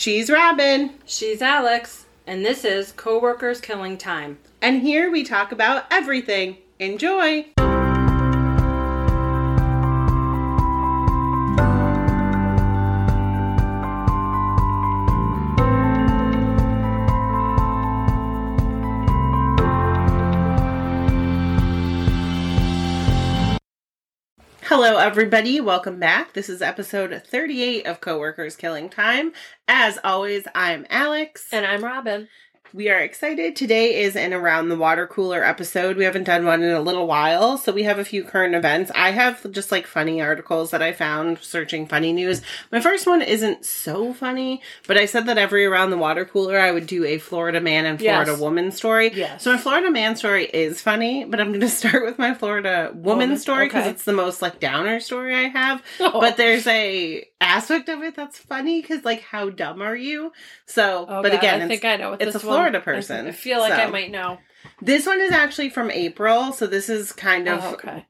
She's 0.00 0.30
Robin, 0.30 0.94
She's 1.04 1.42
Alex, 1.42 2.06
and 2.26 2.42
this 2.42 2.64
is 2.64 2.92
Coworkers 2.92 3.60
Killing 3.60 3.98
Time. 3.98 4.38
and 4.62 4.80
here 4.80 5.10
we 5.10 5.22
talk 5.22 5.52
about 5.52 5.84
everything. 5.90 6.56
Enjoy! 6.78 7.44
Hello, 24.82 24.96
everybody. 24.96 25.60
Welcome 25.60 26.00
back. 26.00 26.32
This 26.32 26.48
is 26.48 26.62
episode 26.62 27.22
38 27.26 27.86
of 27.86 28.00
Coworkers 28.00 28.56
Killing 28.56 28.88
Time. 28.88 29.34
As 29.68 29.98
always, 30.02 30.44
I'm 30.54 30.86
Alex. 30.88 31.48
And 31.52 31.66
I'm 31.66 31.84
Robin. 31.84 32.28
We 32.72 32.88
are 32.88 33.00
excited. 33.00 33.56
Today 33.56 34.00
is 34.02 34.14
an 34.14 34.32
Around 34.32 34.68
the 34.68 34.76
Water 34.76 35.04
Cooler 35.04 35.42
episode. 35.42 35.96
We 35.96 36.04
haven't 36.04 36.22
done 36.24 36.44
one 36.46 36.62
in 36.62 36.70
a 36.70 36.80
little 36.80 37.08
while, 37.08 37.58
so 37.58 37.72
we 37.72 37.82
have 37.82 37.98
a 37.98 38.04
few 38.04 38.22
current 38.22 38.54
events. 38.54 38.92
I 38.94 39.10
have 39.10 39.50
just 39.50 39.72
like 39.72 39.88
funny 39.88 40.20
articles 40.22 40.70
that 40.70 40.80
I 40.80 40.92
found 40.92 41.38
searching 41.40 41.88
funny 41.88 42.12
news. 42.12 42.42
My 42.70 42.80
first 42.80 43.08
one 43.08 43.22
isn't 43.22 43.64
so 43.64 44.12
funny, 44.14 44.62
but 44.86 44.96
I 44.96 45.06
said 45.06 45.26
that 45.26 45.36
every 45.36 45.66
Around 45.66 45.90
the 45.90 45.96
Water 45.98 46.24
Cooler 46.24 46.60
I 46.60 46.70
would 46.70 46.86
do 46.86 47.04
a 47.04 47.18
Florida 47.18 47.60
man 47.60 47.86
and 47.86 47.98
Florida 47.98 48.30
Yes. 48.30 48.40
woman 48.40 48.70
story. 48.70 49.10
Yes. 49.14 49.42
So 49.42 49.50
my 49.52 49.58
Florida 49.58 49.90
man 49.90 50.14
story 50.14 50.44
is 50.44 50.80
funny, 50.80 51.24
but 51.24 51.40
I'm 51.40 51.48
going 51.48 51.60
to 51.62 51.68
start 51.68 52.04
with 52.04 52.20
my 52.20 52.34
Florida 52.34 52.90
woman 52.94 53.10
Woman, 53.30 53.38
story 53.38 53.66
because 53.66 53.82
okay. 53.82 53.90
it's 53.90 54.04
the 54.04 54.12
most 54.12 54.40
like 54.42 54.60
downer 54.60 55.00
story 55.00 55.34
I 55.34 55.48
have. 55.48 55.82
Oh. 56.02 56.20
But 56.20 56.36
there's 56.36 56.66
a 56.66 57.24
aspect 57.40 57.88
of 57.88 58.02
it 58.02 58.14
that's 58.14 58.38
funny 58.38 58.80
because 58.80 59.04
like 59.04 59.22
how 59.22 59.50
dumb 59.50 59.82
are 59.82 59.96
you? 59.96 60.32
So, 60.66 61.06
Oh, 61.08 61.22
but 61.22 61.32
God, 61.32 61.38
again, 61.38 61.62
I 61.62 61.68
think 61.68 61.84
I 61.84 61.96
know 61.96 62.10
what 62.10 62.22
it's 62.22 62.34
a 62.36 62.40
Florida 62.40 62.78
one- 62.78 62.84
person, 62.84 63.26
I 63.26 63.32
feel 63.32 63.58
like 63.60 63.72
I 63.72 63.86
might 63.86 64.10
know. 64.10 64.38
this 64.82 65.06
one 65.06 65.20
is 65.20 65.32
actually 65.32 65.70
from 65.70 65.90
April, 65.90 66.52
so 66.52 66.66
this 66.66 66.88
is 66.88 67.12
kind 67.12 67.48
oh, 67.48 67.54
of 67.56 67.64
Oh, 67.64 67.72
okay. 67.74 68.06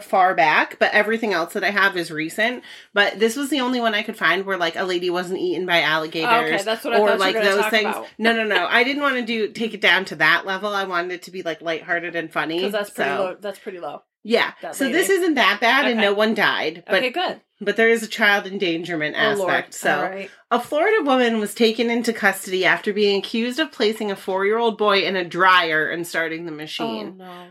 far 0.00 0.34
back, 0.34 0.78
but 0.78 0.92
everything 0.92 1.32
else 1.32 1.52
that 1.54 1.64
I 1.64 1.70
have 1.70 1.96
is 1.96 2.10
recent. 2.10 2.62
But 2.92 3.18
this 3.18 3.36
was 3.36 3.50
the 3.50 3.60
only 3.60 3.80
one 3.80 3.94
I 3.94 4.02
could 4.02 4.16
find 4.16 4.46
where 4.46 4.56
like 4.56 4.76
a 4.76 4.84
lady 4.84 5.10
wasn't 5.10 5.40
eaten 5.40 5.66
by 5.66 5.82
alligators. 5.82 6.30
Oh, 6.32 6.44
okay, 6.44 6.62
that's 6.62 6.84
what 6.84 6.94
I 6.94 6.98
or 7.00 7.08
thought 7.08 7.28
you 7.28 7.34
were 7.34 7.40
like 7.40 7.44
those 7.44 7.66
things. 7.66 7.86
about. 7.96 8.06
No, 8.18 8.32
no, 8.34 8.44
no. 8.44 8.66
I 8.68 8.84
didn't 8.84 9.02
want 9.02 9.16
to 9.16 9.22
do 9.22 9.48
take 9.48 9.74
it 9.74 9.80
down 9.80 10.04
to 10.06 10.16
that 10.16 10.46
level. 10.46 10.72
I 10.74 10.84
wanted 10.84 11.12
it 11.12 11.22
to 11.24 11.30
be 11.30 11.42
like 11.42 11.60
lighthearted 11.60 12.14
and 12.16 12.32
funny. 12.32 12.58
Because 12.60 12.72
that's 12.72 12.90
pretty 12.90 13.10
so, 13.10 13.16
low. 13.24 13.36
That's 13.40 13.58
pretty 13.58 13.80
low. 13.80 14.02
Yeah. 14.24 14.52
So 14.72 14.86
lady. 14.86 14.96
this 14.96 15.10
isn't 15.10 15.34
that 15.34 15.58
bad, 15.60 15.86
and 15.86 16.00
no 16.00 16.14
one 16.14 16.34
died. 16.34 16.82
But 16.86 16.96
okay, 16.96 17.10
good. 17.10 17.40
but 17.60 17.76
there 17.76 17.90
is 17.90 18.02
a 18.02 18.08
child 18.08 18.46
endangerment 18.46 19.14
Oh, 19.18 19.34
Lord. 19.34 19.50
aspect. 19.50 19.74
So 19.74 19.94
All 19.96 20.02
right. 20.02 20.30
a 20.50 20.58
Florida 20.58 21.04
woman 21.04 21.38
was 21.40 21.54
taken 21.54 21.90
into 21.90 22.12
custody 22.14 22.64
after 22.64 22.92
being 22.94 23.18
accused 23.18 23.58
of 23.60 23.70
placing 23.70 24.10
a 24.10 24.16
four 24.16 24.46
year 24.46 24.56
old 24.58 24.78
boy 24.78 25.02
in 25.04 25.14
a 25.16 25.24
dryer 25.24 25.88
and 25.90 26.06
starting 26.06 26.46
the 26.46 26.52
Oh, 26.52 26.56
machine. 26.56 27.18
no. 27.18 27.48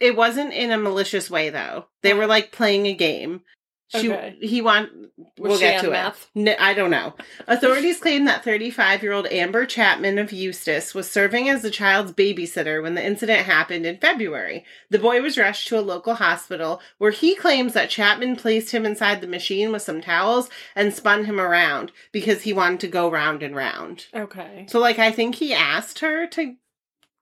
It 0.00 0.16
wasn't 0.16 0.52
in 0.52 0.70
a 0.70 0.78
malicious 0.78 1.30
way, 1.30 1.48
though. 1.50 1.86
They 2.02 2.12
were 2.12 2.26
like 2.26 2.52
playing 2.52 2.86
a 2.86 2.94
game. 2.94 3.40
She, 3.94 4.10
Okay. 4.10 4.36
He 4.40 4.62
want. 4.62 4.90
We'll 5.38 5.58
get 5.58 5.82
to 5.82 5.92
it. 5.92 6.14
No, 6.34 6.54
I 6.58 6.72
don't 6.72 6.90
know. 6.90 7.14
Authorities 7.46 8.00
claim 8.00 8.24
that 8.24 8.44
35 8.44 9.02
year 9.02 9.12
old 9.12 9.26
Amber 9.26 9.66
Chapman 9.66 10.18
of 10.18 10.32
Eustis 10.32 10.94
was 10.94 11.10
serving 11.10 11.48
as 11.48 11.62
the 11.62 11.70
child's 11.70 12.12
babysitter 12.12 12.82
when 12.82 12.94
the 12.94 13.04
incident 13.04 13.46
happened 13.46 13.84
in 13.84 13.98
February. 13.98 14.64
The 14.90 14.98
boy 14.98 15.20
was 15.20 15.36
rushed 15.36 15.68
to 15.68 15.78
a 15.78 15.80
local 15.80 16.14
hospital 16.14 16.80
where 16.98 17.10
he 17.10 17.34
claims 17.34 17.74
that 17.74 17.90
Chapman 17.90 18.36
placed 18.36 18.70
him 18.72 18.86
inside 18.86 19.20
the 19.20 19.26
machine 19.26 19.72
with 19.72 19.82
some 19.82 20.00
towels 20.00 20.48
and 20.74 20.94
spun 20.94 21.26
him 21.26 21.40
around 21.40 21.92
because 22.12 22.42
he 22.42 22.52
wanted 22.52 22.80
to 22.80 22.88
go 22.88 23.10
round 23.10 23.42
and 23.42 23.54
round. 23.54 24.06
Okay. 24.14 24.66
So, 24.68 24.78
like, 24.78 24.98
I 24.98 25.12
think 25.12 25.34
he 25.34 25.52
asked 25.52 25.98
her 25.98 26.26
to 26.28 26.56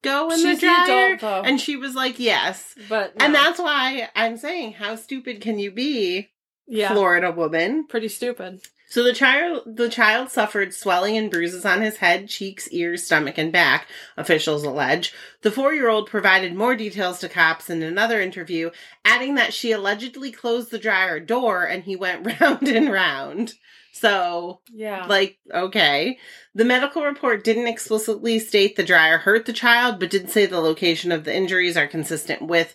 go 0.03 0.31
in 0.31 0.39
She's 0.39 0.61
the 0.61 0.67
the 0.67 0.85
dryer, 0.87 1.15
adult, 1.15 1.47
and 1.47 1.61
she 1.61 1.77
was 1.77 1.95
like, 1.95 2.19
"Yes." 2.19 2.75
But 2.89 3.13
And 3.19 3.35
that's 3.35 3.59
why 3.59 4.09
I'm 4.15 4.37
saying, 4.37 4.75
how 4.75 4.97
stupid 4.97 5.41
can 5.41 5.59
you 5.59 5.71
be, 5.71 6.31
yeah, 6.71 6.93
Florida 6.93 7.31
woman? 7.31 7.87
pretty 7.87 8.09
stupid. 8.09 8.61
So 8.89 9.05
the 9.05 9.13
child 9.13 9.63
the 9.67 9.89
child 9.89 10.31
suffered 10.31 10.75
swelling 10.75 11.17
and 11.17 11.31
bruises 11.31 11.65
on 11.65 11.81
his 11.81 11.99
head, 11.99 12.29
cheeks, 12.29 12.69
ears, 12.71 13.05
stomach, 13.05 13.39
and 13.39 13.53
back, 13.53 13.87
officials 14.17 14.65
allege. 14.65 15.13
The 15.43 15.53
four 15.53 15.73
year 15.75 15.89
old 15.89 16.09
provided 16.11 16.55
more 16.57 16.75
details 16.75 17.21
to 17.21 17.29
cops 17.29 17.71
in 17.71 17.83
another 17.85 18.21
interview, 18.21 18.71
adding 19.05 19.37
that 19.37 19.55
she 19.55 19.71
allegedly 19.71 20.33
closed 20.33 20.71
the 20.73 20.79
dryer 20.79 21.21
door 21.21 21.65
and 21.65 21.85
he 21.85 21.95
went 21.95 22.27
round 22.41 22.67
and 22.67 22.91
round. 22.91 23.55
So 23.93 24.61
Yeah. 24.73 25.07
like, 25.07 25.39
okay. 25.55 26.19
The 26.55 26.65
medical 26.65 27.05
report 27.05 27.45
didn't 27.45 27.69
explicitly 27.69 28.41
state 28.41 28.75
the 28.75 28.83
dryer 28.85 29.19
hurt 29.19 29.47
the 29.47 29.53
child, 29.53 30.01
but 30.01 30.11
did 30.11 30.31
say 30.31 30.47
the 30.47 30.61
location 30.61 31.13
of 31.13 31.23
the 31.25 31.35
injuries 31.35 31.77
are 31.77 31.87
consistent 31.87 32.43
with 32.43 32.75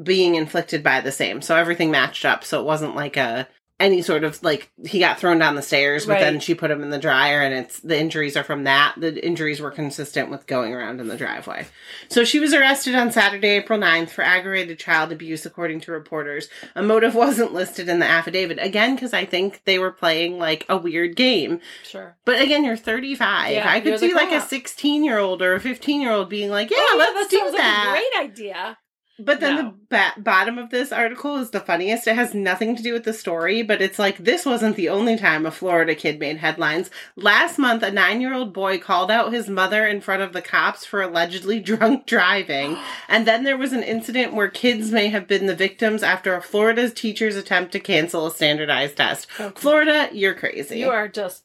being 0.00 0.34
inflicted 0.36 0.82
by 0.82 1.00
the 1.00 1.12
same. 1.12 1.42
So 1.42 1.56
everything 1.56 1.90
matched 1.90 2.24
up. 2.24 2.44
So 2.44 2.60
it 2.60 2.64
wasn't 2.66 2.94
like 2.96 3.16
a 3.16 3.48
any 3.80 4.00
sort 4.00 4.22
of 4.22 4.40
like 4.44 4.70
he 4.86 5.00
got 5.00 5.18
thrown 5.18 5.40
down 5.40 5.56
the 5.56 5.62
stairs, 5.62 6.06
but 6.06 6.12
Right. 6.12 6.20
then 6.20 6.38
she 6.38 6.54
put 6.54 6.70
him 6.70 6.84
in 6.84 6.90
the 6.90 7.00
dryer 7.00 7.40
and 7.40 7.52
it's 7.52 7.80
the 7.80 7.98
injuries 7.98 8.36
are 8.36 8.44
from 8.44 8.62
that. 8.62 8.94
The 8.96 9.24
injuries 9.26 9.60
were 9.60 9.72
consistent 9.72 10.30
with 10.30 10.46
going 10.46 10.72
around 10.72 11.00
in 11.00 11.08
the 11.08 11.16
driveway. 11.16 11.66
So 12.08 12.22
she 12.22 12.38
was 12.38 12.54
arrested 12.54 12.94
on 12.94 13.10
Saturday, 13.10 13.48
April 13.56 13.80
9th 13.80 14.10
for 14.10 14.22
aggravated 14.22 14.78
child 14.78 15.10
abuse, 15.10 15.44
according 15.44 15.80
to 15.80 15.90
reporters. 15.90 16.48
A 16.76 16.82
motive 16.82 17.14
wasn't 17.16 17.54
listed 17.54 17.88
in 17.88 17.98
the 17.98 18.06
affidavit. 18.06 18.58
Again, 18.60 18.94
because 18.94 19.12
I 19.12 19.24
think 19.24 19.62
they 19.64 19.80
were 19.80 19.90
playing 19.90 20.38
like 20.38 20.64
a 20.68 20.76
weird 20.76 21.16
game. 21.16 21.58
sure. 21.82 22.16
But 22.24 22.40
again, 22.40 22.64
you're 22.64 22.76
35. 22.76 23.50
Yeah, 23.52 23.68
I 23.68 23.80
could 23.80 23.98
see 23.98 24.14
like 24.14 24.30
a 24.30 24.40
16 24.46 25.02
year 25.02 25.18
old 25.18 25.42
or 25.42 25.54
a 25.54 25.60
15 25.60 26.00
year 26.00 26.12
old 26.12 26.28
being 26.28 26.50
like, 26.50 26.70
yeah, 26.70 26.76
Oh, 26.78 26.96
let's 26.98 27.14
that 27.14 27.30
do 27.30 27.50
that. 27.56 27.94
like 27.96 27.98
a 27.98 28.28
great 28.28 28.30
idea. 28.30 28.78
But 29.24 29.40
then 29.40 29.56
No. 29.56 29.62
the 29.62 29.74
ba- 29.90 30.12
bottom 30.20 30.58
of 30.58 30.70
this 30.70 30.90
article 30.92 31.36
is 31.36 31.50
the 31.50 31.60
funniest. 31.60 32.06
It 32.06 32.16
has 32.16 32.34
nothing 32.34 32.76
to 32.76 32.82
do 32.82 32.92
with 32.92 33.04
the 33.04 33.12
story, 33.12 33.62
but 33.62 33.80
it's 33.80 33.98
like 33.98 34.18
this 34.18 34.44
wasn't 34.44 34.76
the 34.76 34.88
only 34.88 35.16
time 35.16 35.46
a 35.46 35.50
Florida 35.50 35.94
kid 35.94 36.18
made 36.18 36.38
headlines. 36.38 36.90
Last 37.16 37.58
month, 37.58 37.82
a 37.82 37.90
nine 37.90 38.20
year 38.20 38.34
old 38.34 38.52
boy 38.52 38.78
called 38.78 39.10
out 39.10 39.32
his 39.32 39.48
mother 39.48 39.86
in 39.86 40.00
front 40.00 40.22
of 40.22 40.32
the 40.32 40.42
cops 40.42 40.84
for 40.84 41.02
allegedly 41.02 41.60
drunk 41.70 42.06
driving. 42.06 42.76
And 43.08 43.26
then 43.26 43.44
there 43.44 43.58
was 43.58 43.72
an 43.72 43.82
incident 43.82 44.32
where 44.34 44.48
kids 44.48 44.90
may 44.90 45.08
have 45.08 45.28
been 45.28 45.46
the 45.46 45.54
victims 45.54 46.02
after 46.02 46.34
a 46.34 46.40
Florida's 46.42 46.92
teachers 46.94 47.36
attempt 47.36 47.72
to 47.72 47.80
cancel 47.80 48.26
a 48.26 48.30
standardized 48.30 48.96
test. 48.96 49.26
Okay. 49.38 49.52
Florida, 49.60 50.08
you're 50.12 50.34
crazy. 50.34 50.78
You 50.78 50.88
are 50.90 51.08
just 51.08 51.44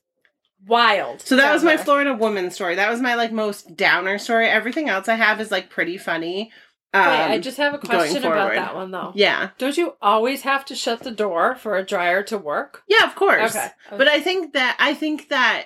wild. 0.65 1.21
So 1.21 1.35
that 1.35 1.53
was 1.53 1.63
my 1.63 1.77
Florida 1.77 2.13
woman 2.13 2.51
story. 2.51 2.75
That 2.75 2.89
was 2.89 3.01
my 3.01 3.15
like 3.15 3.31
most 3.31 3.75
downer 3.75 4.17
story. 4.17 4.47
Everything 4.47 4.89
else 4.89 5.07
I 5.07 5.15
have 5.15 5.39
is 5.39 5.51
like 5.51 5.69
pretty 5.69 5.97
funny. 5.97 6.51
Um, 6.93 7.01
Wait, 7.03 7.19
I 7.33 7.39
just 7.39 7.57
have 7.57 7.73
a 7.73 7.77
question 7.79 8.23
about 8.23 8.53
that 8.53 8.73
one 8.75 8.91
though. 8.91 9.11
yeah, 9.13 9.49
Don't 9.57 9.77
you 9.77 9.95
always 10.01 10.41
have 10.43 10.63
to 10.65 10.75
shut 10.75 11.01
the 11.01 11.11
door 11.11 11.55
for 11.55 11.75
a 11.77 11.85
dryer 11.85 12.23
to 12.23 12.37
work? 12.37 12.83
yeah, 12.87 13.03
of 13.05 13.13
course. 13.15 13.55
Okay. 13.55 13.67
But 13.91 14.07
I 14.07 14.21
think 14.21 14.53
that 14.53 14.77
I 14.79 14.93
think 14.93 15.29
that 15.29 15.65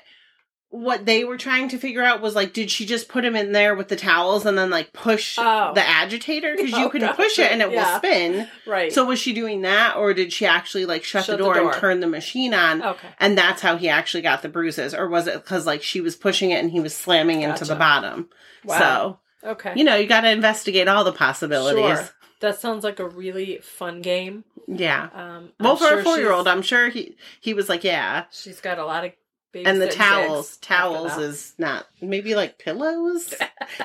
what 0.69 1.05
they 1.05 1.25
were 1.25 1.37
trying 1.37 1.67
to 1.67 1.77
figure 1.77 2.01
out 2.01 2.21
was 2.21 2.33
like, 2.33 2.53
did 2.53 2.71
she 2.71 2.85
just 2.85 3.09
put 3.09 3.25
him 3.25 3.35
in 3.35 3.51
there 3.51 3.75
with 3.75 3.89
the 3.89 3.95
towels 3.97 4.45
and 4.45 4.57
then 4.57 4.69
like 4.69 4.93
push 4.93 5.35
Oh. 5.37 5.73
the 5.75 5.85
agitator 5.87 6.55
because 6.55 6.73
Oh, 6.75 6.79
you 6.79 6.89
can 6.89 7.01
gotcha. 7.01 7.15
push 7.17 7.37
it 7.39 7.51
and 7.51 7.61
it 7.61 7.71
Yeah. 7.71 7.91
will 7.91 7.97
spin. 7.99 8.47
right. 8.65 8.91
So 8.91 9.03
was 9.03 9.19
she 9.19 9.33
doing 9.33 9.61
that, 9.63 9.97
or 9.97 10.13
did 10.13 10.31
she 10.31 10.45
actually 10.45 10.85
like 10.85 11.03
shut, 11.03 11.25
Shut 11.25 11.37
the, 11.37 11.43
the 11.45 11.53
door 11.53 11.71
and 11.71 11.79
turn 11.79 11.99
the 11.99 12.07
machine 12.07 12.53
on? 12.53 12.81
okay. 12.81 13.07
And 13.19 13.37
that's 13.37 13.61
how 13.61 13.75
he 13.75 13.89
actually 13.89 14.21
got 14.23 14.41
the 14.43 14.49
bruises, 14.49 14.95
or 14.95 15.09
was 15.09 15.27
it 15.27 15.33
because 15.33 15.65
like 15.65 15.83
she 15.83 15.99
was 15.99 16.15
pushing 16.15 16.51
it 16.51 16.59
and 16.63 16.71
he 16.71 16.79
was 16.79 16.95
slamming 16.95 17.41
into 17.41 17.65
the 17.65 17.75
bottom? 17.75 18.29
Wow. 18.63 18.79
So 18.79 19.19
Okay. 19.43 19.73
you 19.75 19.83
know, 19.83 19.95
you 19.95 20.07
got 20.07 20.21
to 20.21 20.31
investigate 20.31 20.87
all 20.87 21.03
the 21.03 21.11
possibilities. 21.13 21.97
Sure. 21.99 22.09
That 22.41 22.59
sounds 22.59 22.83
like 22.83 22.99
a 22.99 23.07
really 23.07 23.59
fun 23.59 24.01
game. 24.01 24.43
Yeah. 24.67 25.09
Um, 25.13 25.51
Well, 25.59 25.73
I'm 25.73 25.77
for 25.77 25.87
sure 25.89 25.99
a 25.99 26.03
four-year-old, 26.03 26.47
I'm 26.47 26.61
sure 26.61 26.89
he 26.89 27.15
he 27.39 27.53
was 27.53 27.69
like, 27.69 27.83
yeah. 27.83 28.25
she's 28.31 28.59
got 28.61 28.79
a 28.79 28.85
lot 28.85 29.05
of. 29.05 29.11
And 29.53 29.81
the 29.81 29.89
towels, 29.89 30.55
towels 30.57 31.17
is 31.17 31.53
not 31.57 31.85
maybe 32.01 32.35
like 32.35 32.57
pillows, 32.57 33.33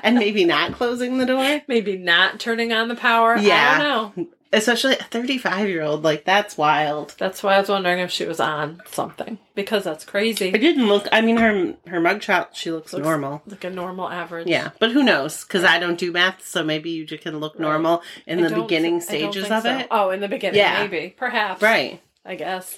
and 0.05 0.15
maybe 0.15 0.45
not 0.45 0.73
closing 0.75 1.19
the 1.19 1.27
door. 1.27 1.61
maybe 1.69 1.97
not 1.97 2.39
turning 2.39 2.73
on 2.73 2.87
the 2.87 2.95
power. 2.95 3.37
Yeah. 3.37 3.75
I 3.75 3.83
don't 3.83 4.17
know. 4.17 4.29
Especially 4.53 4.93
a 4.95 5.03
35 5.05 5.69
year 5.69 5.83
old, 5.83 6.05
like 6.05 6.25
that's 6.25 6.57
wild. 6.57 7.15
That's 7.19 7.43
why 7.43 7.57
I 7.57 7.61
was 7.61 7.69
wondering 7.69 7.99
if 7.99 8.11
she 8.11 8.25
was 8.25 8.39
on 8.41 8.81
something 8.87 9.39
because 9.55 9.85
that's 9.85 10.05
crazy. 10.05 10.49
It 10.49 10.59
didn't 10.59 10.87
look. 10.87 11.07
I 11.13 11.21
mean, 11.21 11.37
her 11.39 11.75
her 11.89 12.01
mugshot, 12.01 12.49
she 12.53 12.71
looks, 12.71 12.93
Looks 12.93 13.05
normal. 13.05 13.43
Like 13.47 13.65
a 13.65 13.71
normal 13.71 14.09
average. 14.09 14.47
Yeah, 14.47 14.71
but 14.79 14.93
who 14.93 15.03
knows? 15.03 15.45
Because 15.45 15.65
I 15.65 15.79
don't 15.79 15.99
do 15.99 16.13
math, 16.13 16.47
so 16.47 16.63
maybe 16.63 16.91
you 16.91 17.05
just 17.05 17.23
can 17.23 17.39
look 17.39 17.59
normal 17.59 18.03
in 18.27 18.39
I 18.39 18.43
the 18.43 18.51
don't 18.51 18.63
beginning 18.63 19.01
thi- 19.01 19.19
I 19.19 19.21
don't 19.23 19.33
stages 19.33 19.49
think 19.49 19.57
of 19.59 19.63
so. 19.65 19.79
it. 19.79 19.89
Oh, 19.91 20.11
in 20.11 20.21
the 20.21 20.29
beginning, 20.29 20.61
Yeah. 20.61 20.87
maybe, 20.87 21.15
perhaps. 21.17 21.61
Right. 21.61 22.01
I 22.25 22.35
guess. 22.37 22.77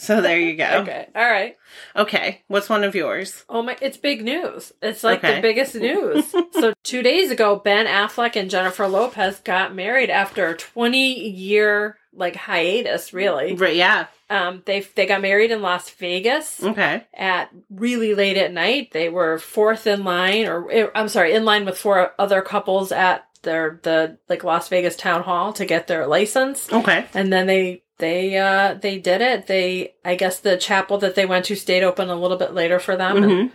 So 0.00 0.20
there 0.22 0.38
you 0.40 0.56
go. 0.56 0.78
Okay. 0.82 1.08
All 1.14 1.30
right. 1.30 1.56
Okay. 1.94 2.42
What's 2.48 2.68
one 2.70 2.84
of 2.84 2.94
yours? 2.94 3.44
Oh 3.48 3.62
my! 3.62 3.76
It's 3.82 3.96
big 3.98 4.24
news. 4.24 4.72
It's 4.80 5.04
like 5.04 5.18
Okay. 5.22 5.36
the 5.36 5.42
biggest 5.42 5.74
news. 5.88 6.24
so 6.52 6.72
two 6.82 7.02
days 7.02 7.30
ago, 7.30 7.56
Ben 7.56 7.86
Affleck 7.86 8.34
and 8.34 8.50
Jennifer 8.50 8.88
Lopez 8.88 9.40
got 9.40 9.74
married 9.74 10.08
after 10.10 10.48
a 10.48 10.56
twenty-year 10.56 11.96
like 12.12 12.36
hiatus. 12.36 13.12
Really, 13.12 13.54
Right. 13.54 13.76
Yeah. 13.76 14.06
Um, 14.28 14.62
they 14.64 14.80
they 14.80 15.06
got 15.06 15.20
married 15.22 15.50
in 15.50 15.60
Las 15.60 15.90
Vegas 15.90 16.62
Okay. 16.62 17.04
at 17.14 17.50
really 17.68 18.14
late 18.14 18.36
at 18.36 18.52
night. 18.52 18.90
They 18.92 19.08
were 19.08 19.38
fourth 19.38 19.86
in 19.86 20.04
line, 20.04 20.46
or 20.46 20.70
eh, 20.70 20.86
I'm 20.94 21.08
sorry, 21.08 21.34
in 21.34 21.44
line 21.44 21.64
with 21.64 21.76
four 21.78 22.12
other 22.18 22.40
couples 22.42 22.92
at 22.92 23.26
their 23.42 23.80
the 23.82 24.18
like 24.28 24.44
Las 24.44 24.68
Vegas 24.68 24.96
town 24.96 25.22
hall 25.22 25.52
to 25.54 25.64
get 25.64 25.86
their 25.88 26.06
license, 26.06 26.72
Okay. 26.72 27.06
and 27.14 27.32
then 27.32 27.46
they 27.46 27.82
they 28.00 28.36
uh 28.36 28.74
they 28.74 28.98
did 28.98 29.20
it. 29.20 29.46
They 29.46 29.94
I 30.04 30.16
guess 30.16 30.40
the 30.40 30.56
chapel 30.56 30.98
that 30.98 31.14
they 31.14 31.24
went 31.26 31.44
to 31.46 31.54
stayed 31.54 31.84
open 31.84 32.10
a 32.10 32.16
little 32.16 32.36
bit 32.36 32.52
later 32.52 32.78
for 32.80 32.96
them. 32.96 33.16
Mhm. 33.18 33.50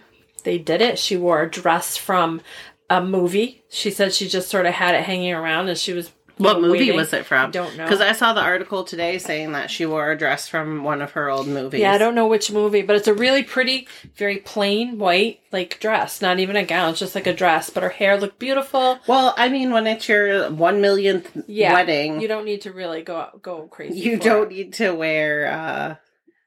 they 0.45 0.57
did 0.57 0.81
it. 0.81 0.97
She 0.99 1.17
wore 1.17 1.41
a 1.41 1.49
dress 1.49 1.97
from 1.97 2.39
a 2.89 3.03
movie. 3.03 3.63
She 3.69 3.89
said 3.91 4.13
she 4.13 4.27
just 4.29 4.47
sort 4.49 4.65
of 4.67 4.73
had 4.75 4.95
it 4.95 5.03
hanging 5.03 5.33
around, 5.33 5.67
and 5.69 5.77
she 5.77 5.91
was 5.91 6.11
What 6.37 6.59
movie 6.61 6.79
waiting. 6.79 6.95
was 6.95 7.13
it 7.13 7.25
from? 7.25 7.51
Don't 7.51 7.77
know. 7.77 7.83
Because 7.85 8.01
I 8.01 8.11
saw 8.11 8.33
the 8.33 8.41
article 8.41 8.83
today 8.83 9.17
saying 9.17 9.53
that 9.53 9.71
she 9.71 9.85
wore 9.85 10.11
a 10.11 10.17
dress 10.17 10.47
from 10.47 10.83
one 10.83 11.01
of 11.01 11.11
her 11.11 11.29
old 11.29 11.47
movies. 11.47 11.79
Yeah, 11.81 11.93
I 11.93 11.97
don't 11.97 12.15
know 12.15 12.27
which 12.27 12.51
movie, 12.51 12.81
but 12.81 12.95
it's 12.95 13.07
a 13.07 13.13
really 13.13 13.43
pretty, 13.43 13.87
very 14.15 14.37
plain 14.37 14.97
white 14.97 15.39
like 15.51 15.79
dress. 15.79 16.21
Not 16.21 16.39
even 16.39 16.55
a 16.55 16.65
gown, 16.65 16.89
it's 16.91 16.99
just 16.99 17.15
like 17.15 17.27
a 17.27 17.33
dress. 17.33 17.69
But 17.69 17.83
her 17.83 17.89
hair 17.89 18.19
looked 18.19 18.39
beautiful. 18.39 18.99
Well, 19.07 19.33
I 19.37 19.49
mean, 19.49 19.71
when 19.71 19.87
it's 19.87 20.09
your 20.09 20.49
one 20.51 20.81
millionth 20.81 21.31
Yeah, 21.47 21.73
wedding, 21.73 22.19
You 22.21 22.27
don't 22.27 22.45
need 22.45 22.61
to 22.61 22.71
really 22.73 23.01
go 23.01 23.29
go 23.41 23.67
crazy. 23.67 23.99
You 23.99 24.17
don't 24.17 24.49
need 24.49 24.73
to 24.73 24.91
wear. 24.91 25.47
uh 25.47 25.95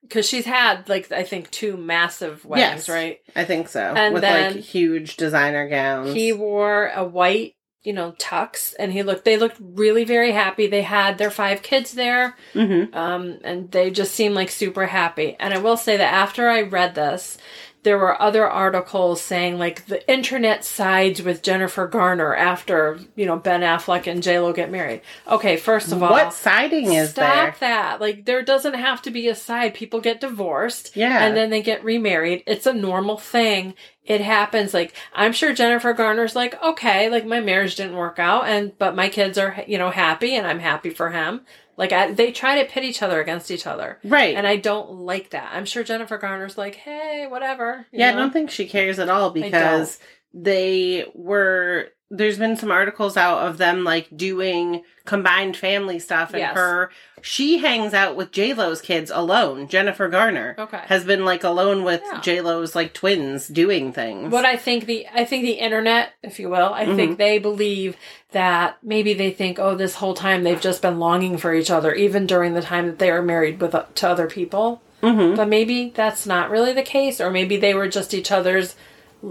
because 0.03 0.27
she's 0.27 0.47
had 0.47 0.89
like 0.89 1.13
I 1.13 1.23
think 1.23 1.51
two 1.51 1.77
massive 1.77 2.43
weddings, 2.47 2.87
Yes. 2.87 2.89
right? 2.89 3.19
I 3.37 3.45
think 3.45 3.69
so. 3.69 3.81
And 3.81 4.15
with 4.15 4.23
then 4.23 4.55
like 4.55 4.65
huge 4.65 5.17
designer 5.19 5.69
gowns. 5.69 6.15
He 6.15 6.33
wore 6.33 6.89
a 6.95 7.05
white, 7.05 7.57
you 7.89 7.95
know, 7.95 8.13
tux, 8.19 8.75
and 8.79 8.93
he 8.93 9.03
looked. 9.03 9.25
They 9.25 9.39
looked 9.39 9.57
really 9.61 10.05
very 10.05 10.33
happy. 10.33 10.67
They 10.67 10.83
had 10.83 11.17
their 11.17 11.31
five 11.31 11.63
kids 11.63 11.93
there. 11.93 12.37
hmm 12.53 12.85
um, 12.93 13.39
and 13.45 13.71
they 13.71 13.91
just 13.91 14.13
seemed 14.13 14.35
like 14.35 14.51
super 14.51 14.85
happy. 14.87 15.37
And 15.41 15.55
I 15.55 15.59
will 15.59 15.79
say 15.79 15.97
that 15.97 16.13
after 16.13 16.51
I 16.51 16.61
read 16.63 16.95
this, 16.95 17.39
there 17.85 17.97
were 17.99 18.21
other 18.21 18.47
articles 18.47 19.21
saying 19.23 19.57
like 19.59 19.87
the 19.87 20.07
internet 20.11 20.65
sides 20.65 21.23
with 21.23 21.43
Jennifer 21.43 21.87
Garner 21.87 22.35
after 22.35 22.99
you 23.15 23.25
know 23.25 23.37
Ben 23.37 23.61
Affleck 23.61 24.07
and 24.07 24.23
J 24.23 24.39
Lo 24.41 24.53
get 24.53 24.71
married. 24.71 25.01
Okay, 25.29 25.57
first 25.57 25.93
of 25.93 26.03
all, 26.03 26.11
What 26.11 26.35
siding 26.35 26.93
is 26.93 27.15
that? 27.15 27.55
stop 27.55 27.59
there? 27.61 27.69
that. 27.71 28.01
Like 28.01 28.25
there 28.25 28.43
doesn't 28.43 28.75
have 28.75 29.01
to 29.03 29.11
be 29.11 29.29
a 29.29 29.35
side. 29.35 29.75
People 29.75 30.01
get 30.01 30.21
divorced, 30.21 30.97
Yeah. 30.97 31.25
and 31.25 31.37
then 31.37 31.51
they 31.51 31.63
get 31.63 31.85
remarried. 31.85 32.43
It's 32.47 32.67
a 32.67 32.73
normal 32.73 33.17
thing. 33.17 33.75
It 34.05 34.21
happens. 34.23 34.75
Like 34.75 34.95
I'm 35.15 35.33
sure 35.33 35.55
Jennifer 35.55 35.93
Garner's 35.93 36.35
like, 36.35 36.61
okay, 36.63 37.09
like 37.09 37.27
my 37.27 37.41
marriage 37.41 37.77
didn't 37.77 37.97
work 37.97 38.19
out, 38.19 38.47
and 38.47 38.77
but 38.79 38.97
my 38.97 39.09
kids 39.09 39.39
are 39.39 39.63
you 39.67 39.79
know 39.79 39.91
happy, 39.91 40.35
and 40.35 40.47
I'm 40.47 40.61
happy 40.61 40.91
for 40.91 41.11
him. 41.11 41.43
Like 41.79 41.93
I, 41.93 42.13
they 42.13 42.33
try 42.33 42.61
to 42.63 42.69
pit 42.71 42.85
each 42.85 43.01
other 43.03 43.21
against 43.21 43.51
each 43.51 43.67
other, 43.67 43.99
Right. 44.05 44.35
and 44.37 44.47
I 44.47 44.57
don't 44.57 44.91
like 44.91 45.31
that. 45.31 45.51
I'm 45.55 45.65
sure 45.65 45.83
Jennifer 45.85 46.19
Garner's 46.19 46.59
like, 46.59 46.75
hey, 46.75 47.27
whatever. 47.31 47.87
yeah, 47.93 48.11
I 48.11 48.13
don't 48.13 48.33
think 48.33 48.51
she 48.51 48.67
cares 48.67 48.99
at 48.99 49.09
all 49.09 49.31
because 49.31 49.99
they 50.35 51.07
were. 51.15 51.89
There's 52.11 52.39
been 52.39 52.57
some 52.57 52.71
articles 52.71 53.19
out 53.19 53.47
of 53.47 53.59
them 53.59 53.85
like 53.85 54.09
doing 54.17 54.83
combined 55.05 55.57
family 55.59 55.99
stuff, 55.99 56.31
and 56.31 56.39
Yes. 56.41 56.55
her 56.55 56.91
she 57.21 57.59
hangs 57.59 57.93
out 57.93 58.15
with 58.17 58.31
J 58.31 58.55
Lo's 58.55 58.81
kids 58.81 59.11
alone. 59.15 59.69
Jennifer 59.69 60.09
Garner 60.09 60.55
Okay. 60.59 60.81
has 60.87 61.05
been 61.05 61.25
like 61.27 61.45
alone 61.45 61.83
with 61.85 62.01
Yeah. 62.11 62.21
J 62.21 62.41
Lo's 62.41 62.75
like 62.75 62.95
twins 62.95 63.47
doing 63.49 63.93
things. 63.93 64.33
What 64.33 64.47
I 64.47 64.57
think 64.57 64.87
the 64.87 65.07
I 65.13 65.25
think 65.27 65.43
the 65.45 65.53
internet, 65.53 66.13
if 66.23 66.39
you 66.41 66.49
will, 66.49 66.73
I 66.73 66.85
Mm-hmm. 66.87 66.97
think 66.97 67.19
they 67.19 67.39
believe 67.39 67.97
that 68.33 68.79
maybe 68.83 69.13
they 69.13 69.31
think, 69.31 69.59
oh, 69.59 69.75
this 69.75 69.97
whole 69.97 70.15
time 70.15 70.45
they've 70.45 70.61
just 70.61 70.81
been 70.81 70.99
longing 70.99 71.37
for 71.37 71.53
each 71.55 71.71
other, 71.71 71.93
even 71.95 72.27
during 72.27 72.55
the 72.55 72.63
time 72.63 72.87
that 72.87 72.99
they 72.99 73.11
are 73.11 73.23
married 73.23 73.61
with 73.61 73.75
to 73.97 74.09
other 74.09 74.27
people. 74.29 74.81
Mhm. 75.03 75.37
But 75.37 75.49
maybe 75.49 75.93
that's 75.95 76.27
not 76.27 76.51
really 76.51 76.73
the 76.73 76.83
case, 76.83 77.21
or 77.21 77.31
maybe 77.31 77.57
they 77.59 77.75
were 77.75 77.89
just 77.89 78.15
each 78.15 78.31
other's, 78.33 78.75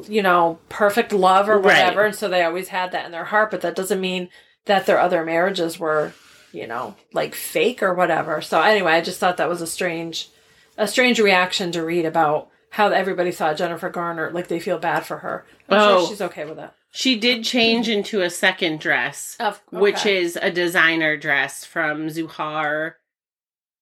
you 0.08 0.22
know, 0.22 0.60
perfect 0.70 1.12
love 1.14 1.48
or 1.50 1.56
Right. 1.56 1.64
whatever, 1.66 2.06
and 2.06 2.16
so 2.16 2.28
they 2.28 2.44
always 2.44 2.70
had 2.70 2.92
that 2.92 3.06
in 3.06 3.12
their 3.12 3.26
heart. 3.26 3.52
But 3.52 3.62
that 3.62 3.76
doesn't 3.76 4.02
mean 4.02 4.30
that 4.66 4.86
their 4.86 5.00
other 5.00 5.24
marriages 5.24 5.80
were, 5.80 6.14
you 6.52 6.68
know, 6.68 6.96
like 7.14 7.36
fake 7.36 7.82
or 7.82 7.94
whatever. 7.94 8.42
So 8.42 8.62
anyway, 8.62 8.94
I 8.94 9.02
just 9.02 9.20
thought 9.20 9.38
that 9.38 9.50
was 9.50 9.62
a 9.62 9.68
strange, 9.68 10.30
a 10.78 10.88
strange 10.88 11.20
reaction 11.20 11.72
to 11.72 11.84
read 11.86 12.06
about 12.06 12.50
how 12.72 12.90
everybody 12.90 13.32
saw 13.32 13.54
Jennifer 13.54 13.90
Garner 13.90 14.30
like 14.32 14.48
they 14.50 14.60
feel 14.60 14.78
bad 14.78 15.06
for 15.06 15.20
her. 15.20 15.46
I'm 15.70 15.80
Oh. 15.80 16.00
sure 16.00 16.10
she's 16.10 16.22
okay 16.22 16.46
with 16.46 16.58
that. 16.58 16.74
She 16.92 17.18
did 17.18 17.44
change 17.44 17.88
into 17.90 18.22
a 18.22 18.30
second 18.30 18.80
dress, 18.80 19.36
Of 19.40 19.62
which 19.70 20.06
is 20.06 20.38
a 20.42 20.50
designer 20.52 21.16
dress 21.16 21.64
from 21.64 22.08
Zuhair 22.08 22.94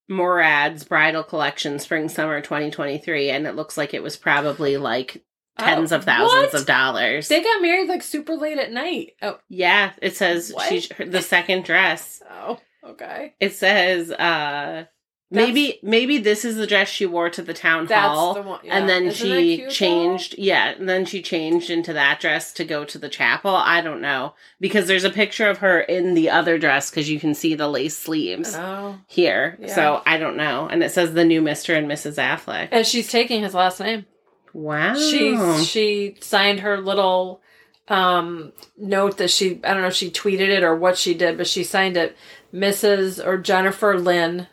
Murad's 0.10 0.84
bridal 0.84 1.24
collection, 1.24 1.80
spring 1.80 2.10
summer 2.10 2.42
2023, 2.42 3.30
and 3.32 3.48
it 3.48 3.56
looks 3.56 3.78
like 3.78 3.94
it 3.94 4.04
was 4.04 4.18
probably 4.18 4.78
like 4.78 5.24
tens 5.58 5.92
Oh, 5.92 5.98
of 5.98 6.04
thousands 6.04 6.54
what? 6.54 6.62
of 6.62 6.66
dollars. 6.68 7.28
They 7.28 7.42
got 7.44 7.62
married 7.62 7.90
like 7.90 8.04
super 8.04 8.36
late 8.36 8.58
at 8.58 8.72
night. 8.72 9.14
Oh, 9.22 9.40
yeah, 9.50 9.94
it 10.02 10.16
says 10.16 10.52
What? 10.54 10.68
she's 10.70 10.90
the 10.98 11.22
second 11.22 11.64
dress. 11.66 12.22
oh, 12.32 12.60
okay. 12.84 13.34
It 13.40 13.54
says 13.54 14.12
uh 14.12 14.86
maybe 15.32 15.80
maybe 15.84 16.18
this 16.20 16.46
is 16.46 16.56
the 16.56 16.68
dress 16.68 16.88
she 16.88 17.06
wore 17.06 17.30
to 17.30 17.42
the 17.42 17.54
town 17.54 17.88
That's 17.88 18.08
hall. 18.08 18.34
the 18.36 18.42
one. 18.44 18.60
yeah. 18.64 18.78
And 18.78 18.88
then 18.88 19.08
Isn't 19.08 19.28
she 19.28 19.56
cute, 19.58 19.68
though? 19.68 19.74
changed, 19.74 20.36
yeah, 20.38 20.70
and 20.78 20.88
then 20.88 21.04
she 21.06 21.22
changed 21.22 21.70
into 21.70 21.92
that 21.94 22.20
dress 22.22 22.54
to 22.54 22.64
go 22.64 22.86
to 22.86 22.98
the 22.98 23.10
chapel. 23.10 23.54
I 23.54 23.82
don't 23.82 24.02
know. 24.02 24.34
Because 24.62 24.88
there's 24.88 25.04
a 25.04 25.10
picture 25.10 25.50
of 25.50 25.58
her 25.58 25.80
in 25.82 26.14
the 26.14 26.30
other 26.30 26.58
dress 26.58 26.90
because 26.90 27.10
you 27.10 27.20
can 27.20 27.34
see 27.34 27.56
the 27.56 27.68
lace 27.68 27.98
sleeves 27.98 28.56
Oh, 28.56 28.98
here. 29.08 29.58
Yeah. 29.60 29.74
So 29.76 30.02
I 30.06 30.18
don't 30.18 30.38
know. 30.38 30.68
And 30.70 30.84
it 30.84 30.92
says 30.92 31.14
the 31.14 31.26
new 31.26 31.42
Mr. 31.42 31.76
and 31.78 31.90
Mrs. 31.90 32.16
Affleck. 32.18 32.70
and 32.72 32.86
she's 32.86 33.10
taking 33.12 33.42
his 33.42 33.54
last 33.56 33.80
name. 33.80 34.06
Wow. 34.56 34.96
She 34.96 35.38
she 35.66 36.16
signed 36.22 36.62
her 36.62 36.78
little 36.80 37.42
um 37.90 38.54
note 38.78 39.18
that 39.18 39.30
she 39.30 39.60
I 39.66 39.74
don't 39.74 39.82
know 39.82 39.90
if 39.90 39.94
she 39.96 40.10
tweeted 40.10 40.48
it 40.48 40.64
or 40.64 40.74
what 40.76 40.98
she 40.98 41.14
did, 41.14 41.36
but 41.38 41.46
she 41.46 41.66
signed 41.66 41.98
it 41.98 42.16
Mrs. 42.54 43.24
or 43.24 43.38
Jennifer 43.38 44.00
Lynn 44.00 44.48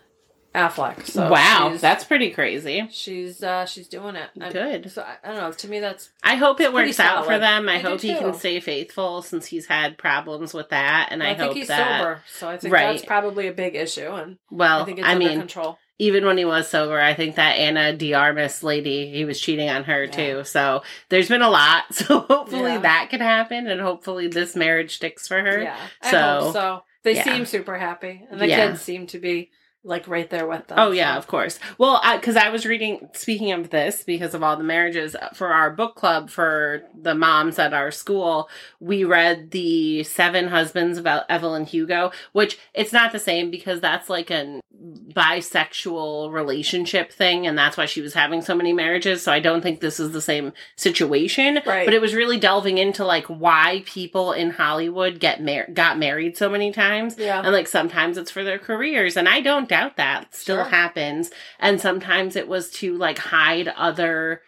Affleck. 0.56 1.06
So 1.06 1.30
wow, 1.30 1.74
that's 1.80 2.04
pretty 2.04 2.30
crazy. 2.30 2.86
she's 2.90 3.44
uh 3.44 3.64
she's 3.64 3.86
doing 3.86 4.16
it. 4.16 4.28
I'm- 4.40 4.52
Good. 4.52 4.90
So 4.90 5.02
I, 5.02 5.16
I 5.22 5.28
don't 5.28 5.36
know. 5.40 5.52
To 5.52 5.68
me, 5.68 5.78
that's 5.78 6.10
I 6.22 6.34
hope 6.34 6.60
it 6.60 6.72
works 6.74 6.98
out 6.98 7.24
for 7.24 7.38
them. 7.38 7.68
I, 7.68 7.76
I 7.76 7.78
hope 7.78 8.00
he 8.00 8.12
can 8.14 8.34
stay 8.34 8.58
faithful 8.58 9.22
since 9.22 9.46
he's 9.46 9.66
had 9.66 9.96
problems 9.98 10.52
with 10.52 10.70
that. 10.70 11.08
And 11.12 11.22
I, 11.22 11.30
I, 11.30 11.34
think 11.36 11.46
hope 11.46 11.56
he's 11.56 11.68
that. 11.68 12.00
sober, 12.00 12.20
so 12.34 12.48
I 12.48 12.58
think 12.58 12.74
Right. 12.74 12.92
that's 12.92 13.04
probably 13.06 13.46
a 13.46 13.52
big 13.52 13.76
issue, 13.76 14.10
and 14.10 14.36
Well, 14.50 14.82
I 14.82 14.84
think 14.84 14.98
it's 14.98 15.06
I 15.08 15.14
mean, 15.14 15.38
control. 15.38 15.78
Even 16.02 16.26
when 16.26 16.36
he 16.36 16.44
was 16.44 16.68
sober, 16.68 17.00
I 17.00 17.14
think 17.14 17.36
that 17.36 17.52
Ana 17.58 17.92
de 17.92 18.12
Armas 18.12 18.64
lady, 18.64 19.08
he 19.08 19.24
was 19.24 19.38
cheating 19.40 19.70
on 19.70 19.84
her 19.84 20.02
Yeah. 20.04 20.10
too. 20.10 20.44
So 20.44 20.82
there's 21.10 21.28
been 21.28 21.42
a 21.42 21.50
lot. 21.50 21.84
So 21.94 22.20
hopefully 22.20 22.72
Yeah. 22.72 22.78
that 22.78 23.06
can 23.10 23.20
happen 23.20 23.68
and 23.68 23.80
hopefully 23.80 24.26
this 24.26 24.56
marriage 24.56 24.96
sticks 24.96 25.28
for 25.28 25.40
her. 25.40 25.62
Yeah, 25.62 25.76
I 26.02 26.10
So, 26.10 26.40
hope 26.40 26.52
so. 26.52 26.82
They 27.04 27.22
seem 27.22 27.46
super 27.46 27.78
happy, 27.78 28.26
and 28.30 28.40
the 28.40 28.46
kids 28.48 28.80
seem 28.80 29.06
to 29.08 29.18
be 29.18 29.50
like 29.84 30.06
right 30.06 30.30
there 30.30 30.46
with 30.46 30.68
them. 30.68 30.78
Oh 30.78 30.92
yeah, 30.92 31.16
of 31.16 31.26
course. 31.26 31.58
Well, 31.76 32.00
because 32.16 32.36
I, 32.36 32.50
was 32.50 32.64
reading. 32.64 33.08
Speaking 33.14 33.50
of 33.52 33.70
this, 33.70 34.04
because 34.04 34.34
of 34.34 34.42
all 34.42 34.56
the 34.56 34.62
marriages 34.62 35.16
uh, 35.16 35.30
for 35.34 35.48
our 35.48 35.70
book 35.70 35.96
club 35.96 36.30
for 36.30 36.82
the 36.94 37.14
moms 37.14 37.58
at 37.58 37.74
our 37.74 37.90
school, 37.90 38.48
we 38.78 39.02
read 39.04 39.50
the 39.50 40.04
Seven 40.04 40.48
Husbands 40.48 40.98
about 40.98 41.24
Evelyn 41.28 41.64
Hugo, 41.66 42.12
which 42.32 42.58
it's 42.74 42.92
not 42.92 43.12
the 43.12 43.18
same 43.18 43.50
because 43.50 43.80
that's 43.80 44.08
like 44.08 44.30
a 44.30 44.60
bisexual 44.82 46.32
relationship 46.32 47.12
thing, 47.12 47.46
and 47.46 47.56
that's 47.58 47.76
why 47.76 47.86
she 47.86 48.00
was 48.00 48.14
having 48.14 48.42
so 48.42 48.54
many 48.54 48.72
marriages. 48.72 49.22
So 49.22 49.32
I 49.32 49.40
don't 49.40 49.62
think 49.62 49.80
this 49.80 49.98
is 49.98 50.12
the 50.12 50.22
same 50.22 50.52
situation. 50.76 51.60
Right. 51.66 51.84
But 51.84 51.94
it 51.94 52.00
was 52.00 52.14
really 52.14 52.38
delving 52.38 52.78
into 52.78 53.04
like 53.04 53.26
why 53.26 53.82
people 53.86 54.32
in 54.32 54.50
Hollywood 54.50 55.18
get 55.18 55.42
mar- 55.42 55.68
got 55.72 55.98
married 55.98 56.36
so 56.36 56.48
many 56.48 56.72
times. 56.72 57.16
Yeah. 57.18 57.40
And 57.42 57.52
like 57.52 57.68
sometimes 57.68 58.16
it's 58.16 58.30
for 58.30 58.44
their 58.44 58.58
careers, 58.58 59.16
and 59.16 59.28
I 59.28 59.40
don't 59.40 59.68
doubt 59.72 59.96
that 59.96 60.34
still 60.34 60.56
Sure. 60.56 60.64
happens. 60.64 61.30
And 61.58 61.80
sometimes 61.80 62.36
it 62.36 62.46
was 62.46 62.70
to 62.72 62.94
like 62.96 63.18
hide 63.18 63.68
other 63.68 64.42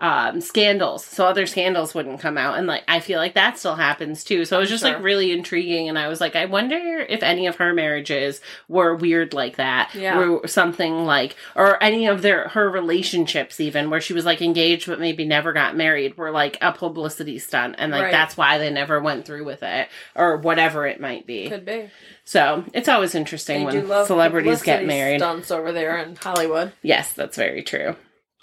um 0.00 0.40
scandals 0.40 1.04
so 1.04 1.26
other 1.26 1.44
scandals 1.44 1.92
wouldn't 1.92 2.20
come 2.20 2.38
out 2.38 2.56
and 2.56 2.68
like 2.68 2.84
i 2.86 3.00
feel 3.00 3.18
like 3.18 3.34
that 3.34 3.58
still 3.58 3.74
happens 3.74 4.22
too 4.22 4.44
so 4.44 4.56
it 4.56 4.60
was 4.60 4.68
just 4.68 4.84
Sure. 4.84 4.94
like 4.94 5.02
really 5.02 5.32
intriguing 5.32 5.88
and 5.88 5.98
i 5.98 6.06
was 6.06 6.20
like 6.20 6.36
i 6.36 6.44
wonder 6.44 6.76
if 6.76 7.22
any 7.24 7.48
of 7.48 7.56
her 7.56 7.74
marriages 7.74 8.40
were 8.68 8.94
weird 8.94 9.34
like 9.34 9.56
that 9.56 9.92
Yeah. 9.94 10.16
were 10.16 10.46
something 10.46 11.04
like 11.04 11.34
or 11.56 11.82
any 11.82 12.06
of 12.06 12.22
their 12.22 12.46
her 12.48 12.70
relationships 12.70 13.58
even 13.58 13.90
where 13.90 14.00
she 14.00 14.12
was 14.12 14.24
like 14.24 14.40
engaged 14.40 14.86
but 14.86 15.00
maybe 15.00 15.24
never 15.24 15.52
got 15.52 15.76
married 15.76 16.16
were 16.16 16.30
like 16.30 16.58
a 16.60 16.70
publicity 16.72 17.40
stunt 17.40 17.74
and 17.78 17.90
like 17.90 18.04
Right. 18.04 18.12
that's 18.12 18.36
why 18.36 18.58
they 18.58 18.70
never 18.70 19.00
went 19.00 19.26
through 19.26 19.44
with 19.44 19.64
it 19.64 19.88
or 20.14 20.36
whatever 20.36 20.86
it 20.86 21.00
might 21.00 21.26
be 21.26 21.48
Could 21.48 21.64
be. 21.64 21.90
so 22.24 22.62
it's 22.72 22.88
always 22.88 23.16
interesting 23.16 23.66
They 23.66 23.80
when 23.80 24.06
celebrities 24.06 24.62
get 24.62 24.86
married. 24.86 25.18
Stunts 25.20 25.50
over 25.50 25.72
there 25.72 25.98
in 25.98 26.14
Hollywood. 26.14 26.72
Yes, 26.82 27.12
that's 27.14 27.36
very 27.36 27.62
true. 27.62 27.96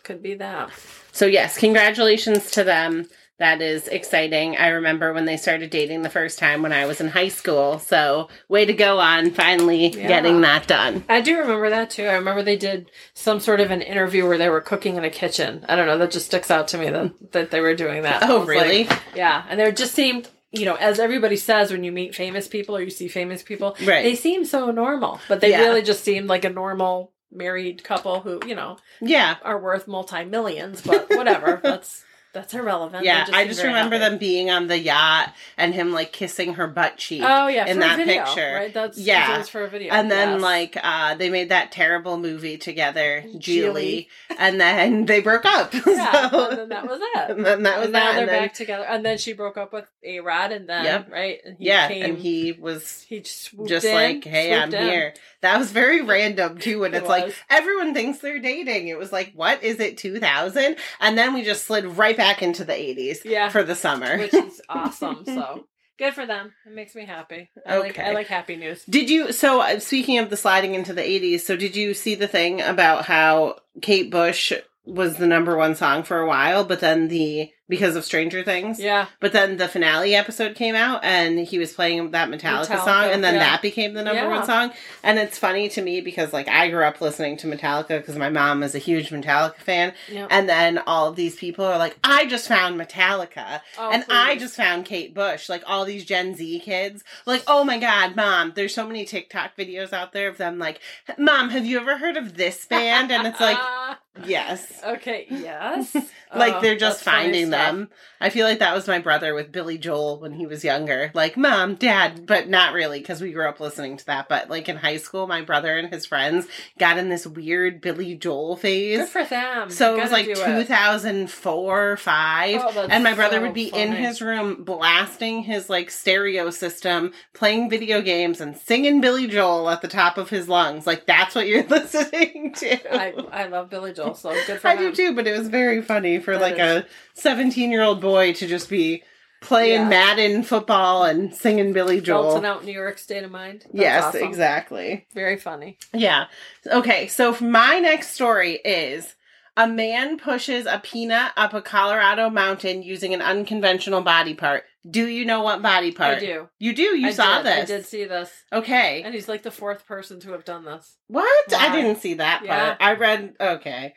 Could 0.05 0.24
be 0.24 0.35
that. 0.35 0.69
So 1.12 1.25
yes, 1.25 1.57
congratulations 1.57 2.51
to 2.51 2.63
them. 2.63 3.07
that 3.38 3.62
is 3.62 3.89
exciting. 3.89 4.55
I 4.55 4.67
remember 4.69 5.12
when 5.12 5.25
they 5.25 5.35
started 5.35 5.69
dating 5.69 6.03
the 6.03 6.09
first 6.09 6.39
time 6.39 6.62
when 6.62 6.71
I 6.71 6.85
was 6.85 7.01
in 7.01 7.09
high 7.09 7.27
school. 7.27 7.79
So, 7.79 8.29
way 8.47 8.63
to 8.63 8.71
go 8.71 8.97
on 9.00 9.31
finally 9.31 9.88
Yeah. 9.89 10.07
getting 10.07 10.39
that 10.41 10.67
done. 10.67 11.03
I 11.09 11.19
do 11.19 11.38
remember 11.39 11.69
that 11.71 11.89
too. 11.89 12.05
I 12.05 12.13
remember 12.13 12.43
they 12.43 12.55
did 12.55 12.89
some 13.13 13.41
sort 13.41 13.59
of 13.59 13.71
an 13.71 13.81
interview 13.81 14.25
where 14.25 14.38
they 14.38 14.47
were 14.47 14.62
cooking 14.62 14.95
in 14.95 15.03
a 15.03 15.09
kitchen. 15.09 15.65
I 15.67 15.75
don't 15.75 15.85
know. 15.85 15.97
That 15.97 16.12
just 16.12 16.27
sticks 16.27 16.50
out 16.50 16.69
to 16.69 16.77
me 16.77 16.89
that 16.91 17.31
that 17.33 17.51
they 17.51 17.59
were 17.59 17.75
doing 17.75 18.03
that. 18.03 18.24
Oh, 18.24 18.45
really? 18.45 18.85
like, 18.85 19.00
yeah, 19.15 19.43
and 19.50 19.59
they 19.59 19.69
just 19.74 19.93
seemed, 19.93 20.29
you 20.53 20.63
know, 20.63 20.75
as 20.75 20.97
everybody 20.97 21.35
says 21.35 21.71
when 21.71 21.83
you 21.83 21.91
meet 21.91 22.15
famous 22.15 22.47
people 22.47 22.77
or 22.77 22.81
you 22.81 22.89
see 22.89 23.09
famous 23.09 23.43
people, 23.43 23.75
Right. 23.83 24.03
they 24.05 24.15
seem 24.15 24.45
so 24.45 24.71
normal, 24.71 25.19
but 25.27 25.41
they 25.41 25.50
Yeah. 25.50 25.63
really 25.63 25.81
just 25.81 26.05
seemed 26.05 26.29
like 26.29 26.45
a 26.45 26.50
normal 26.50 27.12
married 27.32 27.84
couple 27.84 28.22
who, 28.22 28.39
you 28.46 28.55
know, 28.55 28.77
yeah. 29.01 29.38
are 29.44 29.60
worth 29.60 29.88
multi 29.88 30.24
millions. 30.25 30.82
But 30.82 31.10
whatever, 31.10 31.60
that's 31.63 32.03
that's 32.34 32.53
irrelevant. 32.53 33.05
Yeah, 33.05 33.25
I 33.32 33.48
just 33.48 33.63
remember 33.63 33.98
happy. 33.98 34.10
them 34.10 34.17
being 34.20 34.50
on 34.51 34.67
the 34.67 34.77
yacht 34.77 35.34
and 35.58 35.74
him 35.74 35.94
like 35.94 36.12
kissing 36.12 36.55
her 36.55 36.67
butt 36.67 36.98
cheek. 36.98 37.22
Oh 37.25 37.48
yeah, 37.48 37.65
in 37.65 37.75
for 37.75 37.79
that 37.79 37.94
a 37.98 38.03
video, 38.05 38.25
picture. 38.25 38.53
right? 38.53 38.74
That's 38.74 38.98
Yeah. 38.98 39.41
for 39.44 39.63
a 39.63 39.70
video, 39.70 39.94
and 39.94 40.12
then 40.12 40.34
yes. 40.34 40.41
like 40.41 40.77
uh 40.84 41.15
they 41.15 41.29
made 41.29 41.48
that 41.48 41.72
terrible 41.72 42.17
movie 42.17 42.58
together, 42.58 43.22
Julie, 43.38 43.39
Julie. 43.39 44.10
and 44.38 44.60
then 44.60 45.05
they 45.05 45.22
broke 45.22 45.46
up. 45.46 45.74
yeah, 45.88 46.29
So- 46.29 46.50
and 46.50 46.58
then 46.60 46.70
that 46.70 46.86
was 46.89 47.00
it. 47.01 47.29
and 47.29 47.46
then 47.46 47.63
that 47.63 47.77
was 47.77 47.86
and 47.86 47.94
now 47.94 48.00
that. 48.00 48.12
they're 48.15 48.20
And 48.24 48.29
then, 48.29 48.44
back 48.44 48.53
together. 48.53 48.84
And 48.84 49.05
then 49.05 49.17
she 49.17 49.32
broke 49.32 49.55
up 49.55 49.72
with 49.72 49.89
A 50.03 50.20
Rod, 50.20 50.51
and 50.51 50.67
then 50.67 50.84
Yep. 50.84 51.12
right, 51.13 51.39
and 51.46 51.58
he 51.58 51.67
yeah, 51.67 51.88
came, 51.88 52.03
and 52.03 52.17
he 52.17 52.51
was 52.51 53.03
he 53.08 53.24
swooped 53.24 53.70
just 53.70 53.86
in, 53.86 53.94
like, 53.96 54.25
"Hey, 54.25 54.53
I'm 54.53 54.74
in. 54.74 54.84
here." 54.89 55.13
That 55.45 55.57
was 55.57 55.71
very 55.71 56.01
random 56.01 56.57
too, 56.57 56.83
and 56.83 56.93
It 56.93 56.99
it's 56.99 57.07
like 57.09 57.33
everyone 57.49 57.93
thinks 57.93 58.19
they're 58.19 58.39
dating. 58.39 58.87
It 58.89 58.97
was 58.97 59.11
like, 59.11 59.31
what 59.33 59.63
is 59.63 59.79
it, 59.79 59.97
2000? 59.97 60.75
And 60.99 61.17
then 61.17 61.33
we 61.33 61.43
just 61.43 61.65
slid 61.65 61.85
right 61.85 62.17
back 62.17 62.41
into 62.41 62.63
the 62.63 62.73
80s 62.73 63.23
Yeah. 63.23 63.49
for 63.49 63.63
the 63.63 63.75
summer. 63.75 64.17
which 64.17 64.33
is 64.33 64.61
awesome. 64.69 65.23
So 65.25 65.65
good 65.97 66.13
for 66.13 66.25
them. 66.25 66.53
It 66.65 66.73
makes 66.73 66.95
me 66.95 67.05
happy. 67.05 67.49
I 67.65 67.77
like 67.77 67.91
Okay. 67.91 68.03
I 68.03 68.11
like 68.13 68.27
happy 68.27 68.55
news. 68.55 68.83
Did 68.85 69.09
you? 69.09 69.31
So 69.31 69.61
uh, 69.61 69.79
speaking 69.79 70.17
of 70.19 70.29
the 70.29 70.37
sliding 70.37 70.75
into 70.75 70.93
the 70.93 71.01
'80s, 71.01 71.41
so 71.41 71.55
did 71.55 71.75
you 71.75 71.93
see 71.93 72.15
the 72.15 72.27
thing 72.27 72.61
about 72.61 73.05
how 73.05 73.59
Kate 73.81 74.11
Bush 74.11 74.51
was 74.83 75.17
the 75.17 75.25
number 75.27 75.55
one 75.57 75.75
song 75.75 76.03
for 76.03 76.19
a 76.19 76.27
while, 76.27 76.63
but 76.63 76.79
then 76.79 77.07
the 77.07 77.49
because 77.67 77.95
of 77.95 78.05
Stranger 78.05 78.43
Things, 78.43 78.79
Yeah, 78.79 79.07
but 79.19 79.34
then 79.34 79.57
the 79.57 79.67
finale 79.67 80.13
episode 80.15 80.55
came 80.55 80.75
out 80.75 81.03
and 81.03 81.39
he 81.39 81.57
was 81.57 81.74
playing 81.74 82.12
that 82.12 82.29
Metallica, 82.29 82.65
Metallica, 82.67 82.86
song, 82.86 83.05
and 83.12 83.24
then 83.24 83.34
yeah. 83.36 83.39
that 83.39 83.62
became 83.62 83.93
the 83.93 84.03
number 84.03 84.22
Yeah. 84.22 84.27
one 84.29 84.45
song. 84.45 84.72
And 85.03 85.17
it's 85.17 85.38
funny 85.38 85.67
to 85.69 85.81
me 85.81 86.01
because 86.01 86.31
like 86.34 86.48
I 86.48 86.69
grew 86.69 86.84
up 86.84 87.01
listening 87.01 87.38
to 87.38 87.48
Metallica 87.48 88.00
because 88.00 88.15
my 88.15 88.29
mom 88.29 88.62
is 88.63 88.75
a 88.75 88.79
huge 88.79 89.10
Metallica 89.10 89.57
fan, 89.57 89.93
yeah. 90.12 90.27
and 90.29 90.48
then 90.48 90.77
all 90.86 91.07
of 91.07 91.15
these 91.15 91.36
people 91.36 91.65
are 91.65 91.77
like, 91.77 91.98
I 92.03 92.25
just 92.27 92.48
found 92.48 92.79
Metallica. 92.79 93.62
Oh, 93.77 93.89
and 93.91 94.05
I 94.10 94.36
just 94.38 94.55
found 94.55 94.86
Kate 94.86 95.13
Bush. 95.13 95.50
Like 95.50 95.63
all 95.65 95.86
these 95.86 96.05
Gen 96.05 96.36
Z 96.36 96.60
kids, 96.60 97.03
like, 97.25 97.43
oh 97.48 97.63
my 97.63 97.79
god, 97.79 98.15
mom! 98.15 98.53
There's 98.55 98.74
so 98.75 98.86
many 98.88 99.05
TikTok 99.05 99.55
videos 99.57 99.91
out 99.91 100.12
there 100.13 100.29
of 100.29 100.38
them 100.38 100.60
like, 100.60 100.79
mom, 101.17 101.50
have 101.50 101.65
you 101.65 101.79
ever 101.79 101.98
heard 101.98 102.17
of 102.17 102.36
this 102.36 102.65
band? 102.65 103.12
And 103.12 103.25
it's 103.27 103.39
like, 103.41 103.57
yes, 104.25 104.81
okay, 104.88 105.25
yes. 105.29 105.93
like 106.36 106.55
Oh, 106.55 106.62
they're 106.62 106.77
just 106.77 107.03
that's 107.03 107.17
finding 107.17 107.50
them. 107.50 107.89
I 108.22 108.29
feel 108.29 108.48
like 108.48 108.60
that 108.60 108.74
was 108.74 108.88
my 108.88 109.00
brother 109.00 109.34
with 109.34 109.51
Billy 109.51 109.77
Joel 109.77 110.19
when 110.19 110.34
he 110.34 110.45
was 110.45 110.63
younger. 110.63 111.12
Like, 111.13 111.38
mom, 111.38 111.75
dad, 111.75 112.25
but 112.25 112.48
not 112.48 112.74
really 112.74 113.00
because 113.00 113.22
we 113.22 113.31
grew 113.31 113.48
up 113.48 113.60
listening 113.60 113.98
to 113.98 114.05
that. 114.07 114.29
But 114.29 114.50
like 114.50 114.67
in 114.69 114.77
high 114.77 114.98
school, 114.98 115.27
my 115.27 115.41
brother 115.41 115.77
and 115.77 115.93
his 115.93 116.05
friends 116.05 116.48
got 116.77 116.98
in 116.98 117.10
this 117.10 117.27
weird 117.27 117.81
Billy 117.81 118.15
Joel 118.15 118.55
phase. 118.55 119.00
Good 119.00 119.10
for 119.10 119.24
them. 119.25 119.69
So 119.69 119.95
it 119.98 120.01
was 120.01 120.12
like 120.12 120.25
do 120.25 120.31
it. 120.31 120.36
2004, 120.36 121.98
5. 121.98 122.62
Oh, 122.63 122.88
and 122.89 123.03
my 123.03 123.13
brother 123.13 123.38
so 123.38 123.41
would 123.43 123.53
be 123.53 123.67
in 123.67 123.91
his 123.93 124.22
room 124.22 124.63
blasting 124.63 125.43
his 125.43 125.69
like 125.69 125.89
stereo 125.91 126.50
system, 126.50 127.12
playing 127.34 127.69
video 127.69 128.01
games 128.01 128.41
and 128.41 128.55
singing 128.57 129.01
Billy 129.01 129.27
Joel 129.27 129.69
at 129.69 129.81
the 129.81 129.88
top 129.88 130.17
of 130.17 130.29
his 130.29 130.48
lungs. 130.50 130.88
Like 130.88 131.05
that's 131.05 131.36
what 131.36 131.48
you're 131.48 131.63
listening 131.67 132.53
to. 132.53 132.93
I 132.95 133.13
I 133.31 133.48
love 133.48 133.69
Billy 133.69 133.93
Joel, 133.93 134.04
so 134.13 134.31
good 134.47 134.59
for 134.59 134.67
I 134.67 134.75
him. 134.75 134.91
do 134.91 134.95
too, 134.95 135.15
but 135.15 135.27
it 135.27 135.38
was 135.38 135.47
very 135.47 135.81
funny 135.81 136.19
for 136.19 136.33
That 136.33 136.41
like 136.41 136.59
is. 136.59 136.83
a 136.83 136.85
17 137.15 137.71
year 137.71 137.81
old 137.83 138.01
boy 138.01 138.33
to 138.33 138.47
just 138.47 138.69
be 138.69 139.03
playing 139.41 139.81
Yeah. 139.81 139.89
Madden 139.89 140.43
football 140.43 141.03
and 141.03 141.33
singing 141.35 141.71
Billy 141.74 142.01
Joel. 142.01 142.24
Belting 142.33 142.45
out 142.45 142.65
New 142.65 142.71
York 142.74 142.97
state 142.97 143.24
of 143.24 143.31
mind. 143.31 143.62
That's 143.65 143.74
yes, 143.74 144.03
awesome. 144.05 144.24
exactly. 144.24 145.05
Very 145.13 145.38
funny. 145.38 145.77
Yeah. 145.93 146.25
Okay, 146.65 147.07
so 147.07 147.35
my 147.41 147.79
next 147.79 148.12
story 148.12 148.53
is 148.65 149.15
a 149.57 149.67
man 149.67 150.17
pushes 150.17 150.65
a 150.65 150.79
peanut 150.79 151.31
up 151.38 151.53
a 151.53 151.62
Colorado 151.62 152.29
mountain 152.29 152.81
using 152.83 153.13
an 153.13 153.21
unconventional 153.21 154.01
body 154.01 154.33
part. 154.33 154.63
Do 154.89 155.08
you 155.08 155.25
know 155.25 155.42
what 155.42 155.62
body 155.63 155.92
part? 155.92 156.18
I 156.18 156.20
do. 156.20 156.50
You 156.60 156.74
do. 156.75 156.84
You 156.98 157.08
I 157.08 157.12
saw 157.12 157.38
did. 157.38 157.46
this. 157.48 157.62
I 157.63 157.65
did 157.65 157.86
see 157.86 158.06
this, 158.06 158.32
Okay. 158.54 159.01
and 159.04 159.13
he's 159.15 159.27
like 159.27 159.42
the 159.44 159.50
fourth 159.51 159.88
person 159.88 160.20
to 160.22 160.32
have 160.34 160.46
done 160.46 160.63
this. 160.65 160.96
What? 161.08 161.54
I 161.54 161.75
didn't 161.75 162.01
see 162.01 162.13
that 162.15 162.44
Yeah. 162.46 162.65
part. 162.65 162.77
I 162.82 162.94
read. 162.94 163.34
Okay. 163.42 163.96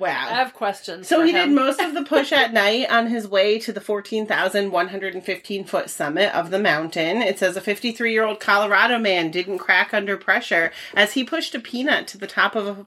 Wow. 0.00 0.28
I 0.30 0.34
have 0.34 0.54
questions. 0.54 1.08
So 1.08 1.22
he 1.24 1.32
did 1.32 1.50
most 1.50 1.80
of 1.80 1.92
the 1.94 2.04
push 2.04 2.30
at 2.32 2.52
night 2.64 2.88
on 2.90 3.08
his 3.08 3.26
way 3.26 3.58
to 3.58 3.72
the 3.72 3.80
14,115 3.80 5.64
foot 5.64 5.90
summit 5.90 6.34
of 6.34 6.50
the 6.50 6.58
mountain. 6.60 7.20
It 7.20 7.38
says 7.38 7.56
a 7.56 7.60
53 7.60 8.12
year 8.12 8.24
old 8.24 8.38
Colorado 8.40 8.98
man 8.98 9.30
didn't 9.32 9.58
crack 9.58 9.92
under 9.92 10.16
pressure 10.16 10.70
as 10.94 11.14
he 11.14 11.24
pushed 11.24 11.54
a 11.56 11.60
peanut 11.60 12.06
to 12.08 12.18
the 12.18 12.28
top 12.28 12.54
of 12.54 12.66
a 12.66 12.84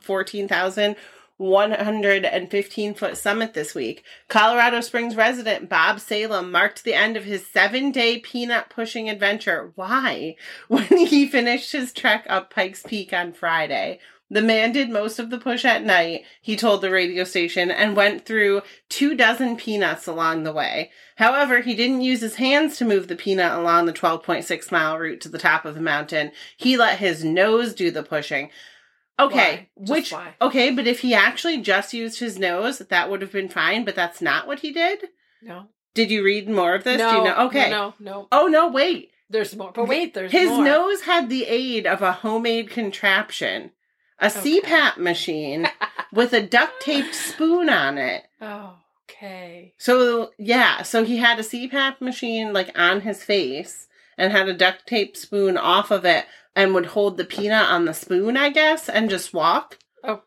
14,115 1.41 2.93
foot 2.93 3.17
summit 3.17 3.55
this 3.55 3.73
week. 3.73 4.03
Colorado 4.27 4.79
Springs 4.79 5.15
resident 5.15 5.67
Bob 5.67 5.99
Salem 5.99 6.51
marked 6.51 6.83
the 6.83 6.93
end 6.93 7.17
of 7.17 7.23
his 7.23 7.47
seven 7.47 7.91
day 7.91 8.19
peanut 8.19 8.69
pushing 8.69 9.09
adventure. 9.09 9.71
Why? 9.73 10.35
When 10.67 10.85
he 10.85 11.27
finished 11.27 11.71
his 11.71 11.93
trek 11.93 12.27
up 12.29 12.53
Pikes 12.53 12.83
Peak 12.83 13.11
on 13.11 13.33
Friday. 13.33 13.97
The 14.29 14.43
man 14.43 14.71
did 14.71 14.91
most 14.91 15.17
of 15.17 15.31
the 15.31 15.39
push 15.39 15.65
at 15.65 15.83
night, 15.83 16.23
he 16.41 16.55
told 16.55 16.81
the 16.81 16.91
radio 16.91 17.23
station, 17.23 17.71
and 17.71 17.97
went 17.97 18.23
through 18.23 18.61
two 18.87 19.15
dozen 19.15 19.57
peanuts 19.57 20.07
along 20.07 20.43
the 20.43 20.53
way. 20.53 20.91
However, 21.15 21.59
he 21.61 21.73
didn't 21.73 22.01
use 22.01 22.21
his 22.21 22.35
hands 22.35 22.77
to 22.77 22.85
move 22.85 23.07
the 23.07 23.15
peanut 23.15 23.51
along 23.51 23.87
the 23.87 23.93
12.6 23.93 24.71
mile 24.71 24.97
route 24.97 25.19
to 25.21 25.29
the 25.29 25.37
top 25.39 25.65
of 25.65 25.73
the 25.75 25.81
mountain. 25.81 26.31
He 26.55 26.77
let 26.77 26.99
his 26.99 27.25
nose 27.25 27.73
do 27.73 27.91
the 27.91 28.03
pushing. 28.03 28.51
Okay? 29.19 29.69
Which 29.75 30.11
why? 30.11 30.35
okay, 30.41 30.71
but 30.71 30.87
if 30.87 31.01
he 31.01 31.13
actually 31.13 31.61
just 31.61 31.93
used 31.93 32.19
his 32.19 32.39
nose, 32.39 32.79
that 32.79 33.09
would 33.09 33.21
have 33.21 33.31
been 33.31 33.49
fine, 33.49 33.85
but 33.85 33.95
that's 33.95 34.21
not 34.21 34.47
what 34.47 34.59
he 34.59 34.71
did. 34.71 35.05
No. 35.41 35.67
Did 35.93 36.09
you 36.09 36.23
read 36.23 36.49
more 36.49 36.73
of 36.75 36.83
this? 36.83 36.97
no. 36.97 37.11
Do 37.11 37.17
you 37.17 37.23
know? 37.25 37.35
Okay. 37.47 37.69
No, 37.69 37.93
no, 37.99 38.11
no. 38.11 38.27
Oh 38.31 38.47
no, 38.47 38.69
wait. 38.69 39.09
There's 39.29 39.55
more. 39.55 39.71
But 39.73 39.87
wait, 39.87 40.13
there's 40.13 40.31
His 40.31 40.49
more. 40.49 40.63
nose 40.63 41.01
had 41.01 41.29
the 41.29 41.45
aid 41.45 41.85
of 41.87 42.01
a 42.01 42.11
homemade 42.11 42.69
contraption, 42.69 43.71
a 44.19 44.27
Okay. 44.27 44.59
CPAP 44.61 44.97
machine 44.97 45.67
with 46.11 46.33
a 46.33 46.41
duct 46.41 46.81
taped 46.81 47.15
spoon 47.15 47.69
on 47.69 47.97
it. 47.97 48.23
Oh, 48.41 48.75
okay. 49.09 49.73
So 49.77 50.31
yeah, 50.37 50.81
so 50.83 51.03
he 51.03 51.17
had 51.17 51.39
a 51.39 51.43
CPAP 51.43 52.01
machine 52.01 52.53
like 52.53 52.77
on 52.77 53.01
his 53.01 53.23
face 53.23 53.87
and 54.17 54.31
had 54.31 54.47
a 54.49 54.53
duct 54.53 54.85
tape 54.87 55.15
spoon 55.15 55.57
off 55.57 55.91
of 55.91 56.03
it 56.05 56.25
and 56.55 56.73
would 56.73 56.87
hold 56.87 57.17
the 57.17 57.25
peanut 57.25 57.69
on 57.69 57.85
the 57.85 57.93
spoon, 57.93 58.37
I 58.37 58.49
guess, 58.49 58.89
and 58.89 59.09
just 59.09 59.33
walk. 59.33 59.79
Oh. 60.03 60.21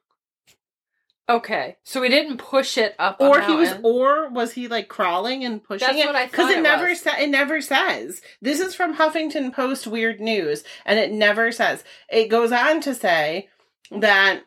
Okay. 1.28 1.76
So 1.84 2.00
we 2.00 2.08
didn't 2.08 2.38
push 2.38 2.76
it 2.76 2.94
up. 2.98 3.16
Or 3.20 3.40
he 3.40 3.54
was 3.54 3.74
or 3.82 4.28
was 4.30 4.52
he 4.52 4.68
like 4.68 4.88
crawling 4.88 5.44
and 5.44 5.62
pushing 5.62 5.86
That's 5.86 5.98
it? 5.98 6.30
Because 6.30 6.50
it 6.50 6.58
it 6.58 6.62
never 6.62 6.88
was. 6.88 7.00
sa- 7.00 7.18
it 7.18 7.28
never 7.28 7.60
says. 7.60 8.20
This 8.42 8.60
is 8.60 8.74
from 8.74 8.96
Huffington 8.96 9.52
Post 9.52 9.86
Weird 9.86 10.20
News, 10.20 10.64
and 10.84 10.98
it 10.98 11.12
never 11.12 11.50
says. 11.52 11.84
It 12.10 12.28
goes 12.28 12.52
on 12.52 12.80
to 12.82 12.94
say 12.94 13.48
that 13.90 14.42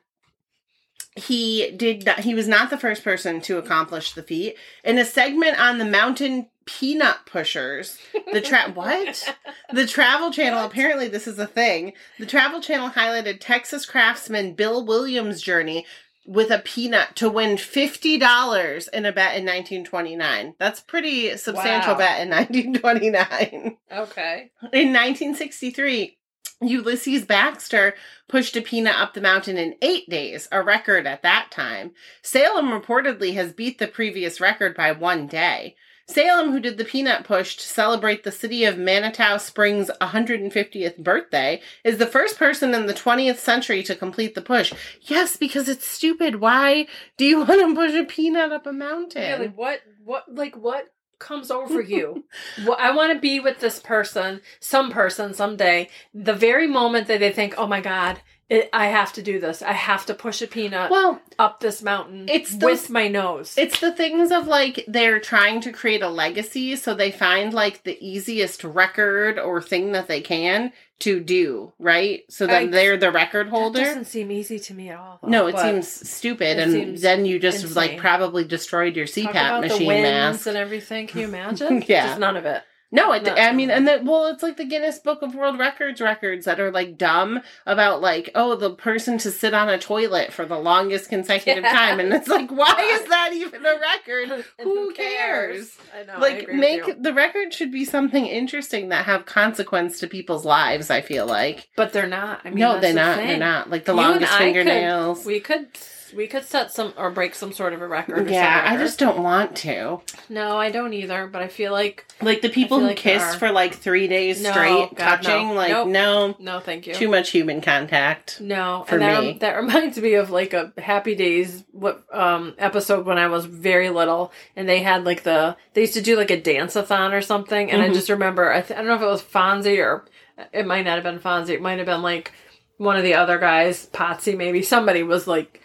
he 1.18 1.72
did 1.72 2.06
not, 2.06 2.20
he 2.20 2.34
was 2.36 2.48
not 2.48 2.70
the 2.70 2.78
first 2.78 3.04
person 3.04 3.42
to 3.42 3.58
accomplish 3.58 4.14
the 4.14 4.24
feat. 4.24 4.56
In 4.84 4.98
a 4.98 5.06
segment 5.06 5.60
on 5.60 5.78
the 5.78 5.86
Mountain 5.86 6.48
Peanut 6.66 7.18
Pushers, 7.26 7.98
the 8.34 8.42
tra- 8.42 8.72
what? 8.74 9.36
The 9.74 9.88
Travel 9.88 10.32
Channel, 10.32 10.64
apparently 10.66 11.08
this 11.08 11.28
is 11.28 11.40
a 11.40 11.48
thing. 11.48 11.94
The 12.20 12.26
Travel 12.26 12.60
Channel 12.62 12.90
highlighted 12.90 13.38
Texas 13.40 13.86
craftsman 13.86 14.54
Bill 14.54 14.86
Williams' 14.86 15.42
journey 15.42 15.86
with 16.26 16.52
a 16.52 16.60
peanut 16.60 17.16
to 17.16 17.30
win 17.30 17.56
$50 17.56 18.90
in 18.90 19.06
a 19.06 19.14
bet 19.14 19.38
in 19.38 19.46
1929. 19.46 20.56
That's 20.60 20.82
pretty 20.82 21.38
substantial 21.38 21.94
Wow. 21.94 22.00
bet 22.00 22.22
in 22.22 22.30
1929. 22.30 23.78
Okay. 23.90 24.52
In 24.74 24.92
1963, 24.92 26.18
Ulysses 26.62 27.24
Baxter 27.24 27.94
pushed 28.28 28.56
a 28.58 28.62
peanut 28.62 28.96
up 28.96 29.14
the 29.14 29.22
mountain 29.22 29.58
in 29.58 29.76
eight 29.82 30.10
days, 30.10 30.48
a 30.52 30.62
record 30.62 31.06
at 31.06 31.22
that 31.22 31.52
time. 31.52 31.92
Salem 32.22 32.68
reportedly 32.68 33.34
has 33.36 33.54
beat 33.54 33.78
the 33.78 33.88
previous 33.88 34.42
record 34.42 34.76
by 34.76 34.92
one 34.92 35.28
day. 35.28 35.76
Salem, 36.10 36.54
who 36.54 36.62
did 36.62 36.78
the 36.78 36.86
peanut 36.86 37.26
push 37.26 37.58
to 37.58 37.68
celebrate 37.68 38.24
the 38.24 38.32
city 38.32 38.64
of 38.64 38.78
Manitou 38.78 39.38
Springs' 39.38 39.92
150th 40.00 40.98
birthday, 40.98 41.62
is 41.84 41.98
the 41.98 42.06
first 42.06 42.40
person 42.40 42.74
in 42.74 42.86
the 42.86 42.94
20th 42.94 43.38
century 43.38 43.84
to 43.84 43.94
complete 43.94 44.34
the 44.34 44.42
push. 44.42 44.74
Yes, 45.02 45.36
because 45.36 45.68
it's 45.68 45.86
stupid. 45.86 46.38
Why 46.38 46.88
do 47.18 47.26
you 47.26 47.40
want 47.44 47.60
to 47.60 47.76
push 47.76 47.94
a 47.94 48.06
peanut 48.06 48.54
up 48.54 48.66
a 48.66 48.72
mountain? 48.72 49.32
Really, 49.32 49.48
what 49.50 49.82
what 50.06 50.24
like 50.34 50.56
what 50.56 50.88
comes 51.20 51.52
over 51.52 51.82
you? 51.82 52.26
well, 52.66 52.78
I 52.80 52.92
want 52.92 53.14
to 53.14 53.20
be 53.20 53.40
with 53.40 53.60
this 53.60 53.80
person, 53.80 54.42
some 54.60 54.92
person 54.92 55.34
someday. 55.34 55.90
The 56.14 56.34
very 56.34 56.68
moment 56.68 57.08
that 57.08 57.20
they 57.20 57.32
think, 57.32 57.56
"Oh 57.58 57.68
my 57.68 57.82
god, 57.82 58.22
it, 58.50 58.70
I 58.72 58.88
have 58.88 59.12
to 59.13 59.22
do 59.22 59.39
this. 59.39 59.62
I 59.62 59.74
have 59.74 60.06
to 60.06 60.13
push 60.13 60.42
a 60.42 60.48
peanut 60.48 60.89
Well, 60.89 61.22
up 61.38 61.60
this 61.60 61.82
mountain 61.84 62.27
It's 62.30 62.54
with 62.54 62.89
my 62.89 63.08
nose." 63.08 63.56
It's 63.58 63.80
the 63.80 63.92
things 63.92 64.32
of 64.32 64.48
like 64.48 64.86
they're 64.88 65.20
trying 65.20 65.62
to 65.62 65.72
create 65.72 66.01
a 66.01 66.08
legacy, 66.10 66.75
so 66.77 66.94
they 66.94 67.12
find 67.12 67.54
like 67.54 67.84
the 67.84 67.98
easiest 68.06 68.63
record 68.63 69.38
or 69.38 69.62
thing 69.62 69.92
that 69.92 70.08
they 70.08 70.22
can 70.22 70.72
to 71.00 71.20
do, 71.20 71.74
right? 71.77 72.24
So 72.30 72.48
then 72.48 72.70
I- 72.70 72.72
they're 72.72 72.98
the 72.98 73.12
record 73.12 73.50
holder. 73.50 73.84
doesn't 73.84 74.06
seem 74.06 74.32
easy 74.32 74.58
to 74.60 74.74
me 74.74 74.89
at 74.89 74.98
all. 74.98 75.20
though, 75.22 75.27
No, 75.30 75.48
it 75.48 75.58
seems 75.60 76.10
stupid, 76.10 76.58
it 76.58 76.63
and 76.63 76.72
seems 76.72 77.01
then 77.01 77.25
you 77.25 77.38
just 77.39 77.75
like 77.75 77.98
probably 78.00 78.44
destroyed 78.46 78.96
your 78.96 79.06
CPAP 79.06 79.62
machine 79.62 79.88
mask. 79.88 80.48
and 80.48 80.58
everything. 80.58 81.06
Can 81.08 81.20
you 81.20 81.27
imagine? 81.27 81.84
Yeah. 81.88 82.08
just 82.08 82.20
none 82.20 82.36
of 82.38 82.46
it. 82.46 82.63
No, 82.89 83.12
it, 83.12 83.27
I 83.27 83.51
mean, 83.51 83.70
and 83.70 83.86
that 83.89 84.06
well, 84.06 84.27
it's 84.27 84.41
like 84.41 84.56
the 84.56 84.63
Guinness 84.63 84.98
Book 85.00 85.22
of 85.22 85.36
World 85.36 85.60
Records 85.60 86.00
records 86.00 86.46
that 86.46 86.60
are 86.62 86.72
like 86.72 86.98
dumb 86.98 87.41
about 87.65 88.00
like 88.00 88.29
oh 88.34 88.56
the 88.56 88.72
person 88.75 89.17
to 89.17 89.29
sit 89.32 89.53
on 89.53 89.67
a 89.67 89.77
toilet 89.77 90.32
for 90.32 90.46
the 90.46 90.58
longest 90.58 91.10
consecutive 91.10 91.65
Yeah. 91.65 91.74
time, 91.74 92.00
and 92.00 92.13
it's 92.13 92.29
like 92.29 92.50
why 92.50 92.79
is 93.01 93.03
that 93.10 93.32
even 93.34 93.65
a 93.65 93.75
record? 93.77 94.46
Who 94.62 94.94
cares? 94.94 95.75
I 95.94 96.03
know. 96.03 96.13
I 96.13 96.17
like 96.20 96.44
agree 96.44 96.56
make 96.56 97.03
the 97.03 97.13
record 97.13 97.53
should 97.53 97.74
be 97.74 97.84
something 97.84 98.25
interesting 98.25 98.88
that 98.89 99.03
have 99.06 99.25
consequence 99.25 100.00
to 100.00 100.08
people's 100.08 100.46
lives. 100.46 100.89
I 100.89 101.01
feel 101.01 101.25
like 101.25 101.67
but 101.75 101.91
they're 101.91 102.08
not. 102.08 102.39
I 102.46 102.51
mean, 102.51 102.60
no, 102.60 102.79
they're 102.79 102.94
the 102.94 103.00
not. 103.01 103.17
They're 103.17 103.38
not 103.38 103.70
like 103.70 103.84
the 103.84 103.94
You 103.94 104.01
longest 104.01 104.32
I 104.32 104.38
could- 104.38 104.44
fingernails. 104.46 105.25
We 105.25 105.41
could 105.41 105.67
we 106.14 106.28
could 106.28 106.44
set 106.46 106.72
some 106.72 106.94
or 106.98 107.12
break 107.12 107.36
some 107.36 107.52
sort 107.52 107.74
of 107.74 107.82
a 107.82 107.88
record. 107.88 108.30
yeah, 108.30 108.64
I 108.66 108.78
just 108.78 109.00
don't 109.00 109.24
want 109.24 109.56
to. 109.58 110.02
no, 110.30 110.58
I 110.58 110.72
don't 110.72 110.94
either. 110.94 111.28
But 111.28 111.42
I 111.42 111.48
feel 111.48 111.72
like 111.72 112.06
Like 112.22 112.42
the 112.42 112.50
people 112.50 112.80
who 112.80 112.88
like 112.88 113.00
for 113.40 113.52
like 113.52 113.74
three 113.76 114.08
days 114.08 114.42
No, 114.42 114.52
straight, 114.52 114.96
God, 114.96 115.00
no. 115.00 115.06
touching, 115.30 115.50
like 115.56 115.72
Nope. 115.72 115.88
no, 115.90 116.36
no, 116.40 116.60
thank 116.60 116.88
you. 116.88 116.94
too 116.94 117.10
much 117.10 117.30
human 117.32 117.62
contact. 117.62 118.40
No, 118.42 118.86
for 118.88 118.96
and 118.96 119.02
that, 119.04 119.22
me. 119.24 119.38
that 119.40 119.56
reminds 119.56 119.98
me 119.98 120.14
of 120.16 120.30
like 120.30 120.54
a 120.54 120.74
Happy 120.78 121.16
Days 121.16 121.64
what 121.72 122.04
um 122.14 122.56
episode 122.58 123.06
when 123.06 123.18
I 123.18 123.28
was 123.28 123.46
very 123.46 123.90
little, 123.90 124.32
and 124.56 124.68
they 124.68 124.80
had 124.80 125.04
like 125.06 125.24
the 125.24 125.56
they 125.74 125.82
used 125.82 125.94
to 125.94 126.02
do 126.02 126.16
like 126.16 126.32
a 126.32 126.40
dance-a-thon 126.42 127.14
or 127.14 127.22
something, 127.22 127.72
and 127.72 127.82
I 127.82 127.90
Mhm. 127.90 127.94
just 127.94 128.10
remember 128.10 128.52
I, 128.52 128.62
th- 128.62 128.72
I 128.78 128.82
don't 128.82 128.88
know 128.88 128.96
if 128.96 129.02
it 129.02 129.06
was 129.06 129.22
Fonzie 129.22 129.80
or 129.84 130.06
it 130.54 130.66
might 130.68 130.86
not 130.86 130.96
have 130.96 131.04
been 131.04 131.20
Fonzie, 131.20 131.50
it 131.56 131.62
might 131.62 131.78
have 131.78 131.88
been 131.88 132.02
like 132.02 132.32
one 132.78 132.96
of 132.96 133.04
the 133.04 133.16
other 133.16 133.40
guys, 133.40 133.88
Potsie 133.92 134.38
maybe 134.38 134.62
somebody 134.62 135.02
was 135.02 135.26
like 135.28 135.62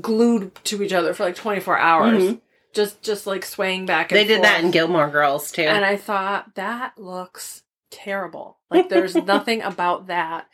glued 0.00 0.54
to 0.64 0.82
each 0.82 0.92
other 0.92 1.14
for 1.14 1.24
like 1.24 1.36
twenty 1.36 1.60
four 1.60 1.78
hours, 1.78 2.22
Mhm. 2.22 2.40
just 2.72 3.02
just 3.02 3.26
like 3.26 3.44
swaying 3.44 3.86
back. 3.86 4.10
and 4.10 4.18
They 4.18 4.24
did 4.24 4.42
that 4.42 4.62
in 4.64 4.70
Gilmore 4.70 5.08
Girls 5.10 5.50
too. 5.52 5.62
And 5.62 5.84
I 5.84 5.96
thought 5.96 6.54
that 6.54 6.98
looks 6.98 7.62
terrible. 7.90 8.58
Like 8.70 8.88
there's 8.88 9.14
nothing 9.34 9.62
about 9.62 10.08
that. 10.08 10.46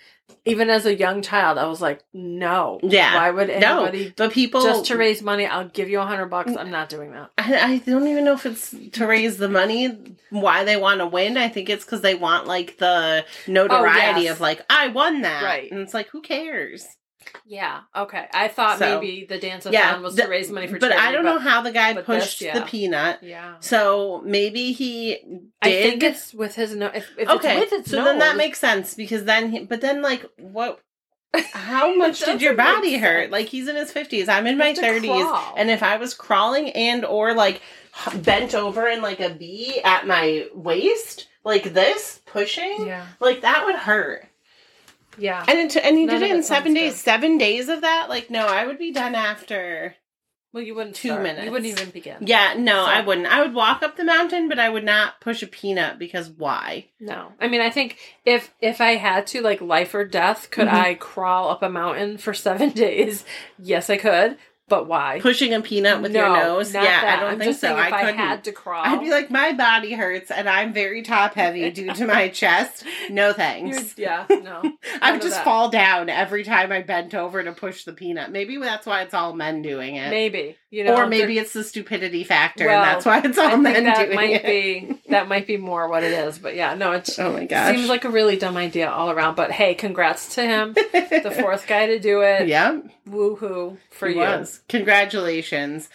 Even 0.45 0.71
as 0.71 0.87
a 0.87 0.95
young 0.95 1.23
child, 1.23 1.57
I 1.57 1.67
was 1.67 1.81
like, 1.81 2.03
no. 2.13 2.81
Yeah. 2.83 3.15
Why 3.15 3.31
would 3.31 3.49
no, 3.49 3.85
anybody 3.85 4.13
but 4.17 4.33
people 4.33 4.63
just 4.63 4.87
to 4.87 4.97
raise 4.97 5.23
money? 5.23 5.47
I'll 5.47 5.69
give 5.69 5.89
you 5.89 6.01
a 6.01 6.07
hundred 6.07 6.27
bucks. 6.27 6.57
I'm 6.57 6.71
not 6.71 6.89
doing 6.89 7.13
that. 7.13 7.31
I, 7.39 7.75
I 7.75 7.79
don't 7.79 8.09
even 8.09 8.25
know 8.25 8.33
if 8.33 8.45
it's 8.47 8.75
to 8.93 9.07
raise 9.07 9.37
the 9.37 9.49
money 9.49 10.17
why 10.31 10.65
they 10.65 10.77
want 10.77 10.99
to 11.01 11.07
win. 11.07 11.37
I 11.37 11.49
think 11.49 11.69
it's 11.71 11.85
because 11.85 12.01
they 12.01 12.15
want 12.17 12.47
like 12.49 12.79
the 12.79 13.25
notoriety 13.47 14.21
Oh, 14.21 14.23
yes. 14.23 14.33
of 14.33 14.41
like 14.41 14.63
I 14.69 14.89
won 14.89 15.21
that, 15.23 15.45
Right. 15.45 15.71
And 15.71 15.81
it's 15.81 15.95
like 15.95 16.09
who 16.09 16.23
cares? 16.23 16.87
Yeah. 17.47 17.81
Okay. 17.95 18.27
I 18.33 18.49
thought 18.49 18.79
So, 18.79 19.01
maybe 19.01 19.27
the 19.29 19.39
dance 19.39 19.67
a 19.67 19.73
yeah, 19.73 19.99
was 19.99 20.17
the- 20.17 20.23
to 20.23 20.29
raise 20.29 20.51
money 20.51 20.67
for 20.67 20.79
but 20.79 20.91
charity. 20.91 21.07
I 21.07 21.13
don't 21.13 21.25
know 21.25 21.39
how 21.39 21.63
the 21.63 21.73
guy 21.73 21.93
but 21.93 22.07
this, 22.07 22.25
pushed 22.25 22.41
yeah. 22.43 22.59
the 22.59 22.65
peanut. 22.65 23.23
Yeah. 23.23 23.57
So 23.61 24.23
maybe 24.25 24.73
he 24.73 25.15
did. 25.15 25.51
I 25.63 25.71
think 25.71 26.03
it's 26.03 26.33
with 26.35 26.55
his 26.55 26.75
nose. 26.75 26.93
If, 26.95 27.11
if 27.19 27.29
okay. 27.29 27.59
it's 27.61 27.71
with 27.71 27.81
its 27.81 27.91
so 27.91 27.99
nose, 27.99 28.07
then 28.07 28.19
that 28.21 28.37
makes 28.37 28.59
sense 28.59 28.95
because 28.95 29.25
then, 29.25 29.51
he, 29.51 29.65
but 29.65 29.81
then 29.81 30.03
like 30.03 30.25
what? 30.39 30.81
How 31.55 31.97
much 31.97 32.21
did 32.21 32.43
your 32.43 32.55
body 32.55 32.99
hurt? 32.99 33.31
Like 33.31 33.47
he's 33.47 33.67
in 33.67 33.77
his 33.77 33.91
fifties. 33.91 34.29
I'm 34.29 34.47
in 34.47 34.59
my 34.59 34.75
thirties, 34.75 35.27
and 35.57 35.71
if 35.71 35.83
I 35.83 35.97
was 35.97 36.13
crawling 36.13 36.71
and 36.71 37.07
or 37.07 37.33
like 37.33 37.63
bent 38.17 38.55
over 38.55 38.87
in 38.87 39.01
like 39.01 39.21
a 39.21 39.31
V 39.31 39.81
at 39.83 40.07
my 40.07 40.47
waist, 40.55 41.29
like 41.45 41.73
this, 41.73 42.21
pushing, 42.27 42.87
Yeah. 42.87 43.07
like 43.19 43.41
that 43.43 43.65
would 43.65 43.77
hurt. 43.77 44.27
Yeah. 45.19 45.45
And 45.49 45.59
it, 45.59 45.77
and 45.77 45.97
he 45.97 46.07
None 46.07 46.21
did 46.21 46.31
it 46.31 46.35
in 46.37 46.43
seven 46.43 46.75
days. 46.75 46.93
good. 46.95 46.99
Seven 47.01 47.39
days 47.39 47.69
of 47.69 47.81
that, 47.83 48.09
like 48.09 48.31
no, 48.31 48.47
I 48.47 48.67
would 48.67 48.79
be 48.79 48.93
done 48.93 49.15
after. 49.15 49.95
Well, 50.55 50.63
you 50.63 50.75
wouldn't 50.75 50.97
Two 50.97 51.09
start. 51.09 51.23
minutes. 51.23 51.47
You 51.47 51.51
wouldn't 51.51 51.71
even 51.73 51.89
begin. 51.91 52.19
Yeah, 52.27 52.53
no, 52.59 52.85
So- 52.85 52.91
I 52.91 53.01
wouldn't. 53.01 53.27
I 53.27 53.41
would 53.41 53.55
walk 53.55 53.83
up 53.83 53.97
the 53.97 54.05
mountain, 54.05 54.51
but 54.51 54.59
I 54.59 54.69
would 54.69 54.85
not 54.85 55.19
push 55.19 55.43
a 55.43 55.47
peanut 55.47 55.99
because 55.99 56.29
why? 56.29 56.89
No, 57.01 57.33
I 57.41 57.49
mean, 57.49 57.63
I 57.63 57.71
think 57.71 57.97
if 58.27 58.53
if 58.61 58.81
I 58.83 58.97
had 58.97 59.27
to, 59.29 59.41
like 59.41 59.63
life 59.63 59.95
or 59.95 60.05
death, 60.05 60.51
could 60.51 60.69
Mhm. 60.69 60.73
I 60.75 60.95
crawl 60.95 61.49
up 61.49 61.63
a 61.63 61.71
mountain 61.71 62.19
for 62.19 62.35
seven 62.35 62.69
days? 62.87 63.25
Yes, 63.59 63.89
I 63.89 63.97
could. 63.97 64.37
But 64.69 64.87
why? 64.87 65.19
Pushing 65.21 65.53
a 65.53 65.61
peanut 65.61 66.01
with 66.01 66.15
your 66.15 66.29
nose? 66.29 66.73
Yeah, 66.73 66.83
that. 66.83 67.19
I 67.19 67.21
don't 67.21 67.33
I'm 67.33 67.39
think 67.39 67.57
so. 67.57 67.75
I 67.75 67.89
if 67.89 67.93
I, 67.93 68.01
couldn't. 68.01 68.17
had 68.17 68.45
to 68.45 68.53
crawl, 68.53 68.83
I'd 68.85 69.01
be 69.01 69.11
like, 69.11 69.31
my 69.31 69.53
body 69.53 69.93
hurts 69.93 70.31
and 70.31 70.49
I'm 70.49 70.73
very 70.73 71.03
top 71.03 71.35
heavy 71.35 71.71
due 71.71 71.93
to 71.93 72.07
my 72.07 72.29
chest. 72.31 72.85
No 73.11 73.27
You're- 73.27 73.35
thanks. 73.35 73.99
yeah, 73.99 74.25
no. 74.31 74.63
I 75.03 75.13
would 75.13 75.21
just 75.21 75.35
that. 75.37 75.45
fall 75.45 75.69
down 75.69 76.09
every 76.09 76.43
time 76.45 76.73
I 76.73 76.81
bent 76.81 77.15
over 77.15 77.43
to 77.43 77.53
push 77.53 77.85
the 77.85 77.93
peanut. 77.93 78.31
Maybe 78.31 78.57
that's 78.57 78.87
why 78.87 79.03
it's 79.03 79.13
all 79.15 79.35
men 79.35 79.61
doing 79.63 79.97
it. 79.97 80.09
Maybe 80.11 80.57
you 80.71 80.85
know, 80.85 80.97
or 80.97 81.07
maybe 81.07 81.37
it's 81.39 81.53
the 81.53 81.65
stupidity 81.65 82.25
factor 82.25 82.65
Well, 82.67 82.83
and 82.83 82.85
that's 82.91 83.05
why 83.05 83.21
it's 83.23 83.37
all 83.37 83.49
I 83.53 83.57
men 83.57 83.85
that 83.85 84.07
doing 84.07 84.15
might 84.17 84.31
it. 84.31 84.47
be 84.47 84.99
that 85.11 85.29
might 85.29 85.47
be 85.47 85.59
more 85.59 85.87
what 85.89 86.03
it 86.03 86.13
is. 86.13 86.39
But 86.39 86.55
yeah, 86.57 86.75
no, 86.75 86.93
it 86.93 87.11
Oh 87.19 87.31
my 87.33 87.45
gosh. 87.45 87.75
seems 87.77 87.91
like 87.91 88.05
a 88.07 88.11
really 88.11 88.37
dumb 88.39 88.57
idea 88.57 88.89
all 88.91 89.11
around. 89.11 89.35
But 89.35 89.51
hey, 89.51 89.75
congrats 89.75 90.37
to 90.37 90.43
him, 90.43 90.73
the 90.73 91.37
fourth 91.39 91.67
guy 91.67 91.89
to 91.89 91.99
do 91.99 92.23
it. 92.23 92.49
yeah, 92.49 92.79
Woohoo 93.07 93.77
for 93.91 94.09
he 94.09 94.15
you. 94.15 94.21
was. 94.21 94.52
Congratulations. 94.69 95.89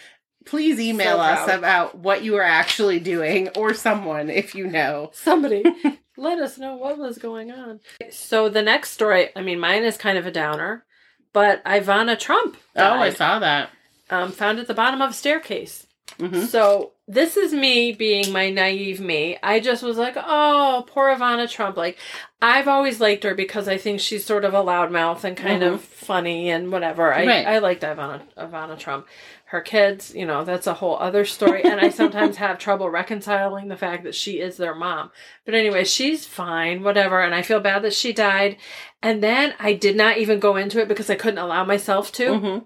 Please 0.46 0.80
email 0.80 1.18
So 1.18 1.22
us 1.22 1.50
about 1.54 1.98
what 1.98 2.24
you 2.24 2.38
are 2.38 2.42
actually 2.42 3.00
doing 3.00 3.50
or 3.50 3.74
someone 3.74 4.30
if 4.30 4.56
you 4.56 4.66
know. 4.68 5.10
Somebody 5.14 5.64
let 6.18 6.40
us 6.40 6.58
know 6.58 6.76
what 6.76 6.98
was 6.98 7.18
going 7.18 7.52
on. 7.52 7.80
So 8.12 8.48
the 8.48 8.62
next 8.62 8.92
story, 8.92 9.30
I 9.36 9.42
mean, 9.42 9.60
mine 9.60 9.84
is 9.84 9.98
kind 9.98 10.18
of 10.18 10.26
a 10.26 10.32
downer, 10.32 10.86
but 11.34 11.64
Ivana 11.66 12.18
Trump 12.18 12.56
Oh, 12.76 12.94
I 12.94 13.10
saw 13.10 13.40
that. 13.40 13.70
um, 14.10 14.32
found 14.32 14.60
at 14.60 14.68
the 14.68 14.74
bottom 14.74 15.02
of 15.02 15.10
a 15.12 15.14
staircase. 15.14 15.86
hmm 16.18 16.42
So 16.44 16.94
this 17.08 17.38
is 17.38 17.54
me 17.54 17.94
being 17.94 18.34
my 18.34 18.50
naive 18.50 19.00
me. 19.00 19.38
I 19.42 19.60
just 19.62 19.82
was 19.82 19.98
like, 19.98 20.16
oh, 20.18 20.84
poor 20.88 21.08
Ivana 21.16 21.50
Trump. 21.50 21.78
Like, 21.78 21.98
I've 22.42 22.68
always 22.68 23.00
liked 23.00 23.24
her 23.24 23.34
because 23.34 23.68
I 23.70 23.78
think 23.78 24.00
she's 24.02 24.26
sort 24.26 24.44
of 24.44 24.54
a 24.54 24.58
loudmouth 24.64 25.24
and 25.24 25.38
kind 25.38 25.64
Mhm. 25.64 25.74
of 25.76 25.82
funny 25.82 26.50
and 26.50 26.72
whatever. 26.72 27.14
I, 27.14 27.26
Right. 27.26 27.48
I 27.48 27.60
liked 27.60 27.84
Ivana 27.84 28.22
Ivana 28.38 28.78
Trump. 28.78 29.08
Her 29.46 29.62
kids, 29.62 30.14
you 30.14 30.26
know, 30.26 30.44
that's 30.44 30.68
a 30.68 30.74
whole 30.74 30.98
other 31.00 31.24
story. 31.24 31.64
And 31.64 31.80
I 31.80 31.90
sometimes 31.90 32.36
have 32.46 32.60
trouble 32.60 32.90
reconciling 32.90 33.70
the 33.70 33.78
fact 33.78 34.04
that 34.04 34.14
she 34.16 34.42
is 34.42 34.58
their 34.58 34.76
mom. 34.76 35.10
But 35.46 35.54
anyway, 35.56 35.86
she's 35.86 36.26
fine, 36.26 36.84
whatever. 36.84 37.22
And 37.22 37.34
I 37.34 37.42
feel 37.42 37.62
bad 37.62 37.84
that 37.84 37.94
she 37.94 38.12
died. 38.12 38.58
And 39.02 39.24
then 39.24 39.54
I 39.60 39.72
did 39.72 39.96
not 39.96 40.18
even 40.18 40.40
go 40.40 40.58
into 40.58 40.82
it 40.82 40.90
because 40.90 41.10
I 41.10 41.16
couldn't 41.16 41.38
allow 41.40 41.64
myself 41.64 42.12
to. 42.14 42.38
hmm 42.40 42.58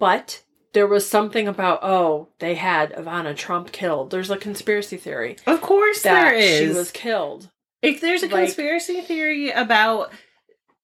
But 0.00 0.42
there 0.74 0.86
was 0.86 1.08
something 1.08 1.48
about 1.48 1.78
oh 1.82 2.28
they 2.40 2.54
had 2.54 2.92
Ivana 2.92 3.34
Trump 3.34 3.72
killed. 3.72 4.10
There's 4.10 4.30
a 4.30 4.36
conspiracy 4.36 4.96
theory 4.98 5.36
Of 5.46 5.60
course 5.62 6.02
there 6.02 6.34
is. 6.34 6.58
she 6.72 6.76
was 6.78 6.90
killed. 6.92 7.50
If 7.82 8.00
there's 8.00 8.22
a 8.22 8.26
Like- 8.28 8.44
conspiracy 8.46 9.00
theory 9.00 9.50
about 9.50 10.12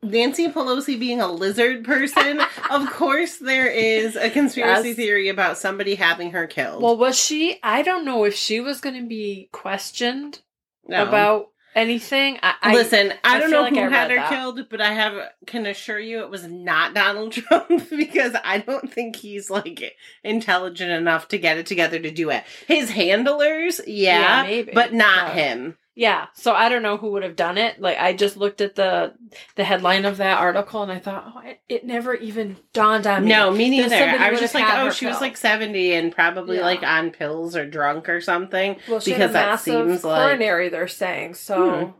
Nancy 0.03 0.49
Pelosi 0.49 0.99
being 0.99 1.21
a 1.21 1.31
lizard 1.31 1.85
person, 1.85 2.41
of 2.71 2.89
course 2.91 3.37
there 3.37 3.67
is 3.67 4.17
a 4.17 4.31
conspiracy 4.31 4.89
Yes. 4.89 4.97
theory 4.97 5.29
about 5.29 5.59
somebody 5.59 5.97
having 5.97 6.31
her 6.31 6.47
killed. 6.47 6.83
Well, 6.83 6.97
was 6.97 7.19
she? 7.21 7.59
I 7.63 7.83
don't 7.83 8.07
know 8.07 8.25
if 8.25 8.35
she 8.35 8.61
was 8.61 8.81
going 8.81 8.97
to 9.01 9.07
be 9.07 9.51
questioned 9.53 10.41
No. 10.87 11.03
about 11.07 11.49
anything. 11.75 12.39
I, 12.43 12.75
Listen, 12.75 13.13
I, 13.25 13.37
I 13.37 13.39
don't 13.41 13.51
know 13.51 13.63
like 13.63 13.75
who 13.75 13.81
I 13.81 13.89
had 13.89 14.11
her 14.11 14.17
that. 14.17 14.31
killed, 14.31 14.69
but 14.69 14.81
I 14.81 14.93
have 14.93 15.15
can 15.47 15.67
assure 15.67 15.99
you 15.99 16.21
it 16.21 16.31
was 16.31 16.47
not 16.47 16.95
Donald 16.95 17.33
Trump 17.33 17.89
because 17.91 18.35
I 18.45 18.59
don't 18.59 18.93
think 18.93 19.17
he's 19.17 19.51
like 19.51 19.97
intelligent 20.25 20.91
enough 20.91 21.29
to 21.29 21.39
get 21.39 21.59
it 21.59 21.67
together 21.67 21.99
to 21.99 22.11
do 22.11 22.31
it. 22.31 22.45
His 22.67 22.91
handlers, 22.91 23.81
yeah, 23.87 24.43
maybe, 24.43 24.73
but 24.73 24.93
not 24.93 25.33
him. 25.33 25.77
Yeah, 25.97 26.29
so 26.35 26.53
I 26.55 26.69
don't 26.69 26.83
know 26.83 26.97
who 26.97 27.11
would 27.13 27.25
have 27.25 27.37
done 27.37 27.59
it. 27.59 27.81
Like 27.81 27.99
I 27.99 28.13
just 28.13 28.37
looked 28.37 28.61
at 28.61 28.77
the 28.77 29.13
the 29.57 29.65
headline 29.65 30.05
of 30.05 30.17
that 30.19 30.39
article 30.39 30.83
and 30.83 30.91
I 30.91 30.99
thought, 30.99 31.33
oh, 31.35 31.41
it, 31.41 31.61
it 31.69 31.85
never 31.85 32.15
even 32.15 32.57
dawned 32.73 33.07
on 33.07 33.25
me. 33.25 33.31
No, 33.31 33.51
me 33.51 33.69
neither. 33.69 33.97
I 33.97 34.31
was 34.31 34.41
just 34.41 34.55
like, 34.55 34.65
oh, 34.69 34.91
she 34.91 35.07
was 35.07 35.21
like 35.21 35.37
70 35.37 35.93
and 35.93 36.15
probably 36.15 36.57
Yeah. 36.59 36.63
like 36.63 36.83
on 36.85 37.11
pills 37.11 37.57
or 37.57 37.67
drunk 37.67 38.09
or 38.09 38.21
something. 38.21 38.77
well, 38.89 39.01
she 39.01 39.13
because 39.13 39.33
that 39.33 39.61
seems 39.61 40.05
like- 40.05 40.23
coronary. 40.23 40.69
They're 40.69 40.89
saying 40.89 41.35
so, 41.35 41.85
Hmm. 41.87 41.91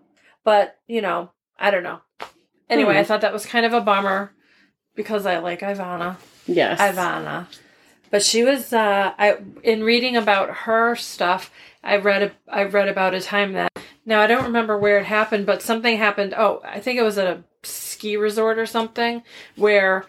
but 0.45 0.77
you 0.87 1.03
know, 1.03 1.33
I 1.59 1.71
don't 1.71 1.83
know. 1.83 2.01
Anyway, 2.71 2.93
Hmm. 2.95 3.01
I 3.01 3.05
thought 3.05 3.21
that 3.23 3.33
was 3.33 3.45
kind 3.45 3.67
of 3.67 3.73
a 3.73 3.81
bummer 3.81 4.33
because 4.95 5.27
I 5.27 5.39
like 5.39 5.61
Ivana. 5.61 6.17
Yes. 6.47 6.81
Ivana. 6.81 7.47
But 8.11 8.23
she 8.23 8.45
was 8.45 8.73
uh 8.73 9.13
I 9.19 9.39
in 9.63 9.83
reading 9.85 10.17
about 10.17 10.51
her 10.51 10.95
stuff, 10.97 11.51
I 11.83 11.97
read 11.97 12.23
a, 12.23 12.33
I 12.49 12.65
read 12.65 12.89
about 12.89 13.15
a 13.15 13.21
time 13.21 13.53
that 13.55 13.70
now 14.07 14.21
I 14.21 14.27
don't 14.27 14.45
remember 14.45 14.77
where 14.79 14.99
it 14.99 15.07
happened, 15.07 15.47
but 15.47 15.63
something 15.63 15.97
happened. 15.97 16.35
Oh, 16.37 16.61
I 16.65 16.81
think 16.81 16.99
it 16.99 17.03
was 17.03 17.19
at 17.19 17.27
a 17.27 17.43
ski 17.63 18.17
resort 18.17 18.59
or 18.59 18.67
something 18.67 19.23
where 19.57 20.05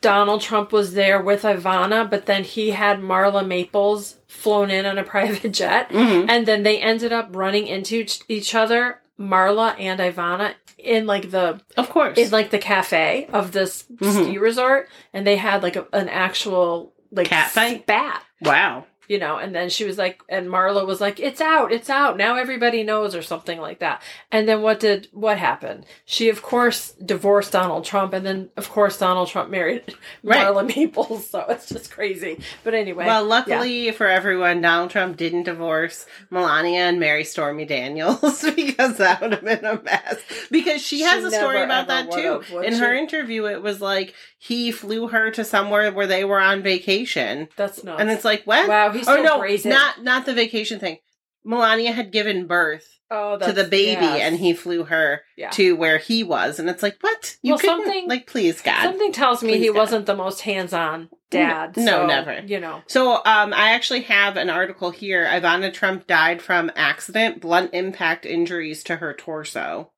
Donald 0.00 0.42
Trump 0.42 0.72
was 0.72 0.94
there 0.94 1.20
with 1.20 1.42
Ivana, 1.42 2.08
but 2.08 2.26
then 2.26 2.44
he 2.44 2.70
had 2.70 3.00
Marla 3.00 3.46
Maples 3.46 4.16
flown 4.28 4.70
in 4.70 4.84
on 4.86 4.98
a 4.98 5.04
private 5.14 5.50
jet, 5.52 5.88
Mhm. 5.90 6.26
and 6.28 6.46
then 6.46 6.62
they 6.62 6.78
ended 6.80 7.12
up 7.12 7.28
running 7.34 7.66
into 7.66 8.04
each- 8.28 8.54
other, 8.54 9.00
Marla 9.18 9.74
and 9.80 9.98
Ivana, 9.98 10.54
in 10.78 11.06
like 11.06 11.30
the 11.30 11.60
Of 11.76 11.88
course. 11.88 12.18
in 12.18 12.30
like 12.30 12.50
the 12.50 12.58
cafe 12.58 13.26
of 13.32 13.52
this 13.52 13.84
Mhm. 13.96 14.24
ski 14.24 14.38
resort, 14.38 14.88
and 15.14 15.26
they 15.26 15.36
had 15.36 15.62
like 15.62 15.76
a, 15.76 15.86
an 15.94 16.08
actual 16.10 16.92
like 17.10 17.28
Cat 17.28 17.50
fight? 17.50 17.82
spat, 17.82 18.22
wow. 18.42 18.84
You 19.08 19.18
know. 19.18 19.38
And 19.38 19.54
then 19.54 19.68
she 19.68 19.84
was 19.84 19.98
like, 19.98 20.22
and 20.28 20.48
Marla 20.48 20.86
was 20.86 21.00
like, 21.00 21.20
"It's 21.20 21.40
out, 21.40 21.72
it's 21.72 21.90
out 21.90 22.16
now. 22.16 22.36
Everybody 22.36 22.82
knows," 22.82 23.14
or 23.14 23.22
something 23.22 23.60
like 23.60 23.78
that. 23.80 24.02
And 24.32 24.48
then 24.48 24.62
what 24.62 24.80
did 24.80 25.08
what 25.12 25.38
happened? 25.38 25.86
She 26.04 26.28
of 26.28 26.42
course 26.42 26.92
divorced 26.92 27.52
Donald 27.52 27.84
Trump, 27.84 28.12
and 28.12 28.24
then 28.24 28.50
of 28.56 28.70
course 28.70 28.98
Donald 28.98 29.28
Trump 29.28 29.50
married 29.50 29.94
Right. 30.22 30.46
Marla 30.46 30.66
Maples. 30.66 31.28
So 31.30 31.44
it's 31.48 31.68
just 31.68 31.90
crazy. 31.90 32.40
But 32.64 32.74
anyway, 32.74 33.06
Well, 33.06 33.24
luckily 33.24 33.90
for 33.92 34.06
everyone, 34.06 34.60
Donald 34.60 34.90
Trump 34.90 35.16
didn't 35.16 35.44
divorce 35.44 36.06
Melania 36.30 36.80
and 36.80 37.00
marry 37.00 37.24
Stormy 37.24 37.64
Daniels 37.64 38.42
because 38.56 38.98
that 38.98 39.20
would 39.20 39.32
have 39.32 39.44
been 39.44 39.64
a 39.64 39.80
mess. 39.82 40.20
Because 40.50 40.82
she 40.82 41.02
has 41.02 41.20
She 41.22 41.26
a 41.28 41.30
story 41.40 41.62
about 41.62 41.88
that 41.88 42.10
too. 42.10 42.42
In 42.60 42.74
her 42.74 42.94
interview, 42.94 43.46
it 43.46 43.62
was 43.62 43.80
like 43.80 44.14
he 44.46 44.70
flew 44.70 45.08
her 45.08 45.30
to 45.32 45.44
somewhere 45.44 45.92
where 45.92 46.06
they 46.06 46.24
were 46.24 46.40
on 46.40 46.62
vacation, 46.62 47.48
that's 47.56 47.82
not. 47.84 48.00
and 48.00 48.10
it's 48.10 48.24
like 48.24 48.44
what? 48.44 48.68
wow, 48.68 48.90
he's 48.90 49.08
oh 49.08 49.16
so 49.16 49.22
no, 49.22 49.38
brazen. 49.38 49.70
not 49.70 50.02
not 50.02 50.26
the 50.26 50.34
vacation 50.34 50.78
thing. 50.78 50.98
Melania 51.44 51.92
had 51.92 52.10
given 52.10 52.48
birth 52.48 52.98
oh, 53.08 53.38
to 53.38 53.52
the 53.52 53.62
baby, 53.62 54.02
yes. 54.02 54.20
and 54.22 54.36
he 54.36 54.52
flew 54.52 54.82
her 54.82 55.22
Yeah. 55.36 55.50
to 55.50 55.76
where 55.76 55.98
he 55.98 56.24
was, 56.24 56.58
and 56.58 56.68
it's 56.68 56.82
like 56.82 56.96
what? 57.02 57.36
You 57.40 57.52
Well, 57.52 57.58
couldn't 57.60 57.84
something- 57.84 58.08
like 58.08 58.26
please 58.26 58.60
God. 58.60 58.82
Something 58.82 59.12
tells 59.12 59.42
me 59.44 59.52
Please, 59.52 59.60
he 59.60 59.66
God. 59.68 59.76
wasn't 59.76 60.06
the 60.06 60.16
most 60.16 60.40
hands-on 60.40 61.08
dad. 61.30 61.76
No, 61.76 61.84
so, 61.84 62.06
never. 62.06 62.40
You 62.44 62.58
know, 62.58 62.82
So, 62.88 63.14
um, 63.24 63.52
I 63.54 63.70
actually 63.74 64.02
have 64.02 64.36
an 64.36 64.50
article 64.50 64.90
here. 64.90 65.24
Ivana 65.24 65.72
Trump 65.72 66.08
died 66.08 66.42
from 66.42 66.72
accident, 66.74 67.40
blunt 67.40 67.70
impact 67.74 68.26
injuries 68.26 68.82
to 68.84 68.96
her 68.96 69.14
torso. 69.14 69.92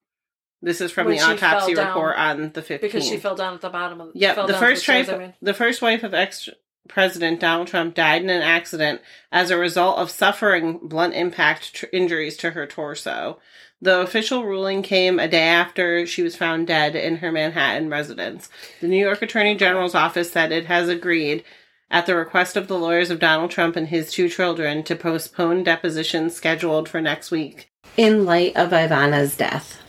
This 0.61 0.81
is 0.81 0.91
from 0.91 1.07
When 1.07 1.17
the 1.17 1.23
autopsy 1.23 1.75
down, 1.75 1.89
report 1.89 2.17
on 2.17 2.51
the 2.53 2.63
15th. 2.63 2.81
because 2.81 3.07
she 3.07 3.17
fell 3.17 3.37
down 3.37 3.55
at 3.55 3.61
the 3.61 3.69
bottom 3.69 4.01
of. 4.01 4.11
Yep, 4.15 4.35
fell 4.35 4.47
the 4.47 4.55
first 4.55 4.83
stairs, 4.83 5.07
wife, 5.07 5.15
I 5.17 5.19
mean. 5.19 5.35
the 5.41 5.55
first 5.55 5.83
wife 5.83 6.03
of 6.03 6.15
ex 6.15 6.49
President 6.89 7.39
Donald 7.39 7.69
Trump 7.69 7.95
died 7.95 8.23
in 8.23 8.31
an 8.31 8.43
accident 8.43 9.03
as 9.31 9.51
a 9.51 9.59
result 9.59 9.99
of 9.99 10.11
suffering 10.11 10.79
blunt 10.83 11.15
impact 11.15 11.75
tr- 11.75 11.87
injuries 11.93 12.37
to 12.39 12.51
her 12.53 12.67
torso. 12.67 13.39
The 13.81 14.01
official 14.01 14.45
ruling 14.45 14.83
came 14.83 15.21
a 15.21 15.29
day 15.29 15.47
after 15.49 16.07
she 16.07 16.23
was 16.23 16.35
found 16.35 16.67
dead 16.67 16.97
in 16.97 17.19
her 17.19 17.31
Manhattan 17.31 17.91
residence. 17.91 18.49
The 18.81 18.89
New 18.89 18.97
York 18.99 19.23
Attorney 19.23 19.55
General's 19.55 19.95
office 19.95 20.33
said 20.33 20.51
it 20.51 20.67
has 20.67 20.89
agreed, 20.89 21.45
at 21.91 22.07
the 22.07 22.17
request 22.17 22.57
of 22.57 22.67
the 22.69 22.79
lawyers 22.79 23.11
of 23.11 23.21
Donald 23.21 23.51
Trump 23.51 23.77
and 23.77 23.89
his 23.89 24.11
two 24.11 24.29
children, 24.29 24.83
to 24.85 24.97
postpone 24.97 25.63
depositions 25.65 26.35
scheduled 26.35 26.89
for 26.89 27.01
next 27.01 27.31
week 27.31 27.71
in 27.97 28.25
light 28.25 28.57
of 28.57 28.73
Ivana's 28.73 29.37
death. 29.37 29.81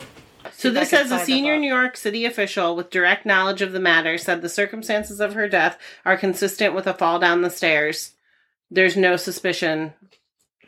So 0.60 0.70
this 0.70 0.90
says 0.90 1.10
a 1.10 1.18
senior. 1.20 1.56
New 1.56 1.72
York 1.72 1.96
City 1.96 2.26
official 2.26 2.76
with 2.76 2.90
direct 2.90 3.24
knowledge 3.24 3.62
of 3.62 3.72
the 3.72 3.80
matter 3.80 4.18
said 4.18 4.42
the 4.42 4.48
circumstances 4.50 5.18
of 5.18 5.32
her 5.32 5.48
death 5.48 5.78
are 6.04 6.18
consistent 6.18 6.74
with 6.74 6.86
a 6.86 6.92
fall 6.92 7.18
down 7.18 7.40
the 7.40 7.48
stairs. 7.48 8.12
There's 8.70 8.96
no 8.96 9.16
suspicion 9.16 9.94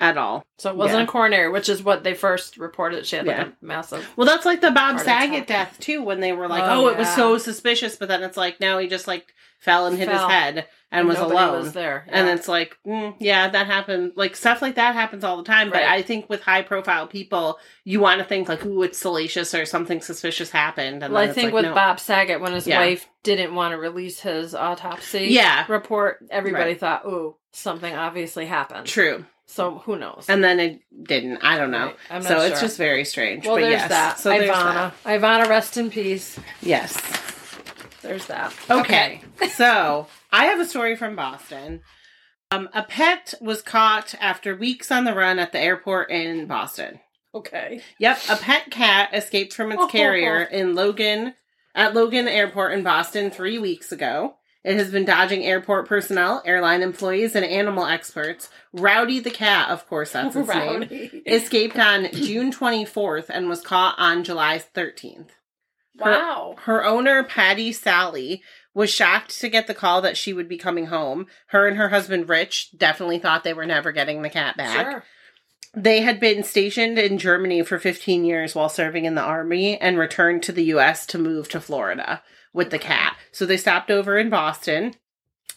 at 0.02 0.18
all. 0.18 0.42
So 0.58 0.70
it 0.70 0.76
wasn't 0.76 0.98
Yeah. 1.00 1.04
a 1.04 1.06
coronary, 1.08 1.48
which 1.50 1.68
is 1.68 1.82
what 1.82 2.02
they 2.04 2.14
first 2.14 2.56
reported. 2.58 3.06
She 3.06 3.16
had 3.16 3.26
like 3.26 3.36
Yeah. 3.36 3.44
a 3.44 3.64
massive. 3.64 4.06
Well, 4.16 4.26
that's 4.26 4.44
like 4.44 4.60
the 4.60 4.70
Bob 4.70 4.98
Saget 5.00 5.46
death 5.46 5.78
too, 5.80 6.02
when 6.02 6.20
they 6.20 6.32
were 6.32 6.48
like, 6.48 6.64
Oh, 6.64 6.84
"Oh, 6.84 6.88
it 6.88 6.98
was 6.98 7.08
so 7.14 7.38
suspicious," 7.38 7.96
but 7.96 8.08
then 8.08 8.22
it's 8.22 8.36
like, 8.36 8.60
no, 8.60 8.78
he 8.78 8.88
just 8.88 9.06
like 9.06 9.26
fell 9.60 9.86
and 9.86 9.96
hit 9.96 10.08
Fell. 10.08 10.26
his 10.28 10.34
head 10.34 10.66
and, 10.90 11.06
was 11.06 11.16
nobody 11.18 11.36
alone. 11.36 11.62
Was 11.62 11.72
there, 11.72 12.04
And 12.08 12.28
it's 12.28 12.48
like, 12.48 12.76
mm, 12.84 13.14
yeah, 13.20 13.48
that 13.48 13.66
happened. 13.68 14.12
Like 14.16 14.34
stuff 14.34 14.60
like 14.60 14.74
that 14.74 14.94
happens 14.96 15.22
all 15.22 15.36
the 15.36 15.44
time. 15.44 15.70
But 15.70 15.84
I 15.84 16.02
think 16.02 16.28
with 16.28 16.42
high 16.42 16.62
profile 16.62 17.06
people, 17.06 17.60
you 17.84 18.00
want 18.00 18.18
to 18.18 18.24
think 18.24 18.48
like, 18.48 18.66
ooh, 18.66 18.82
it's 18.82 18.98
salacious 18.98 19.54
or 19.54 19.64
something 19.64 20.00
suspicious 20.00 20.50
happened. 20.50 21.04
And 21.04 21.14
well, 21.14 21.22
I 21.22 21.32
think 21.32 21.46
like, 21.46 21.54
with 21.54 21.64
no. 21.66 21.74
Bob 21.74 22.00
Saget, 22.00 22.40
when 22.40 22.52
his 22.54 22.66
Yeah. 22.66 22.80
wife 22.80 23.08
didn't 23.22 23.54
want 23.54 23.70
to 23.72 23.78
release 23.78 24.20
his 24.20 24.52
autopsy 24.52 25.26
Yeah. 25.30 25.64
report, 25.68 26.18
everybody 26.30 26.72
Right. 26.72 26.80
thought, 26.80 27.06
"Ooh, 27.06 27.36
something 27.52 27.94
obviously 27.94 28.46
happened." 28.46 28.86
True. 28.88 29.26
So 29.52 29.82
who 29.84 29.98
knows? 29.98 30.24
And 30.30 30.42
then 30.42 30.58
it 30.58 30.80
didn't. 31.02 31.38
I 31.42 31.58
don't 31.58 31.70
know. 31.70 31.92
Right. 32.10 32.24
So 32.24 32.40
it's 32.40 32.62
just 32.62 32.78
very 32.78 33.04
strange. 33.04 33.44
well, 33.44 33.56
but 33.56 33.60
there's 33.60 33.72
yes. 33.72 33.88
that. 33.90 34.18
So 34.18 34.30
there's 34.30 34.48
Ivana, 34.48 34.94
that. 35.04 35.20
Ivana, 35.20 35.46
rest 35.46 35.76
in 35.76 35.90
peace. 35.90 36.40
Yes. 36.62 36.98
There's 38.00 38.24
that. 38.26 38.54
Okay. 38.70 39.20
so 39.52 40.06
I 40.32 40.46
have 40.46 40.58
a 40.58 40.64
story 40.64 40.96
from 40.96 41.16
Boston. 41.16 41.82
Um, 42.50 42.70
a 42.72 42.82
pet 42.82 43.34
was 43.42 43.60
caught 43.60 44.14
after 44.20 44.56
weeks 44.56 44.90
on 44.90 45.04
the 45.04 45.14
run 45.14 45.38
at 45.38 45.52
the 45.52 45.60
airport 45.60 46.10
in 46.10 46.46
Boston. 46.46 47.00
Okay. 47.34 47.82
Yep, 47.98 48.20
a 48.30 48.36
pet 48.36 48.70
cat 48.70 49.10
escaped 49.12 49.52
from 49.52 49.70
its 49.70 49.84
carrier 49.92 50.42
in 50.42 50.74
Logan 50.74 51.34
at 51.74 51.94
Logan 51.94 52.26
Airport 52.26 52.72
in 52.72 52.82
Boston 52.82 53.30
three 53.30 53.58
weeks 53.58 53.92
ago. 53.92 54.36
It 54.64 54.76
has 54.76 54.92
been 54.92 55.04
dodging 55.04 55.44
airport 55.44 55.88
personnel, 55.88 56.40
airline 56.44 56.82
employees, 56.82 57.34
and 57.34 57.44
animal 57.44 57.84
experts. 57.84 58.48
Rowdy 58.72 59.18
the 59.18 59.30
cat, 59.30 59.70
of 59.70 59.86
course, 59.88 60.12
that's 60.12 60.36
its 60.36 60.48
name, 60.54 61.22
escaped 61.26 61.78
on 61.78 62.08
June 62.12 62.52
24th 62.52 63.26
and 63.28 63.48
was 63.48 63.60
caught 63.60 63.96
on 63.98 64.22
July 64.22 64.62
13th. 64.74 65.30
Wow. 65.98 66.54
Her 66.60 66.84
owner, 66.84 67.24
Patty 67.24 67.72
Sally, 67.72 68.42
was 68.72 68.88
shocked 68.88 69.38
to 69.40 69.48
get 69.48 69.66
the 69.66 69.74
call 69.74 70.00
that 70.02 70.16
she 70.16 70.32
would 70.32 70.48
be 70.48 70.56
coming 70.56 70.86
home. 70.86 71.26
Her 71.48 71.66
and 71.66 71.76
her 71.76 71.88
husband, 71.88 72.28
Rich, 72.28 72.70
definitely 72.76 73.18
thought 73.18 73.44
they 73.44 73.52
were 73.52 73.66
never 73.66 73.92
getting 73.92 74.22
the 74.22 74.30
cat 74.30 74.56
back. 74.56 74.90
Sure. 74.90 75.04
They 75.74 76.02
had 76.02 76.20
been 76.20 76.44
stationed 76.44 76.98
in 76.98 77.18
Germany 77.18 77.62
for 77.62 77.78
15 77.78 78.24
years 78.24 78.54
while 78.54 78.68
serving 78.68 79.06
in 79.06 79.14
the 79.14 79.22
army 79.22 79.78
and 79.78 79.98
returned 79.98 80.42
to 80.44 80.52
the 80.52 80.64
US 80.64 81.06
to 81.06 81.18
move 81.18 81.48
to 81.48 81.60
Florida 81.60 82.22
with 82.52 82.70
the 82.70 82.78
cat. 82.78 83.16
So 83.30 83.46
they 83.46 83.56
stopped 83.56 83.90
over 83.90 84.18
in 84.18 84.30
Boston. 84.30 84.94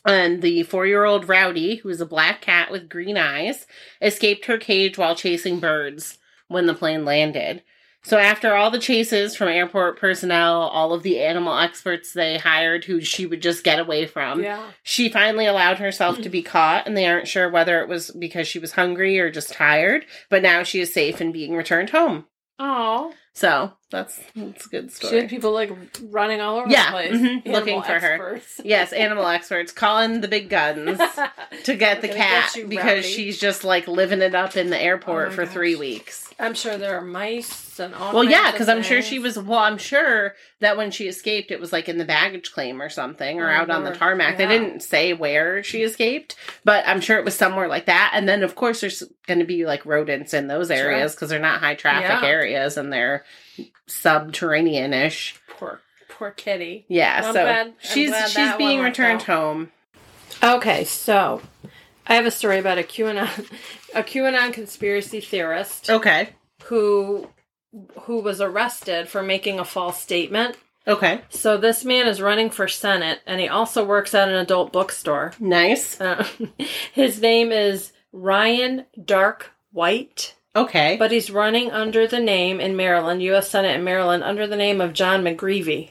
And 0.06 0.42
the 0.42 0.64
four 0.64 0.86
year 0.86 1.04
old 1.04 1.28
Rowdy, 1.28 1.78
who 1.78 1.90
is 1.90 2.00
a 2.00 2.06
black 2.06 2.42
cat 2.42 2.72
with 2.72 2.90
green 2.90 3.18
eyes, 3.18 3.66
escaped 4.02 4.46
her 4.46 4.58
cage 4.58 4.98
while 4.98 5.16
chasing 5.16 5.60
birds 5.60 6.20
when 6.48 6.68
the 6.68 6.76
plane 6.76 7.06
landed. 7.06 7.64
So 8.06 8.20
after 8.20 8.54
all 8.54 8.70
the 8.70 8.78
chases 8.78 9.36
from 9.36 9.48
airport 9.48 10.00
personnel, 10.00 10.62
all 10.62 10.94
of 10.94 11.02
the 11.02 11.20
animal 11.20 11.58
experts 11.58 12.14
they 12.14 12.38
hired 12.38 12.86
who 12.86 13.02
she 13.02 13.26
would 13.26 13.42
just 13.42 13.64
get 13.64 13.80
away 13.80 14.06
from, 14.06 14.44
yeah. 14.44 14.70
she 14.84 15.10
finally 15.10 15.48
allowed 15.48 15.80
herself 15.80 16.22
to 16.22 16.30
be 16.30 16.44
caught, 16.44 16.86
and 16.86 16.96
they 16.96 17.08
aren't 17.08 17.28
sure 17.28 17.50
whether 17.50 17.82
it 17.82 17.90
was 17.90 18.12
because 18.12 18.48
she 18.48 18.60
was 18.60 18.74
hungry 18.74 19.20
or 19.20 19.32
just 19.32 19.54
tired. 19.54 20.06
But 20.30 20.44
now 20.44 20.62
she 20.62 20.82
is 20.82 20.94
safe 20.94 21.20
and 21.20 21.34
being 21.34 21.56
returned 21.56 21.90
home. 21.90 22.26
Oh. 22.60 23.12
So 23.38 23.74
that's 23.92 24.18
that's 24.34 24.66
a 24.66 24.70
good 24.70 24.92
She 24.94 25.14
had 25.18 25.30
people 25.30 25.52
like 25.52 25.70
running 26.04 26.40
all 26.40 26.58
over 26.60 26.70
Yeah, 26.70 26.86
the 26.86 26.92
place. 26.92 27.16
mhm, 27.22 27.46
looking 27.46 27.82
for 27.84 28.00
her. 28.00 28.40
Yes, 28.64 28.94
animal 28.94 29.28
experts 29.28 29.74
calling 29.74 30.22
the 30.22 30.30
big 30.30 30.50
guns 30.50 31.00
to 31.66 31.76
get 31.76 32.02
the 32.02 32.08
cat 32.08 32.52
get 32.56 32.70
because 32.70 32.86
Rowdy. 33.04 33.08
she's 33.10 33.38
just 33.38 33.66
like 33.66 33.88
living 33.90 34.22
it 34.22 34.36
up 34.36 34.56
in 34.56 34.70
the 34.70 34.82
airport 34.82 35.28
Oh 35.30 35.32
for 35.32 35.44
gosh. 35.46 35.54
three 35.54 35.76
weeks. 35.76 36.30
I'm 36.40 36.54
sure 36.54 36.78
there 36.78 36.98
are 36.98 37.02
mice 37.02 37.65
and 37.80 37.94
all. 37.96 38.14
Well, 38.14 38.24
yeah, 38.24 38.52
because 38.52 38.70
I'm 38.70 38.84
sure 38.84 39.02
she 39.02 39.20
was. 39.20 39.38
Well, 39.38 39.60
I'm 39.60 39.78
sure 39.78 40.34
that 40.60 40.78
when 40.78 40.92
she 40.92 41.08
escaped, 41.08 41.52
it 41.52 41.60
was 41.60 41.72
like 41.74 41.88
in 41.90 41.98
the 41.98 42.06
baggage 42.06 42.52
claim 42.52 42.82
or 42.82 42.90
something, 42.90 43.40
or 43.40 43.50
Oh, 43.50 43.54
out 43.54 43.70
on 43.70 43.84
the 43.84 43.90
Lord. 43.92 44.00
tarmac. 44.00 44.38
They 44.38 44.48
didn't 44.48 44.82
say 44.82 45.14
where 45.14 45.64
she 45.64 45.84
escaped, 45.84 46.36
but 46.64 46.88
I'm 46.88 47.02
sure 47.02 47.18
it 47.18 47.26
was 47.26 47.36
somewhere 47.36 47.68
like 47.68 47.86
that. 47.86 48.12
And 48.14 48.28
then, 48.28 48.44
of 48.44 48.56
course, 48.56 48.82
there's 48.82 49.04
going 49.28 49.40
to 49.40 49.46
be 49.46 49.66
like 49.66 49.86
rodents 49.86 50.34
in 50.34 50.48
those 50.48 50.72
areas 50.72 51.14
because 51.16 51.30
they're 51.30 51.40
not 51.40 51.60
high 51.60 51.76
traffic 51.76 52.22
Yeah. 52.24 52.28
areas 52.28 52.78
and 52.78 52.92
they're 52.94 53.24
subterranean 53.88 54.94
ish. 54.94 55.40
Poor, 55.48 55.82
poor 56.10 56.32
kitty. 56.32 56.86
Yeah, 56.88 57.18
I'm 57.18 57.24
so 57.24 57.32
glad- 57.34 57.68
I'm 57.68 57.74
she's 57.80 58.10
glad 58.10 58.30
she's 58.30 58.56
being 58.58 58.82
returned 58.82 59.22
out. 59.22 59.28
home. 59.28 59.72
Okay, 60.44 60.84
so 60.84 61.42
I 62.08 62.16
have 62.16 62.26
a 62.26 62.32
story 62.32 62.60
about 62.60 62.78
a 62.78 62.84
QAnon, 62.84 63.50
a 63.94 64.04
QAnon 64.04 64.54
conspiracy 64.54 65.22
theorist. 65.22 65.90
Okay. 65.90 66.30
who 66.66 67.30
who 68.02 68.20
was 68.20 68.42
arrested 68.42 69.08
for 69.08 69.22
making 69.24 69.60
a 69.60 69.66
false 69.66 70.02
statement. 70.02 70.58
Okay. 70.88 71.22
So 71.30 71.58
this 71.58 71.84
man 71.84 72.08
is 72.08 72.22
running 72.22 72.50
for 72.50 72.68
Senate, 72.68 73.20
and 73.26 73.42
he 73.42 73.48
also 73.48 73.84
works 73.84 74.14
at 74.14 74.30
an 74.30 74.36
adult 74.36 74.72
bookstore. 74.72 75.34
Nice. 75.40 76.00
Uh, 76.00 76.28
his 76.94 77.20
name 77.20 77.52
is 77.52 77.92
Ryan 78.12 78.86
Dark 79.04 79.52
White, 79.72 80.36
Okay. 80.56 80.96
but 80.98 81.12
he's 81.12 81.32
running 81.32 81.72
under 81.72 82.06
the 82.08 82.20
name 82.20 82.60
in 82.62 82.76
Maryland, 82.76 83.24
U.S. 83.24 83.50
Senate 83.50 83.76
in 83.76 83.84
Maryland, 83.84 84.24
under 84.24 84.46
the 84.48 84.56
name 84.56 84.80
of 84.80 84.94
John 84.94 85.24
McGreevy. 85.24 85.90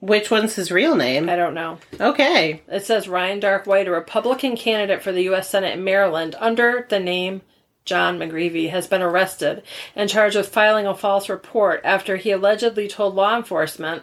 Which 0.00 0.32
one's 0.32 0.56
his 0.56 0.72
real 0.72 0.96
name? 0.96 1.28
I 1.30 1.36
don't 1.36 1.54
know. 1.54 1.78
Okay. 2.00 2.62
It 2.66 2.84
says 2.84 3.06
Ryan 3.06 3.38
Dark 3.38 3.66
White, 3.68 3.86
a 3.86 3.92
Republican 3.92 4.56
candidate 4.56 5.00
for 5.00 5.12
the 5.12 5.22
U.S. 5.24 5.48
Senate 5.48 5.74
in 5.78 5.84
Maryland, 5.84 6.34
under 6.40 6.86
the 6.90 6.98
name 6.98 7.42
John 7.84 8.18
McGreevy, 8.18 8.70
has 8.70 8.86
been 8.86 9.02
arrested 9.02 9.62
and 9.96 10.08
charged 10.08 10.36
with 10.36 10.48
filing 10.48 10.86
a 10.86 10.94
false 10.94 11.28
report 11.28 11.80
after 11.84 12.16
he 12.16 12.30
allegedly 12.30 12.88
told 12.88 13.14
law 13.14 13.36
enforcement 13.36 14.02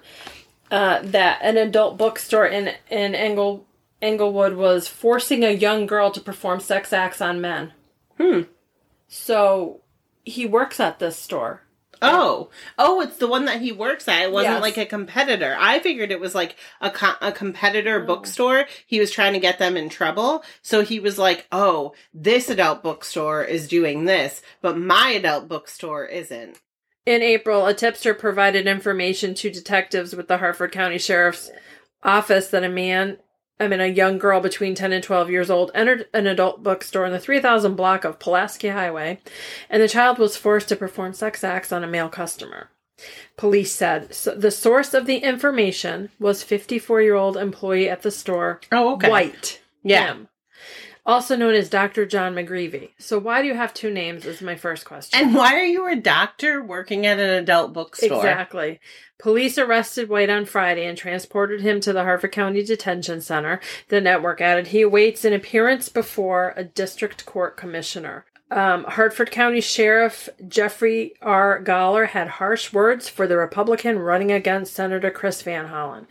uh, 0.71 1.01
that 1.03 1.39
an 1.41 1.57
adult 1.57 1.97
bookstore 1.97 2.45
in 2.45 2.73
in 2.89 3.15
Engle, 3.15 3.65
Englewood 4.01 4.53
was 4.55 4.87
forcing 4.87 5.43
a 5.43 5.51
young 5.51 5.85
girl 5.85 6.11
to 6.11 6.21
perform 6.21 6.59
sex 6.59 6.93
acts 6.93 7.21
on 7.21 7.41
men. 7.41 7.73
Hmm. 8.17 8.41
So 9.07 9.81
he 10.23 10.45
works 10.45 10.79
at 10.79 10.99
this 10.99 11.17
store. 11.17 11.63
Oh, 12.01 12.49
oh, 12.77 13.01
it's 13.01 13.17
the 13.17 13.27
one 13.27 13.45
that 13.45 13.61
he 13.61 13.71
works 13.71 14.07
at. 14.07 14.21
It 14.23 14.31
wasn't 14.31 14.55
Yes. 14.55 14.61
like 14.61 14.77
a 14.77 14.85
competitor. 14.85 15.55
I 15.59 15.79
figured 15.79 16.11
it 16.11 16.19
was 16.19 16.33
like 16.33 16.55
a 16.79 16.89
co- 16.89 17.15
a 17.21 17.27
Oh. 17.27 17.31
competitor 17.31 17.99
bookstore. 17.99 18.65
He 18.85 18.99
was 18.99 19.11
trying 19.11 19.33
to 19.33 19.39
get 19.39 19.59
them 19.59 19.75
in 19.75 19.89
trouble, 19.89 20.43
so 20.61 20.81
he 20.81 20.99
was 20.99 21.17
like, 21.19 21.45
"Oh, 21.51 21.93
this 22.13 22.49
adult 22.49 22.83
bookstore 22.83 23.43
is 23.43 23.67
doing 23.67 24.05
this, 24.05 24.41
but 24.61 24.77
my 24.77 25.09
adult 25.09 25.47
bookstore 25.49 26.05
isn't." 26.05 26.57
In 27.05 27.21
April, 27.21 27.65
a 27.65 27.73
tipster 27.73 28.13
provided 28.13 28.67
information 28.67 29.33
to 29.35 29.49
detectives 29.49 30.15
with 30.15 30.27
the 30.27 30.37
Harford 30.37 30.71
County 30.71 30.99
Sheriff's 30.99 31.51
Office 32.03 32.47
that 32.49 32.63
a 32.63 32.69
man, 32.69 33.17
I 33.59 33.67
mean, 33.67 33.81
a 33.81 33.87
young 33.87 34.17
girl 34.17 34.39
between 34.39 34.73
10 34.73 34.93
and 34.93 35.03
12 35.03 35.29
years 35.29 35.49
old, 35.49 35.71
entered 35.75 36.07
an 36.13 36.27
adult 36.27 36.63
bookstore 36.63 37.05
in 37.05 37.11
the 37.11 37.19
3000 37.19 37.75
block 37.75 38.05
of 38.05 38.19
Pulaski 38.19 38.69
Highway, 38.69 39.19
and 39.69 39.83
the 39.83 39.89
child 39.89 40.17
was 40.17 40.37
forced 40.37 40.69
to 40.69 40.75
perform 40.77 41.13
sex 41.13 41.43
acts 41.43 41.71
on 41.73 41.83
a 41.83 41.87
male 41.87 42.09
customer. 42.09 42.69
Police 43.37 43.73
said 43.73 44.13
so 44.13 44.35
the 44.35 44.51
source 44.51 44.93
of 44.93 45.05
the 45.05 45.17
information 45.17 46.09
was 46.19 46.43
54 46.43 47.01
year 47.01 47.15
old 47.15 47.37
employee 47.37 47.89
at 47.89 48.01
the 48.01 48.11
store, 48.11 48.61
Oh, 48.71 48.93
okay. 48.93 49.09
White. 49.09 49.61
Yeah. 49.83 50.07
Him, 50.13 50.28
also 51.09 51.35
known 51.35 51.55
as 51.55 51.69
Dr. 51.69 52.05
John 52.05 52.35
McGreevy. 52.35 52.91
So, 52.99 53.17
why 53.17 53.41
do 53.41 53.47
you 53.47 53.55
have 53.55 53.73
two 53.73 53.89
names? 53.89 54.25
Is 54.25 54.41
my 54.41 54.55
first 54.55 54.85
question. 54.85 55.19
And 55.19 55.33
why 55.33 55.55
are 55.55 55.65
you 55.65 55.87
a 55.87 55.95
doctor 55.95 56.63
working 56.63 57.05
at 57.05 57.19
an 57.19 57.31
adult 57.31 57.73
bookstore? 57.73 58.17
Exactly. 58.17 58.79
Police 59.17 59.57
arrested 59.57 60.07
White 60.07 60.29
on 60.29 60.45
Friday 60.45 60.85
and 60.85 60.97
transported 60.97 61.61
him 61.61 61.81
to 61.81 61.91
the 61.91 62.03
Harford 62.03 62.31
County 62.31 62.63
Detention 62.63 63.21
Center. 63.21 63.59
The 63.89 63.99
network 63.99 64.39
added 64.39 64.67
he 64.67 64.81
awaits 64.81 65.25
an 65.25 65.33
appearance 65.33 65.89
before 65.89 66.53
a 66.55 66.63
district 66.63 67.25
court 67.25 67.57
commissioner. 67.57 68.25
Um, 68.51 68.83
Harford 68.85 69.29
County 69.29 69.61
Sheriff 69.61 70.27
Jeffrey 70.47 71.13
R. 71.21 71.61
Gahler 71.63 72.07
had 72.07 72.27
harsh 72.27 72.73
words 72.73 73.07
for 73.07 73.27
the 73.27 73.37
Republican 73.37 73.99
running 73.99 74.31
against 74.31 74.73
Senator 74.73 75.11
Chris 75.11 75.41
Van 75.43 75.67
Hollen. 75.67 76.07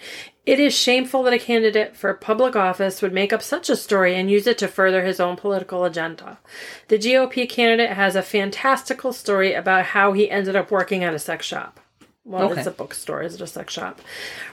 It 0.47 0.61
is 0.61 0.75
shameful 0.75 1.25
that 1.25 1.35
a 1.35 1.39
candidate 1.39 1.97
for 1.97 2.15
public 2.15 2.57
office 2.57 3.03
would 3.03 3.13
make 3.13 3.33
up 3.33 3.43
such 3.43 3.69
a 3.69 3.77
story 3.77 4.15
and 4.15 4.31
use 4.31 4.47
it 4.47 4.57
to 4.59 4.69
further 4.69 5.05
his 5.05 5.21
own 5.21 5.37
political 5.37 5.85
agenda. 5.85 6.39
The 6.87 6.99
GOP 6.99 7.49
candidate 7.49 7.91
has 7.91 8.17
a 8.17 8.23
fantastical 8.23 9.13
story 9.13 9.53
about 9.53 9.87
how 9.87 10.13
he 10.13 10.31
ended 10.31 10.57
up 10.57 10.71
working 10.71 11.05
at 11.05 11.13
a 11.13 11.19
sex 11.19 11.45
shop. 11.45 11.81
Well, 12.29 12.51
Okay. 12.51 12.61
it's 12.61 12.67
a 12.67 12.71
bookstore. 12.73 13.23
Is 13.23 13.37
it 13.37 13.41
a 13.41 13.47
sex 13.47 13.73
shop? 13.73 14.03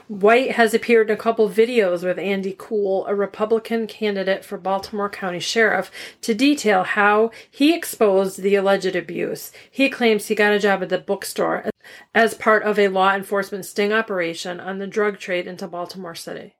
White 0.08 0.52
has 0.52 0.72
appeared 0.72 1.10
in 1.10 1.14
a 1.14 1.18
couple 1.18 1.50
videos 1.50 2.02
with 2.02 2.18
Andy 2.18 2.54
Cool, 2.56 3.04
a 3.06 3.14
Republican 3.14 3.86
candidate 3.86 4.46
for 4.46 4.56
Baltimore 4.56 5.10
County 5.10 5.40
Sheriff, 5.40 5.90
to 6.22 6.32
detail 6.32 6.84
how 6.84 7.30
he 7.50 7.74
exposed 7.74 8.40
the 8.40 8.54
alleged 8.54 8.96
abuse. 8.96 9.52
He 9.70 9.90
claims 9.90 10.26
he 10.28 10.34
got 10.34 10.54
a 10.54 10.58
job 10.58 10.82
at 10.82 10.88
the 10.88 10.96
bookstore 10.96 11.68
as 12.14 12.32
part 12.32 12.62
of 12.62 12.78
a 12.78 12.88
law 12.88 13.14
enforcement 13.14 13.66
sting 13.66 13.92
operation 13.92 14.58
on 14.58 14.78
the 14.78 14.86
drug 14.86 15.18
trade 15.18 15.46
into 15.46 15.68
Baltimore 15.68 16.14
City. 16.14 16.54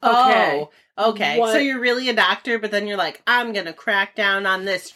Okay. 0.00 0.68
Oh, 0.96 1.10
okay. 1.10 1.40
What- 1.40 1.52
So 1.52 1.58
you're 1.58 1.80
really 1.80 2.08
a 2.08 2.12
doctor, 2.14 2.60
but 2.60 2.70
then 2.70 2.86
you're 2.86 2.96
like, 2.96 3.20
I'm 3.26 3.52
going 3.52 3.66
to 3.66 3.72
crack 3.72 4.14
down 4.14 4.46
on 4.46 4.64
this 4.64 4.92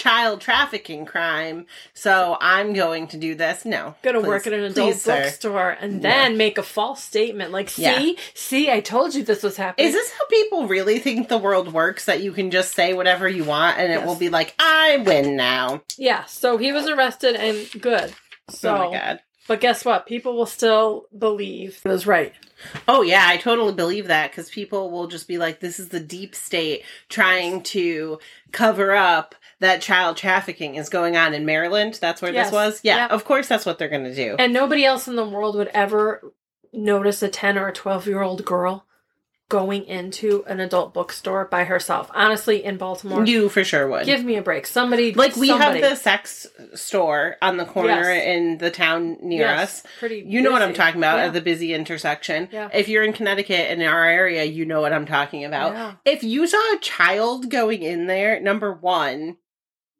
child 0.00 0.40
trafficking 0.40 1.04
crime, 1.04 1.66
so 1.94 2.36
I'm 2.40 2.72
going 2.72 3.06
to 3.08 3.16
do 3.18 3.34
this. 3.34 3.64
No. 3.64 3.94
Gonna 4.02 4.20
work 4.20 4.46
at 4.46 4.52
an 4.52 4.60
adult 4.64 4.92
please, 4.94 5.04
bookstore 5.04 5.70
and 5.80 6.00
then 6.02 6.36
make 6.36 6.56
a 6.56 6.62
false 6.62 7.02
statement 7.04 7.52
like, 7.52 7.68
see, 7.68 7.82
Yeah. 7.82 8.12
see, 8.34 8.70
I 8.70 8.80
told 8.80 9.14
you 9.14 9.22
this 9.22 9.42
was 9.42 9.56
happening. 9.56 9.88
Is 9.88 9.94
this 9.94 10.10
how 10.12 10.26
people 10.28 10.66
really 10.66 10.98
think 10.98 11.28
the 11.28 11.38
world 11.38 11.72
works? 11.72 12.06
That 12.06 12.22
you 12.22 12.32
can 12.32 12.50
just 12.50 12.74
say 12.74 12.94
whatever 12.94 13.28
you 13.28 13.44
want 13.44 13.78
and 13.78 13.92
it 13.92 14.04
will 14.04 14.16
be 14.16 14.30
like, 14.30 14.54
I 14.58 14.96
win 15.06 15.36
now. 15.36 15.82
yeah, 15.98 16.24
so 16.24 16.56
he 16.56 16.72
was 16.72 16.88
arrested 16.88 17.36
and 17.36 17.68
good. 17.82 18.12
So, 18.48 18.74
oh 18.74 18.90
my 18.90 18.98
god. 18.98 19.20
but 19.46 19.60
guess 19.60 19.84
what? 19.84 20.06
People 20.06 20.36
will 20.36 20.46
still 20.46 21.06
believe 21.16 21.80
it 21.84 21.88
was 21.88 22.06
right. 22.06 22.32
Oh 22.88 23.02
yeah, 23.02 23.24
I 23.26 23.36
totally 23.36 23.72
believe 23.72 24.08
that 24.08 24.30
because 24.30 24.50
people 24.50 24.90
will 24.90 25.06
just 25.06 25.26
be 25.28 25.38
like, 25.38 25.60
"This 25.60 25.78
is 25.80 25.88
the 25.88 26.00
deep 26.00 26.34
state 26.34 26.82
trying 27.08 27.62
to 27.62 28.18
cover 28.52 28.92
up 28.92 29.34
that 29.60 29.80
child 29.80 30.16
trafficking 30.16 30.74
is 30.74 30.88
going 30.88 31.16
on 31.16 31.32
in 31.34 31.44
Maryland." 31.46 31.98
That's 32.00 32.20
where 32.20 32.32
Yes. 32.32 32.46
this 32.48 32.52
was. 32.52 32.80
Yeah, 32.82 32.96
Yep. 32.96 33.10
of 33.12 33.24
course, 33.24 33.46
that's 33.48 33.64
what 33.66 33.78
they're 33.78 33.88
gonna 33.88 34.14
do. 34.14 34.36
And 34.38 34.52
nobody 34.52 34.84
else 34.84 35.06
in 35.08 35.16
the 35.16 35.24
world 35.24 35.54
would 35.56 35.68
ever 35.74 36.32
notice 36.72 37.22
a 37.22 37.28
10 37.28 37.58
or 37.58 37.68
a 37.68 37.72
12 37.72 38.06
year 38.06 38.22
old 38.22 38.44
girl 38.44 38.86
going 39.48 39.84
into 39.86 40.44
an 40.46 40.60
adult 40.60 40.94
bookstore 40.94 41.44
by 41.44 41.64
herself. 41.64 42.08
Honestly, 42.14 42.62
in 42.64 42.76
Baltimore, 42.76 43.26
you 43.26 43.48
for 43.48 43.64
sure 43.64 43.88
would. 43.88 44.06
give 44.06 44.22
me 44.22 44.36
a 44.36 44.42
break. 44.42 44.64
Somebody, 44.64 45.12
like 45.12 45.34
we 45.34 45.48
somebody. 45.48 45.80
have 45.80 45.90
the 45.90 45.96
sex 45.96 46.46
store 46.74 47.36
on 47.42 47.56
the 47.56 47.64
corner 47.64 48.14
Yes. 48.14 48.26
in 48.26 48.58
the 48.58 48.70
town 48.70 49.16
near 49.20 49.40
Yes, 49.46 49.60
us. 49.60 49.82
Pretty. 49.98 50.22
You 50.24 50.40
know 50.40 50.52
what 50.52 50.62
I'm 50.62 50.72
talking 50.72 51.00
about 51.00 51.18
Yeah. 51.18 51.24
at 51.24 51.32
the 51.32 51.40
busy 51.40 51.74
intersection. 51.74 52.48
Yeah. 52.52 52.68
If 52.72 52.88
you're 52.88 53.02
in 53.02 53.12
Connecticut 53.12 53.72
in 53.72 53.82
our 53.82 54.06
area, 54.06 54.44
you 54.44 54.64
know 54.66 54.80
what 54.80 54.92
I'm 54.92 55.04
talking 55.06 55.44
about. 55.44 55.72
Yeah. 55.72 55.92
If 56.04 56.22
you 56.22 56.46
saw 56.46 56.74
a 56.76 56.78
child 56.78 57.50
going 57.50 57.82
in 57.82 58.06
there, 58.06 58.38
number 58.38 58.72
one, 58.72 59.36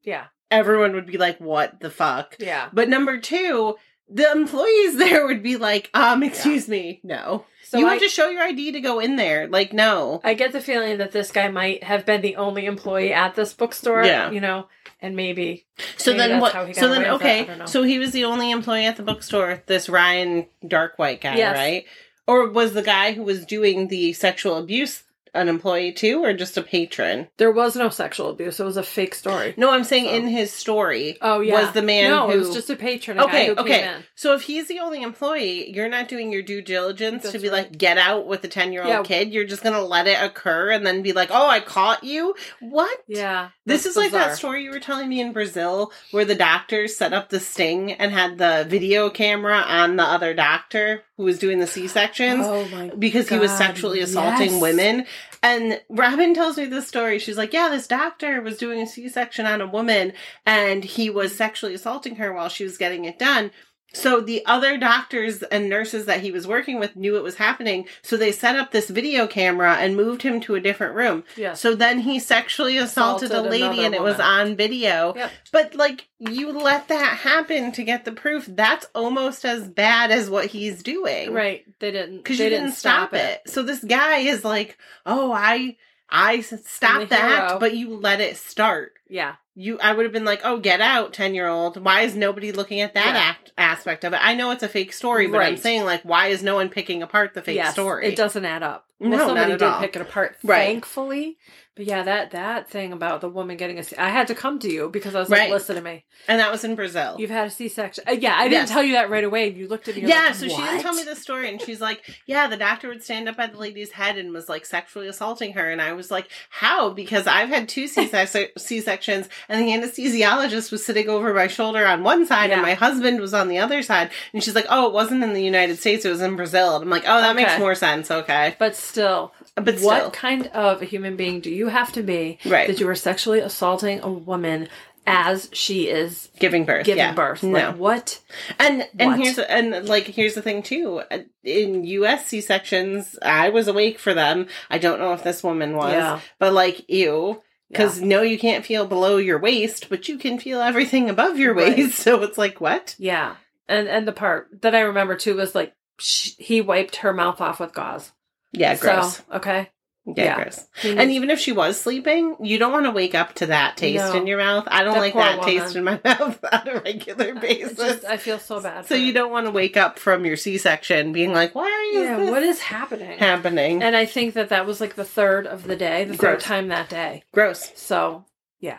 Yeah. 0.02 0.26
everyone 0.50 0.94
would 0.94 1.06
be 1.06 1.18
like, 1.18 1.38
"What 1.40 1.80
the 1.80 1.90
fuck?" 1.90 2.36
Yeah. 2.38 2.68
But 2.72 2.88
number 2.88 3.18
two, 3.18 3.76
the 4.08 4.30
employees 4.30 4.96
there 5.04 5.26
would 5.26 5.42
be 5.42 5.56
like, 5.56 5.90
"Um, 5.94 6.22
excuse 6.22 6.68
me, 6.68 7.00
no, 7.04 7.44
So 7.64 7.78
you 7.78 7.86
I, 7.86 7.92
have 7.94 8.02
to 8.02 8.08
show 8.08 8.28
your 8.28 8.42
ID 8.42 8.72
to 8.72 8.80
go 8.80 8.98
in 9.00 9.16
there." 9.16 9.46
Like, 9.48 9.72
no, 9.72 10.20
I 10.24 10.34
get 10.34 10.52
the 10.52 10.60
feeling 10.60 10.98
that 10.98 11.12
this 11.12 11.30
guy 11.30 11.48
might 11.48 11.84
have 11.84 12.04
been 12.06 12.20
the 12.20 12.36
only 12.36 12.66
employee 12.66 13.12
at 13.12 13.34
this 13.34 13.52
bookstore. 13.52 14.04
Yeah. 14.04 14.30
You 14.30 14.40
know, 14.40 14.66
and 15.00 15.14
maybe. 15.16 15.66
So 15.96 16.10
Maybe 16.10 16.18
then 16.18 16.30
that's 16.30 16.42
what? 16.42 16.52
how 16.52 16.64
he 16.64 16.72
got 16.72 16.80
So 16.80 16.88
then 16.88 17.02
away 17.04 17.12
with 17.12 17.22
it, 17.22 17.26
I 17.50 17.52
okay. 17.54 17.66
So 17.66 17.82
he 17.84 17.98
was 17.98 18.10
the 18.12 18.24
only 18.24 18.50
employee 18.50 18.86
at 18.86 18.96
the 18.96 19.02
bookstore. 19.02 19.62
This 19.66 19.88
Ryan 19.88 20.46
Dark 20.66 20.98
White 20.98 21.20
guy, 21.20 21.36
Yes. 21.36 21.56
right? 21.56 21.84
Or 22.26 22.48
was 22.50 22.74
the 22.74 22.82
guy 22.82 23.12
who 23.12 23.22
was 23.22 23.44
doing 23.46 23.88
the 23.88 24.12
sexual 24.12 24.56
abuse 24.56 25.02
an 25.34 25.48
employee 25.48 25.92
too, 25.92 26.22
or 26.24 26.32
just 26.32 26.56
a 26.56 26.62
patron? 26.62 27.28
There 27.36 27.50
was 27.50 27.76
no 27.76 27.88
sexual 27.88 28.30
abuse. 28.30 28.60
It 28.60 28.64
was 28.64 28.76
a 28.76 28.82
fake 28.82 29.14
story. 29.14 29.54
No, 29.56 29.70
I'm 29.70 29.84
saying 29.84 30.06
So- 30.06 30.12
in 30.14 30.26
his 30.28 30.52
story. 30.52 31.16
Oh 31.20 31.40
yeah. 31.40 31.62
was 31.62 31.72
the 31.72 31.82
man 31.82 32.10
No, 32.10 32.26
who 32.26 32.32
it 32.32 32.36
was 32.38 32.54
just 32.54 32.70
a 32.70 32.76
patron. 32.76 33.18
A 33.18 33.24
Okay, 33.24 33.50
okay. 33.50 33.94
So 34.14 34.34
if 34.34 34.42
he's 34.42 34.68
the 34.68 34.80
only 34.80 35.02
employee, 35.02 35.70
you're 35.70 35.88
not 35.88 36.08
doing 36.08 36.32
your 36.32 36.42
due 36.42 36.62
diligence 36.62 37.30
to 37.30 37.38
be 37.38 37.48
right. 37.48 37.70
like 37.70 37.78
get 37.78 37.98
out 37.98 38.26
with 38.26 38.42
a 38.44 38.48
ten 38.48 38.72
year 38.72 38.82
old 38.82 38.90
Yeah. 38.90 39.02
kid. 39.02 39.32
You're 39.32 39.44
just 39.44 39.62
gonna 39.62 39.84
let 39.84 40.06
it 40.06 40.18
occur 40.22 40.70
and 40.70 40.86
then 40.86 41.02
be 41.02 41.12
like, 41.12 41.30
"Oh, 41.30 41.46
I 41.48 41.60
caught 41.60 42.04
you." 42.04 42.34
What? 42.60 42.96
Yeah. 43.06 43.50
This 43.66 43.84
that's 43.84 43.96
is 43.96 43.96
like 43.96 44.12
that 44.12 44.36
story 44.36 44.64
you 44.64 44.70
were 44.70 44.80
telling 44.80 45.08
me 45.08 45.20
in 45.20 45.32
Brazil 45.32 45.92
where 46.10 46.24
the 46.24 46.34
doctors 46.34 46.96
set 46.96 47.12
up 47.12 47.28
the 47.28 47.40
sting 47.40 47.92
and 47.92 48.12
had 48.12 48.38
the 48.38 48.66
video 48.68 49.10
camera 49.10 49.58
on 49.58 49.96
the 49.96 50.02
other 50.02 50.34
doctor 50.34 51.02
who 51.20 51.26
was 51.26 51.38
doing 51.38 51.58
the 51.58 51.66
C 51.66 51.86
sections 51.86 52.46
Oh 52.46 52.90
because 52.98 53.28
he 53.28 53.38
was 53.38 53.50
sexually 53.50 54.00
assaulting 54.00 54.52
yes. 54.52 54.62
women. 54.62 55.04
And 55.42 55.78
Robin 55.90 56.32
tells 56.32 56.56
me 56.56 56.64
this 56.64 56.88
story. 56.88 57.18
She's 57.18 57.36
like, 57.36 57.52
Yeah, 57.52 57.68
this 57.68 57.86
doctor 57.86 58.40
was 58.40 58.56
doing 58.56 58.80
a 58.80 58.86
C 58.86 59.06
section 59.10 59.44
on 59.44 59.60
a 59.60 59.66
woman 59.66 60.14
and 60.46 60.82
he 60.82 61.10
was 61.10 61.36
sexually 61.36 61.74
assaulting 61.74 62.16
her 62.16 62.32
while 62.32 62.48
she 62.48 62.64
was 62.64 62.78
getting 62.78 63.04
it 63.04 63.18
done. 63.18 63.50
So 63.92 64.20
the 64.20 64.44
other 64.46 64.78
doctors 64.78 65.42
and 65.42 65.68
nurses 65.68 66.06
that 66.06 66.20
he 66.20 66.30
was 66.30 66.46
working 66.46 66.78
with 66.78 66.96
knew 66.96 67.16
it 67.16 67.22
was 67.22 67.36
happening. 67.36 67.86
So 68.02 68.16
they 68.16 68.32
set 68.32 68.56
up 68.56 68.70
this 68.70 68.88
video 68.88 69.26
camera 69.26 69.74
and 69.74 69.96
moved 69.96 70.22
him 70.22 70.40
to 70.42 70.54
a 70.54 70.60
different 70.60 70.94
room. 70.94 71.24
Yes. 71.36 71.60
So 71.60 71.74
then 71.74 72.00
he 72.00 72.18
sexually 72.18 72.76
assaulted, 72.76 73.30
Assaulted 73.30 73.46
a 73.46 73.50
lady 73.50 73.84
and 73.84 73.94
it 73.94 74.02
was 74.02 74.20
on 74.20 74.56
video. 74.56 75.14
Yep. 75.14 75.30
But 75.52 75.74
like 75.74 76.08
you 76.18 76.52
let 76.52 76.88
that 76.88 77.18
happen 77.18 77.72
to 77.72 77.82
get 77.82 78.04
the 78.04 78.12
proof. 78.12 78.46
That's 78.48 78.86
almost 78.94 79.44
as 79.44 79.68
bad 79.68 80.10
as 80.10 80.30
what 80.30 80.46
he's 80.46 80.82
doing. 80.82 81.32
Right. 81.32 81.64
They 81.78 81.90
didn't. 81.90 82.18
Because 82.18 82.38
you 82.38 82.48
didn't, 82.48 82.72
stop, 82.72 83.14
it. 83.14 83.42
So 83.46 83.62
this 83.62 83.82
guy 83.82 84.18
is 84.18 84.44
like, 84.44 84.78
"Oh, 85.04 85.32
I 85.32 85.76
I 86.10 86.40
stopped 86.40 87.12
act, 87.12 87.48
hero. 87.48 87.58
but 87.58 87.76
you 87.76 87.96
let 87.96 88.20
it 88.20 88.36
start. 88.36 88.92
Yeah. 89.08 89.36
You 89.60 89.78
I 89.80 89.92
would 89.92 90.04
have 90.04 90.12
been 90.12 90.24
like, 90.24 90.40
"Oh, 90.44 90.58
get 90.58 90.80
out, 90.80 91.12
10-year-old. 91.12 91.84
Why 91.84 92.00
is 92.02 92.14
nobody 92.16 92.50
looking 92.52 92.80
at 92.80 92.94
that 92.94 93.14
Yeah. 93.14 93.20
act, 93.20 93.52
aspect 93.58 94.04
of 94.04 94.12
it?" 94.14 94.20
I 94.22 94.34
know 94.34 94.50
it's 94.50 94.62
a 94.62 94.68
fake 94.68 94.92
story, 94.92 95.26
but 95.26 95.42
I'm 95.42 95.56
saying 95.56 95.84
like, 95.84 96.02
why 96.02 96.28
is 96.28 96.42
no 96.42 96.54
one 96.56 96.68
picking 96.70 97.02
apart 97.02 97.34
the 97.34 97.42
fake 97.42 97.56
Yes, 97.56 97.72
story? 97.72 98.06
It 98.06 98.16
doesn't 98.16 98.44
add 98.44 98.62
up. 98.62 98.86
No, 99.00 99.16
not 99.16 99.26
somebody 99.28 99.52
at 99.52 99.58
did 99.58 99.66
all. 99.68 99.80
pick 99.80 99.96
it 99.96 100.02
apart, 100.02 100.36
Right. 100.44 100.66
thankfully. 100.66 101.38
But 101.76 101.86
yeah, 101.86 102.02
that 102.02 102.32
that 102.32 102.68
thing 102.68 102.92
about 102.92 103.22
the 103.22 103.28
woman 103.30 103.56
getting 103.56 103.78
a 103.78 103.82
C, 103.84 103.96
I 103.96 104.10
had 104.10 104.26
to 104.26 104.34
come 104.34 104.58
to 104.58 104.68
you 104.70 104.90
because 104.90 105.14
I 105.14 105.20
was 105.20 105.30
Right. 105.30 105.42
like, 105.42 105.50
listen 105.50 105.76
to 105.76 105.80
me. 105.82 106.04
And 106.28 106.38
that 106.38 106.52
was 106.52 106.64
in 106.64 106.74
Brazil. 106.74 107.16
You've 107.18 107.30
had 107.30 107.46
a 107.46 107.50
C-section. 107.50 108.04
Uh, 108.06 108.12
yeah, 108.12 108.34
I 108.36 108.48
didn't 108.48 108.68
tell 108.68 108.82
you 108.82 108.92
that 108.94 109.08
right 109.08 109.24
away. 109.24 109.48
You 109.48 109.66
looked 109.68 109.88
at 109.88 109.96
me. 109.96 110.02
yeah, 110.02 110.24
like, 110.26 110.34
so 110.34 110.48
she 110.48 110.56
didn't 110.56 110.82
tell 110.82 110.92
me 110.92 111.04
the 111.04 111.16
story, 111.16 111.48
and 111.48 111.62
she's 111.62 111.80
like, 111.80 112.02
"Yeah, 112.26 112.48
the 112.48 112.58
doctor 112.58 112.88
would 112.88 113.02
stand 113.02 113.28
up 113.28 113.38
at 113.38 113.52
the 113.52 113.58
lady's 113.58 113.92
head 113.92 114.18
and 114.18 114.32
was 114.34 114.48
like 114.50 114.66
sexually 114.66 115.08
assaulting 115.08 115.54
her." 115.54 115.70
And 115.70 115.80
I 115.80 115.94
was 115.94 116.10
like, 116.10 116.28
"How?" 116.50 116.90
Because 116.90 117.26
I've 117.26 117.48
had 117.48 117.66
two 117.68 117.86
C 117.86 118.06
sections, 118.80 119.28
and 119.48 119.60
the 119.66 119.72
anesthesiologist 119.72 120.70
was 120.72 120.84
sitting 120.84 121.08
over 121.08 121.32
my 121.32 121.46
shoulder 121.46 121.86
on 121.86 122.02
one 122.02 122.26
side, 122.26 122.50
and 122.50 122.60
my 122.62 122.74
husband 122.74 123.20
was 123.20 123.32
on 123.32 123.48
the 123.48 123.58
other 123.58 123.82
side. 123.82 124.10
And 124.34 124.42
she's 124.42 124.54
like, 124.54 124.66
"Oh, 124.68 124.86
it 124.86 124.92
wasn't 124.92 125.22
in 125.24 125.32
the 125.32 125.42
United 125.42 125.78
States; 125.78 126.04
it 126.04 126.10
was 126.10 126.20
in 126.20 126.36
Brazil." 126.36 126.74
And 126.76 126.84
I'm 126.84 126.90
like, 126.90 127.04
"Oh, 127.06 127.20
that 127.20 127.36
makes 127.36 127.58
more 127.58 127.74
sense." 127.74 128.10
Okay, 128.10 128.56
But 128.58 128.76
still, 128.90 129.32
but 129.54 129.78
what 129.80 130.12
kind 130.12 130.46
of 130.48 130.82
a 130.82 130.84
human 130.84 131.16
being 131.16 131.40
do 131.40 131.50
you 131.50 131.68
have 131.68 131.92
to 131.92 132.02
be 132.02 132.38
Right. 132.44 132.66
that 132.68 132.80
you 132.80 132.88
are 132.88 132.94
sexually 132.94 133.40
assaulting 133.40 134.00
a 134.00 134.10
woman 134.10 134.68
as 135.06 135.48
she 135.52 135.88
is 135.88 136.28
giving 136.38 136.64
birth, 136.64 136.84
giving 136.84 136.98
yeah. 136.98 137.14
birth? 137.14 137.42
No, 137.42 137.50
Like 137.68 137.76
what? 137.76 138.20
And 138.58 138.86
and 138.98 139.10
What? 139.12 139.20
here's 139.20 139.38
and 139.38 139.88
like 139.88 140.04
here's 140.04 140.34
the 140.34 140.42
thing 140.42 140.62
too. 140.62 141.02
In 141.42 141.84
U.S. 141.84 142.26
C 142.26 142.40
sections, 142.40 143.18
I 143.22 143.48
was 143.48 143.66
awake 143.68 143.98
for 143.98 144.12
them. 144.14 144.46
I 144.70 144.78
don't 144.78 144.98
know 145.00 145.12
if 145.14 145.22
this 145.24 145.42
woman 145.42 145.74
was, 145.76 145.92
Yeah. 145.94 146.20
but 146.38 146.52
like 146.52 146.88
ew. 146.88 147.42
Because 147.70 148.00
no, 148.00 148.20
you 148.22 148.36
can't 148.36 148.66
feel 148.66 148.84
below 148.84 149.16
your 149.18 149.38
waist, 149.38 149.88
but 149.88 150.08
you 150.08 150.18
can 150.18 150.40
feel 150.40 150.60
everything 150.60 151.08
above 151.08 151.38
your 151.38 151.54
Right. 151.54 151.76
waist. 151.76 151.98
So 152.04 152.20
it's 152.24 152.36
like 152.36 152.60
what? 152.60 152.96
Yeah, 152.98 153.36
and 153.68 153.86
and 153.88 154.06
the 154.08 154.12
part 154.12 154.48
that 154.62 154.74
I 154.74 154.80
remember 154.80 155.14
too 155.16 155.36
was 155.36 155.54
like 155.54 155.72
sh- 156.00 156.32
he 156.38 156.60
wiped 156.60 156.96
her 156.96 157.12
mouth 157.12 157.40
off 157.40 157.60
with 157.60 157.72
gauze. 157.72 158.10
Yeah, 158.52 158.76
gross. 158.76 159.16
So 159.18 159.22
okay, 159.34 159.70
yeah, 160.06 160.12
yeah. 160.16 160.34
gross. 160.42 160.66
He 160.82 160.96
And 160.96 161.10
even 161.10 161.30
if 161.30 161.38
she 161.38 161.52
was 161.52 161.80
sleeping, 161.80 162.36
you 162.40 162.58
don't 162.58 162.72
want 162.72 162.86
to 162.86 162.90
wake 162.90 163.14
up 163.14 163.34
to 163.36 163.46
that 163.46 163.76
taste 163.76 164.12
No. 164.12 164.16
in 164.20 164.26
your 164.26 164.38
mouth. 164.38 164.64
I 164.68 164.82
don't 164.82 164.94
That 164.94 165.00
like 165.00 165.14
that 165.14 165.38
woman. 165.38 165.54
taste 165.60 165.76
in 165.76 165.84
my 165.84 166.00
mouth 166.04 166.38
on 166.52 166.68
a 166.68 166.80
regular 166.80 167.36
I 167.36 167.40
basis. 167.40 167.76
just 167.78 168.04
I 168.04 168.16
feel 168.16 168.38
so 168.38 168.60
bad. 168.60 168.86
so 168.86 168.94
you 168.96 169.08
her. 169.08 169.12
don't 169.12 169.30
want 169.30 169.46
to 169.46 169.52
wake 169.52 169.76
up 169.76 169.98
from 169.98 170.24
your 170.24 170.36
C-section 170.36 171.12
being 171.12 171.32
like, 171.32 171.54
why 171.54 171.92
is 171.94 172.02
Yeah, 172.02 172.16
this 172.18 172.30
what 172.30 172.42
is 172.42 172.60
happening? 172.60 173.18
happening? 173.18 173.82
And 173.82 173.94
I 173.94 174.04
think 174.06 174.34
that 174.34 174.48
that 174.48 174.66
was 174.66 174.80
like 174.80 174.96
the 174.96 175.04
third 175.04 175.46
of 175.46 175.64
the 175.64 175.76
day, 175.76 176.04
the 176.04 176.16
third 176.16 176.40
time 176.40 176.68
that 176.68 176.88
day. 176.88 177.22
Gross. 177.32 177.70
So 177.76 178.24
yeah, 178.58 178.78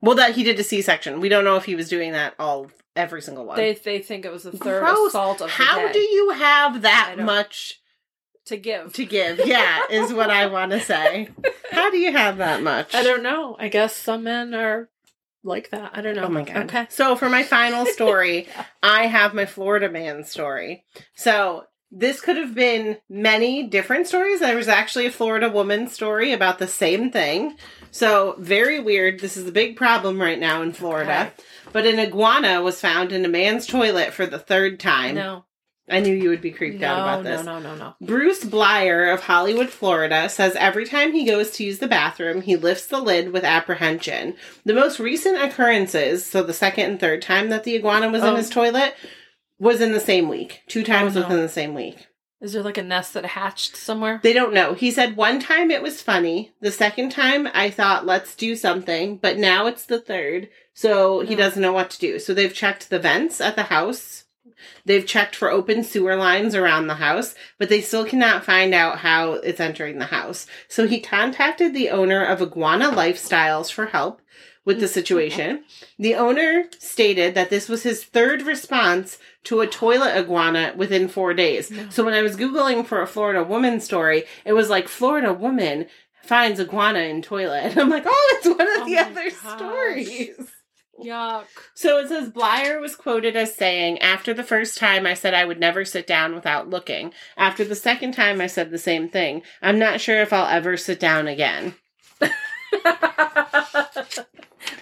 Well, 0.00 0.14
that 0.16 0.36
he 0.36 0.44
did 0.44 0.58
a 0.60 0.64
C-section. 0.64 1.20
We 1.20 1.28
don't 1.28 1.44
know 1.44 1.56
if 1.56 1.64
he 1.64 1.74
was 1.74 1.88
doing 1.88 2.12
that 2.12 2.34
all 2.38 2.70
every 2.94 3.20
single 3.22 3.44
one. 3.46 3.56
they 3.56 3.74
they 3.74 3.98
think 4.00 4.24
it 4.24 4.32
was 4.32 4.44
the 4.44 4.52
third 4.52 4.80
Gross. 4.84 5.08
assault 5.08 5.40
of 5.40 5.50
How 5.50 5.80
the 5.80 5.86
day 5.88 5.92
do 5.94 5.98
you 6.00 6.30
have 6.30 6.82
that 6.82 7.16
I 7.18 7.22
much 7.22 7.80
to 8.48 8.56
give. 8.56 8.92
to 8.94 9.04
give? 9.04 9.46
Yeah, 9.46 9.80
is 9.90 10.12
what 10.12 10.30
I 10.30 10.46
want 10.46 10.72
to 10.72 10.80
say. 10.80 11.28
How 11.70 11.90
do 11.90 11.98
you 11.98 12.12
have 12.12 12.38
that 12.38 12.62
much? 12.62 12.94
I 12.94 13.02
don't 13.02 13.22
know. 13.22 13.56
I 13.58 13.68
guess 13.68 13.94
some 13.96 14.24
men 14.24 14.54
are 14.54 14.88
like 15.44 15.70
that. 15.70 15.92
I 15.94 16.00
don't 16.02 16.16
know. 16.16 16.24
Oh 16.24 16.28
my 16.28 16.42
god. 16.42 16.56
Okay. 16.64 16.86
So 16.90 17.16
for 17.16 17.28
my 17.28 17.42
final 17.42 17.86
story, 17.94 18.48
I 18.82 19.06
have 19.06 19.34
my 19.34 19.46
Florida 19.46 19.88
man 19.88 20.24
story. 20.24 20.84
So 21.14 21.64
this 21.90 22.20
could 22.20 22.36
have 22.36 22.54
been 22.54 22.98
many 23.08 23.66
different 23.66 24.06
stories. 24.06 24.40
There 24.40 24.56
was 24.56 24.68
actually 24.68 25.06
a 25.06 25.10
Florida 25.10 25.48
woman 25.48 25.88
story 25.88 26.32
about 26.32 26.58
the 26.58 26.66
same 26.66 27.10
thing. 27.10 27.56
So 27.90 28.36
very 28.38 28.78
weird. 28.78 29.20
This 29.20 29.36
is 29.36 29.46
a 29.46 29.52
big 29.52 29.76
problem 29.76 30.20
right 30.20 30.38
now 30.38 30.60
in 30.60 30.72
Florida. 30.72 31.32
But 31.72 31.86
an 31.86 31.98
iguana 31.98 32.60
was 32.60 32.80
found 32.80 33.12
in 33.12 33.24
a 33.24 33.28
man's 33.28 33.66
toilet 33.66 34.12
for 34.12 34.26
the 34.26 34.38
third 34.38 34.78
time. 34.80 35.14
No. 35.14 35.44
I 35.90 36.00
knew 36.00 36.14
you 36.14 36.28
would 36.28 36.40
be 36.40 36.50
creeped 36.50 36.82
out 36.82 36.98
about 37.00 37.24
this. 37.24 37.44
no, 37.44 37.58
no, 37.58 37.74
no. 37.74 37.78
No. 38.00 38.06
Bruce 38.06 38.44
Blyer 38.44 39.12
of 39.12 39.22
Hollywood, 39.22 39.70
Florida, 39.70 40.28
says 40.28 40.54
every 40.56 40.86
time 40.86 41.12
he 41.12 41.24
goes 41.24 41.50
to 41.52 41.64
use 41.64 41.78
the 41.78 41.86
bathroom, 41.88 42.42
he 42.42 42.56
lifts 42.56 42.86
the 42.86 43.00
lid 43.00 43.32
with 43.32 43.44
apprehension. 43.44 44.34
The 44.64 44.74
most 44.74 44.98
recent 45.00 45.40
occurrences, 45.40 46.24
so 46.26 46.42
the 46.42 46.52
second 46.52 46.90
and 46.90 47.00
third 47.00 47.22
time 47.22 47.48
that 47.50 47.64
the 47.64 47.74
iguana 47.76 48.10
was 48.10 48.22
in 48.22 48.28
Oh. 48.30 48.36
his 48.36 48.50
toilet, 48.50 48.94
was 49.58 49.80
in 49.80 49.92
the 49.92 50.00
same 50.00 50.28
week. 50.28 50.62
Two 50.68 50.84
times 50.84 51.16
Oh, 51.16 51.20
no. 51.20 51.26
within 51.28 51.42
the 51.42 51.48
same 51.48 51.74
week. 51.74 52.06
Is 52.40 52.52
there 52.52 52.62
like 52.62 52.78
a 52.78 52.84
nest 52.84 53.14
that 53.14 53.24
hatched 53.26 53.76
somewhere? 53.76 54.20
They 54.22 54.32
don't 54.32 54.54
know. 54.54 54.74
He 54.74 54.92
said 54.92 55.16
one 55.16 55.40
time 55.40 55.72
it 55.72 55.82
was 55.82 56.00
funny. 56.02 56.52
The 56.60 56.70
second 56.70 57.10
time 57.10 57.48
I 57.52 57.68
thought, 57.68 58.06
let's 58.06 58.36
do 58.36 58.54
something. 58.54 59.16
But 59.16 59.38
now 59.38 59.66
it's 59.66 59.84
the 59.84 59.98
third. 60.00 60.48
So 60.72 61.18
he 61.20 61.34
No. 61.34 61.38
doesn't 61.42 61.60
know 61.62 61.72
what 61.72 61.90
to 61.90 61.98
do. 61.98 62.20
So 62.20 62.32
they've 62.34 62.54
checked 62.54 62.90
the 62.90 63.00
vents 63.00 63.40
at 63.40 63.56
the 63.56 63.64
house. 63.64 64.22
They've 64.84 65.06
checked 65.06 65.36
for 65.36 65.50
open 65.50 65.84
sewer 65.84 66.16
lines 66.16 66.54
around 66.54 66.86
the 66.86 66.94
house, 66.94 67.34
but 67.58 67.68
they 67.68 67.80
still 67.80 68.04
cannot 68.04 68.44
find 68.44 68.74
out 68.74 68.98
how 68.98 69.34
it's 69.34 69.60
entering 69.60 69.98
the 69.98 70.06
house. 70.06 70.46
So 70.68 70.86
he 70.86 71.00
contacted 71.00 71.74
the 71.74 71.90
owner 71.90 72.24
of 72.24 72.42
Iguana 72.42 72.90
Lifestyles 72.90 73.70
for 73.72 73.86
help 73.86 74.20
with 74.64 74.80
the 74.80 74.86
mm, 74.86 74.90
situation. 74.90 75.64
The 75.98 76.14
owner 76.14 76.64
stated 76.78 77.34
that 77.34 77.48
this 77.50 77.68
was 77.68 77.82
his 77.84 78.04
third 78.04 78.42
response 78.42 79.18
to 79.44 79.60
a 79.60 79.66
toilet 79.66 80.14
iguana 80.16 80.74
within 80.76 81.08
four 81.08 81.32
days. 81.32 81.70
No. 81.70 81.88
So 81.88 82.04
when 82.04 82.12
I 82.14 82.22
was 82.22 82.36
Googling 82.36 82.84
for 82.86 83.00
a 83.00 83.06
Florida 83.06 83.42
woman 83.42 83.80
story, 83.80 84.24
it 84.44 84.52
was 84.52 84.68
like 84.68 84.86
Florida 84.88 85.32
woman 85.32 85.86
finds 86.22 86.60
iguana 86.60 86.98
in 87.00 87.22
toilet. 87.22 87.62
And 87.70 87.78
I'm 87.78 87.88
like, 87.88 88.04
oh, 88.06 88.34
it's 88.36 88.46
one 88.46 88.60
of 88.60 88.82
Oh 88.82 88.84
the 88.84 88.98
other 88.98 89.30
gosh. 89.30 89.56
stories. 89.56 90.50
Yuck. 91.02 91.46
So 91.74 91.98
it 91.98 92.08
says 92.08 92.30
Blyer 92.30 92.80
was 92.80 92.96
quoted 92.96 93.36
as 93.36 93.54
saying, 93.54 93.98
After 94.00 94.34
the 94.34 94.44
first 94.44 94.78
time, 94.78 95.06
I 95.06 95.14
said 95.14 95.34
I 95.34 95.44
would 95.44 95.60
never 95.60 95.84
sit 95.84 96.06
down 96.06 96.34
without 96.34 96.68
looking. 96.68 97.12
After 97.36 97.64
the 97.64 97.74
second 97.74 98.12
time, 98.12 98.40
I 98.40 98.46
said 98.46 98.70
the 98.70 98.78
same 98.78 99.08
thing. 99.08 99.42
I'm 99.62 99.78
not 99.78 100.00
sure 100.00 100.20
if 100.20 100.32
I'll 100.32 100.48
ever 100.48 100.76
sit 100.76 100.98
down 101.00 101.28
again. 101.28 101.74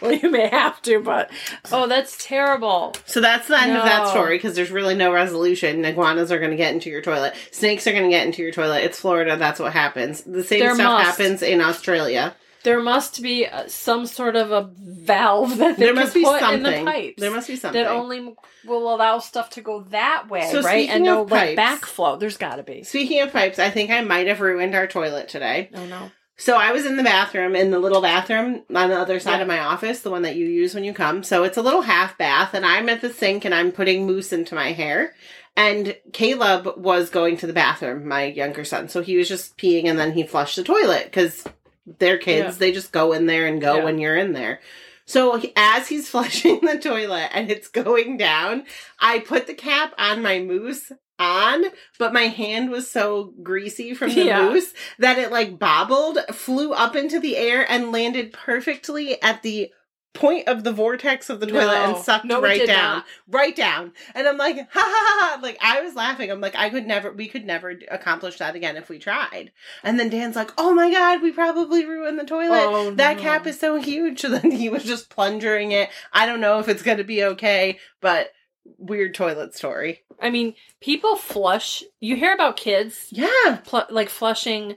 well, 0.00 0.12
you 0.12 0.30
may 0.30 0.48
have 0.48 0.80
to, 0.82 1.00
but 1.00 1.30
oh, 1.70 1.86
that's 1.86 2.22
terrible. 2.24 2.94
So 3.04 3.20
that's 3.20 3.48
the 3.48 3.58
end 3.58 3.76
of 3.76 3.84
that 3.84 4.08
story 4.08 4.36
because 4.38 4.54
there's 4.56 4.70
really 4.70 4.94
no 4.94 5.12
resolution. 5.12 5.84
Iguanas 5.84 6.32
are 6.32 6.38
going 6.38 6.50
to 6.50 6.56
get 6.56 6.72
into 6.74 6.90
your 6.90 7.02
toilet. 7.02 7.34
Snakes 7.52 7.86
are 7.86 7.92
going 7.92 8.04
to 8.04 8.10
get 8.10 8.26
into 8.26 8.42
your 8.42 8.52
toilet. 8.52 8.84
It's 8.84 9.00
Florida. 9.00 9.36
That's 9.36 9.60
what 9.60 9.72
happens. 9.72 10.22
The 10.22 10.42
same 10.44 10.60
There 10.60 10.74
stuff 10.74 11.04
must. 11.04 11.18
happens 11.18 11.42
in 11.42 11.60
Australia. 11.60 12.34
There 12.66 12.82
must 12.82 13.22
be 13.22 13.46
uh, 13.46 13.68
some 13.68 14.06
sort 14.06 14.34
of 14.34 14.50
a 14.50 14.68
valve 14.76 15.56
that 15.58 15.76
they 15.76 15.84
There 15.84 15.94
can 15.94 16.02
must 16.02 16.14
be 16.14 16.24
put 16.24 16.40
something. 16.40 16.66
in 16.72 16.84
the 16.84 16.90
pipes. 16.90 17.20
There 17.20 17.30
must 17.30 17.46
be 17.46 17.54
something. 17.54 17.80
that 17.80 17.88
only 17.90 18.34
will 18.66 18.92
allow 18.92 19.20
stuff 19.20 19.50
to 19.50 19.60
go 19.60 19.82
that 19.90 20.28
way, 20.28 20.50
So 20.50 20.62
right? 20.62 20.88
And 20.88 21.04
no 21.04 21.24
pipes- 21.24 21.56
backflow. 21.60 22.18
There's 22.18 22.36
got 22.36 22.56
to 22.56 22.64
be. 22.64 22.82
Speaking 22.82 23.20
of 23.20 23.32
pipes, 23.32 23.60
I 23.60 23.70
think 23.70 23.90
I 23.92 24.00
might 24.00 24.26
have 24.26 24.40
ruined 24.40 24.74
our 24.74 24.88
toilet 24.88 25.28
today. 25.28 25.70
Oh 25.74 25.86
no. 25.86 26.10
So 26.38 26.56
I 26.56 26.72
was 26.72 26.84
in 26.84 26.96
the 26.96 27.02
bathroom, 27.04 27.54
in 27.54 27.70
the 27.70 27.78
little 27.78 28.02
bathroom 28.02 28.62
on 28.74 28.90
the 28.90 28.98
other 28.98 29.20
side 29.20 29.36
Yeah. 29.36 29.42
of 29.42 29.48
my 29.48 29.60
office, 29.60 30.00
the 30.00 30.10
one 30.10 30.22
that 30.22 30.34
you 30.36 30.46
use 30.46 30.74
when 30.74 30.82
you 30.84 30.92
come. 30.92 31.22
So 31.22 31.44
it's 31.44 31.56
a 31.56 31.62
little 31.62 31.82
half 31.82 32.18
bath, 32.18 32.52
and 32.52 32.66
I'm 32.66 32.88
at 32.90 33.00
the 33.00 33.12
sink 33.12 33.44
and 33.46 33.54
I'm 33.54 33.70
putting 33.72 34.06
mousse 34.08 34.32
into 34.32 34.56
my 34.56 34.72
hair. 34.72 35.14
And 35.56 35.96
Caleb 36.12 36.74
was 36.76 37.08
going 37.08 37.38
to 37.38 37.46
the 37.46 37.54
bathroom, 37.54 38.06
my 38.06 38.24
younger 38.24 38.64
son. 38.64 38.88
So 38.90 39.00
he 39.02 39.16
was 39.16 39.28
just 39.28 39.56
peeing 39.56 39.86
and 39.86 39.98
then 39.98 40.12
he 40.12 40.24
flushed 40.24 40.56
the 40.56 40.62
toilet 40.64 41.04
because 41.04 41.44
they're 41.98 42.18
kids. 42.18 42.56
Yeah. 42.56 42.58
They 42.58 42.72
just 42.72 42.92
go 42.92 43.12
in 43.12 43.26
there 43.26 43.46
and 43.46 43.60
go 43.60 43.76
Yeah. 43.76 43.84
when 43.84 43.98
you're 43.98 44.16
in 44.16 44.32
there. 44.32 44.60
So 45.06 45.40
as 45.56 45.88
he's 45.88 46.08
flushing 46.10 46.60
the 46.60 46.78
toilet 46.78 47.30
and 47.32 47.50
it's 47.50 47.68
going 47.68 48.16
down, 48.16 48.64
I 49.00 49.20
put 49.20 49.46
the 49.46 49.54
cap 49.54 49.94
on 49.98 50.22
my 50.22 50.40
mousse 50.40 50.90
on, 51.18 51.64
but 51.98 52.12
my 52.12 52.24
hand 52.24 52.70
was 52.70 52.90
so 52.90 53.32
greasy 53.42 53.94
from 53.94 54.10
the 54.14 54.24
Yeah. 54.24 54.48
mousse 54.48 54.74
that 54.98 55.18
it 55.18 55.30
like 55.32 55.58
bobbled, 55.58 56.18
flew 56.32 56.72
up 56.72 56.94
into 56.96 57.18
the 57.20 57.36
air, 57.36 57.64
and 57.70 57.92
landed 57.92 58.32
perfectly 58.32 59.20
at 59.22 59.42
the 59.42 59.70
point 60.14 60.48
of 60.48 60.64
the 60.64 60.72
vortex 60.72 61.28
of 61.28 61.40
the 61.40 61.46
toilet 61.46 61.66
No. 61.66 61.94
and 61.94 62.02
sucked 62.04 62.24
No, 62.24 62.40
right 62.40 62.66
down. 62.66 62.96
not. 62.96 63.04
Right 63.28 63.54
down. 63.54 63.92
And 64.14 64.26
I'm 64.26 64.38
like, 64.38 64.56
ha 64.56 64.64
ha 64.72 64.82
ha 64.82 65.36
ha. 65.36 65.40
Like, 65.42 65.58
I 65.60 65.82
was 65.82 65.94
laughing. 65.94 66.30
I'm 66.30 66.40
like, 66.40 66.56
I 66.56 66.70
could 66.70 66.86
never, 66.86 67.12
we 67.12 67.28
could 67.28 67.44
never 67.44 67.78
accomplish 67.90 68.38
that 68.38 68.54
again 68.56 68.76
if 68.76 68.88
we 68.88 68.98
tried. 68.98 69.52
And 69.82 70.00
then 70.00 70.08
Dan's 70.08 70.34
like, 70.36 70.52
oh 70.56 70.72
my 70.72 70.90
God, 70.90 71.20
we 71.22 71.32
probably 71.32 71.84
ruined 71.84 72.18
the 72.18 72.24
toilet. 72.24 72.62
Oh, 72.62 72.90
that 72.92 73.18
no. 73.18 73.22
cap 73.22 73.46
is 73.46 73.60
so 73.60 73.76
huge. 73.76 74.20
So 74.26 74.30
then 74.30 74.50
he 74.50 74.68
was 74.70 74.84
just 74.84 75.10
plunging 75.10 75.72
it. 75.72 75.90
I 76.12 76.24
don't 76.26 76.40
know 76.40 76.58
if 76.60 76.68
it's 76.68 76.82
going 76.82 76.96
to 76.98 77.04
be 77.04 77.22
okay, 77.22 77.78
but 78.00 78.30
weird 78.78 79.14
toilet 79.14 79.54
story. 79.54 80.00
I 80.20 80.30
mean, 80.30 80.54
people 80.80 81.16
flush. 81.16 81.84
You 82.00 82.16
hear 82.16 82.32
about 82.32 82.56
kids 82.56 83.08
Yeah. 83.10 83.58
pl- 83.66 83.86
like 83.90 84.08
flushing 84.08 84.76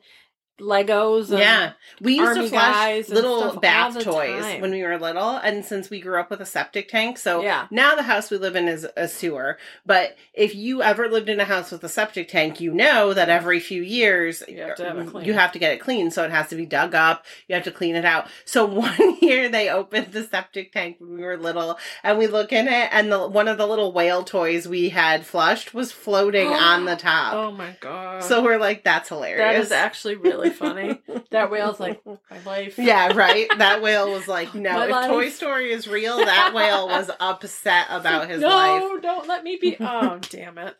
Legos. 0.60 1.30
Yeah, 1.38 1.74
we 2.02 2.18
used 2.18 2.36
to 2.36 2.48
flush 2.50 3.10
little 3.10 3.60
bath 3.60 4.00
toys 4.04 4.42
time. 4.44 4.62
when 4.62 4.72
we 4.72 4.84
were 4.84 4.98
little, 4.98 5.38
and 5.38 5.64
since 5.66 5.90
we 5.90 6.00
grew 6.00 6.20
up 6.20 6.30
with 6.30 6.42
a 6.42 6.46
septic 6.46 6.88
tank, 6.90 7.18
so 7.18 7.42
Yeah. 7.42 7.68
now 7.72 7.96
the 7.96 8.04
house 8.04 8.30
we 8.30 8.38
live 8.38 8.56
in 8.56 8.68
is 8.68 8.88
a 8.96 9.08
sewer. 9.08 9.58
But 9.86 10.16
if 10.34 10.56
you 10.56 10.82
ever 10.82 11.08
lived 11.08 11.30
in 11.30 11.40
a 11.40 11.46
house 11.46 11.72
with 11.72 11.84
a 11.84 11.90
septic 11.90 12.28
tank, 12.30 12.60
you 12.62 12.74
know 12.74 13.14
that 13.14 13.30
every 13.30 13.60
few 13.60 13.82
years 13.82 14.44
You 14.48 14.62
have 14.62 14.76
to 14.76 14.84
have 14.86 15.26
you 15.26 15.34
have 15.34 15.52
to 15.54 15.60
get 15.60 15.72
it 15.74 15.80
cleaned, 15.80 16.14
so 16.14 16.24
it 16.24 16.32
has 16.32 16.50
to 16.50 16.56
be 16.56 16.66
dug 16.66 16.96
up. 16.96 17.26
You 17.48 17.56
have 17.56 17.64
to 17.66 17.72
clean 17.72 17.96
it 17.96 18.06
out. 18.06 18.28
So 18.46 18.66
one 18.80 19.18
year 19.22 19.50
they 19.50 19.70
opened 19.70 20.12
the 20.12 20.24
septic 20.24 20.72
tank 20.72 20.98
when 21.00 21.16
we 21.16 21.24
were 21.24 21.38
little, 21.38 21.78
and 22.04 22.18
we 22.18 22.28
look 22.28 22.52
in 22.54 22.68
it, 22.68 22.90
and 22.92 23.12
the 23.12 23.28
one 23.28 23.48
of 23.48 23.58
the 23.58 23.68
little 23.68 23.92
whale 23.92 24.24
toys 24.24 24.68
we 24.68 24.90
had 24.90 25.26
flushed 25.26 25.74
was 25.74 25.92
floating 25.92 26.48
on 26.54 26.86
the 26.86 26.96
top. 26.96 27.34
Oh 27.34 27.52
my 27.52 27.76
god. 27.80 28.24
So 28.24 28.44
we're 28.44 28.58
like, 28.60 28.84
that's 28.84 29.10
hilarious. 29.10 29.40
that 29.40 29.56
is 29.56 29.72
actually 29.72 30.16
really 30.16 30.49
funny. 30.50 31.00
that 31.32 31.50
whale's 31.52 31.80
like 31.80 32.02
my 32.06 32.18
life. 32.46 32.78
Yeah, 32.78 33.14
right. 33.14 33.48
That 33.58 33.82
whale 33.82 34.12
was 34.12 34.28
like, 34.28 34.54
no, 34.56 34.74
My 34.74 34.86
if 34.86 34.92
life. 34.92 35.10
Toy 35.10 35.30
Story 35.30 35.72
is 35.72 35.88
real, 35.88 36.18
that 36.18 36.54
whale 36.54 36.88
was 36.88 37.10
upset 37.20 37.88
about 37.90 38.30
his 38.30 38.42
no, 38.42 38.48
life. 38.48 39.02
don't 39.02 39.28
let 39.28 39.44
me 39.44 39.58
be. 39.62 39.78
Oh, 39.80 40.20
damn 40.30 40.58
it. 40.58 40.76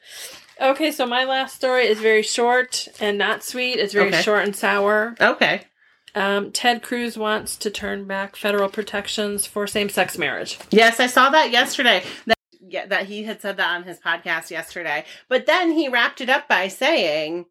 Okay, 0.62 0.92
so 0.92 1.06
my 1.06 1.24
last 1.24 1.56
story 1.56 1.88
is 1.88 2.00
very 2.00 2.22
short 2.22 2.88
and 3.00 3.18
not 3.18 3.44
sweet. 3.44 3.78
It's 3.80 3.94
very 3.94 4.08
Okay. 4.10 4.22
short 4.22 4.44
and 4.44 4.56
sour. 4.56 5.16
Okay. 5.20 5.62
Um, 6.16 6.52
Ted 6.52 6.82
Cruz 6.82 7.18
wants 7.18 7.56
to 7.58 7.70
turn 7.70 8.06
back 8.06 8.36
federal 8.36 8.68
protections 8.68 9.46
for 9.46 9.68
same-sex 9.68 10.18
marriage. 10.18 10.58
Yes, 10.72 11.00
I 11.00 11.06
saw 11.08 11.30
that 11.30 11.52
yesterday. 11.52 12.04
That, 12.26 12.38
yeah, 12.60 12.88
that 12.88 13.06
he 13.06 13.24
had 13.24 13.42
said 13.42 13.58
that 13.58 13.76
on 13.76 13.84
his 13.84 14.00
podcast 14.00 14.50
yesterday. 14.50 15.06
But 15.30 15.46
then 15.46 15.72
he 15.72 15.88
wrapped 15.88 16.20
it 16.20 16.30
up 16.30 16.48
by 16.48 16.68
saying, 16.68 17.46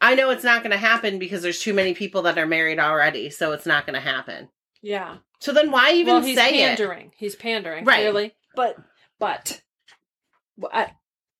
I 0.00 0.14
know 0.14 0.30
it's 0.30 0.44
not 0.44 0.62
going 0.62 0.72
to 0.72 0.76
happen 0.76 1.18
because 1.18 1.42
there's 1.42 1.60
too 1.60 1.72
many 1.74 1.94
people 1.94 2.22
that 2.22 2.38
are 2.38 2.46
married 2.46 2.78
already, 2.78 3.30
so 3.30 3.52
it's 3.52 3.66
not 3.66 3.86
going 3.86 3.94
to 3.94 4.00
happen. 4.00 4.48
Yeah. 4.82 5.16
So 5.40 5.52
then 5.52 5.70
why 5.70 5.92
even 5.92 6.14
well, 6.14 6.22
he's 6.22 6.36
say 6.36 6.62
it? 6.62 6.76
pandering. 6.76 7.12
He's 7.16 7.34
pandering, 7.34 7.84
Right. 7.84 8.00
clearly. 8.00 8.34
But, 8.54 8.76
but, 9.18 9.62
I, 10.72 10.92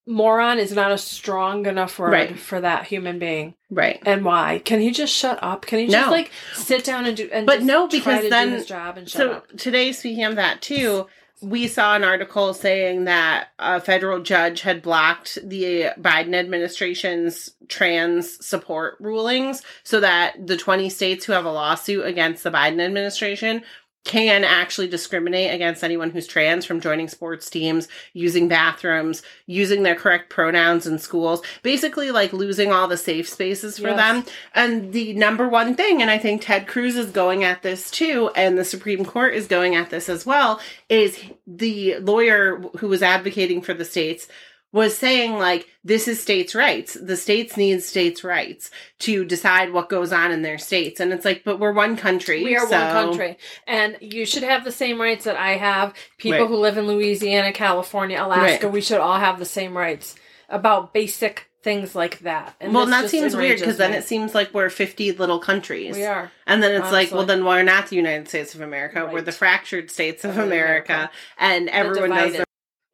moron 0.07 0.59
is 0.59 0.73
not 0.73 0.93
a 0.93 0.99
strong 0.99 1.67
enough 1.67 1.99
word 1.99 2.13
Right. 2.13 2.39
for 2.39 2.61
that 2.61 2.87
human 2.87 3.19
being. 3.19 3.55
Right. 3.71 4.01
And 4.07 4.25
why? 4.25 4.61
Can 4.65 4.81
he 4.81 4.91
just 4.91 5.15
shut 5.15 5.39
up? 5.43 5.67
Can 5.67 5.79
he 5.81 5.87
just 5.89 6.07
No. 6.07 6.11
like 6.13 6.31
sit 6.55 6.85
down 6.85 7.07
and 7.07 7.17
do? 7.17 7.29
And 7.33 7.47
But 7.47 7.63
no, 7.63 7.89
because 7.89 8.29
then- 8.29 8.51
his 8.51 8.67
job 8.67 8.97
and 8.97 9.09
shut 9.09 9.19
So 9.19 9.33
up. 9.33 9.57
today, 9.57 9.93
speaking 9.93 10.25
of 10.25 10.37
that 10.37 10.63
too, 10.63 11.07
we 11.43 11.69
saw 11.69 11.95
an 11.95 12.05
article 12.05 12.55
saying 12.55 13.05
that 13.05 13.49
a 13.59 13.81
federal 13.81 14.23
judge 14.23 14.63
had 14.63 14.81
blocked 14.81 15.39
the 15.43 15.91
Biden 16.01 16.35
administration's 16.35 17.51
trans 17.69 18.45
support 18.45 18.97
rulings 19.01 19.63
so 19.83 20.01
that 20.01 20.47
the 20.47 20.57
20 20.57 20.89
states 20.89 21.25
who 21.25 21.33
have 21.33 21.45
a 21.45 21.53
lawsuit 21.53 22.07
against 22.07 22.43
the 22.43 22.51
Biden 22.51 22.81
administration 22.81 23.63
can 24.07 24.45
actually 24.45 24.87
discriminate 24.87 25.53
against 25.53 25.83
anyone 25.83 26.11
who's 26.11 26.29
trans 26.29 26.65
from 26.65 26.81
joining 26.81 27.09
sports 27.09 27.51
teams, 27.51 27.89
using 28.13 28.47
bathrooms, 28.47 29.23
using 29.47 29.83
their 29.83 29.97
correct 29.97 30.31
pronouns 30.31 30.87
in 30.87 30.99
schools, 30.99 31.43
basically 31.63 32.13
like 32.13 32.33
losing 32.33 32.71
all 32.73 32.87
the 32.87 32.97
safe 32.97 33.29
spaces 33.29 33.79
for 33.79 33.89
Yes. 33.89 33.97
them. 33.97 34.25
And 34.55 34.93
the 34.93 35.13
number 35.15 35.49
one 35.49 35.75
thing, 35.75 36.01
and 36.01 36.11
I 36.11 36.19
think 36.19 36.43
Ted 36.43 36.69
Cruz 36.69 36.97
is 36.97 37.11
going 37.11 37.43
at 37.43 37.63
this 37.63 37.91
too, 37.91 38.31
and 38.37 38.57
the 38.57 38.65
Supreme 38.65 39.05
Court 39.05 39.35
is 39.35 39.49
going 39.49 39.75
at 39.75 39.91
this 39.91 40.09
as 40.09 40.25
well, 40.25 40.61
is 40.89 41.19
the 41.47 41.99
lawyer 41.99 42.59
who 42.79 42.87
was 42.87 43.03
advocating 43.03 43.61
for 43.61 43.75
the 43.75 43.85
states 43.85 44.29
was 44.77 44.97
saying 44.97 45.35
like 45.39 45.67
this 45.83 46.07
is 46.07 46.21
states' 46.21 46.55
rights. 46.55 46.95
The 47.01 47.17
states 47.17 47.57
need 47.57 47.83
states' 47.83 48.23
rights 48.23 48.71
to 49.01 49.25
decide 49.25 49.73
what 49.73 49.89
goes 49.89 50.13
on 50.13 50.31
in 50.33 50.43
their 50.43 50.59
states. 50.59 51.01
And 51.01 51.13
it's 51.13 51.25
like, 51.25 51.43
but 51.45 51.59
we're 51.59 51.73
one 51.73 51.97
country. 51.97 52.45
We 52.45 52.57
are 52.57 52.67
so- 52.69 52.79
one 52.79 52.93
country, 52.93 53.39
and 53.67 53.97
you 54.01 54.27
should 54.27 54.43
have 54.43 54.65
the 54.65 54.73
same 54.73 55.01
rights 55.01 55.25
that 55.25 55.37
I 55.37 55.53
have. 55.57 55.95
People 56.19 56.41
Right. 56.41 56.49
who 56.49 56.57
live 56.57 56.77
in 56.79 56.87
Louisiana, 56.87 57.53
California, 57.53 58.19
Alaska, 58.23 58.67
Right. 58.67 58.73
we 58.73 58.81
should 58.81 59.01
all 59.01 59.19
have 59.19 59.39
the 59.39 59.45
same 59.45 59.77
rights 59.77 60.15
about 60.49 60.93
basic 60.93 61.47
things 61.63 61.97
like 61.97 62.21
that. 62.21 62.55
And 62.61 62.73
well, 62.73 62.87
that 62.87 63.11
seems 63.11 63.35
weird 63.35 63.59
because 63.59 63.77
then 63.77 63.93
it 63.93 64.05
seems 64.05 64.37
like 64.37 64.55
we're 64.55 64.71
50 64.71 65.11
little 65.13 65.41
countries. 65.41 65.97
we 65.97 66.05
are. 66.05 66.31
And 66.47 66.63
then 66.63 66.81
it's 66.81 66.93
like, 66.93 67.11
well, 67.11 67.27
then 67.27 67.45
we're 67.45 67.65
not 67.65 67.89
the 67.89 67.97
United 67.97 68.29
States 68.29 68.55
of 68.55 68.61
America. 68.61 69.09
We're 69.13 69.23
the 69.23 69.33
fractured 69.33 69.91
states 69.91 70.25
of 70.25 70.39
America. 70.39 70.93
America. 70.93 71.11
And 71.39 71.69
everyone 71.69 72.11
does 72.11 72.19
divided. 72.19 72.35
their. 72.39 72.45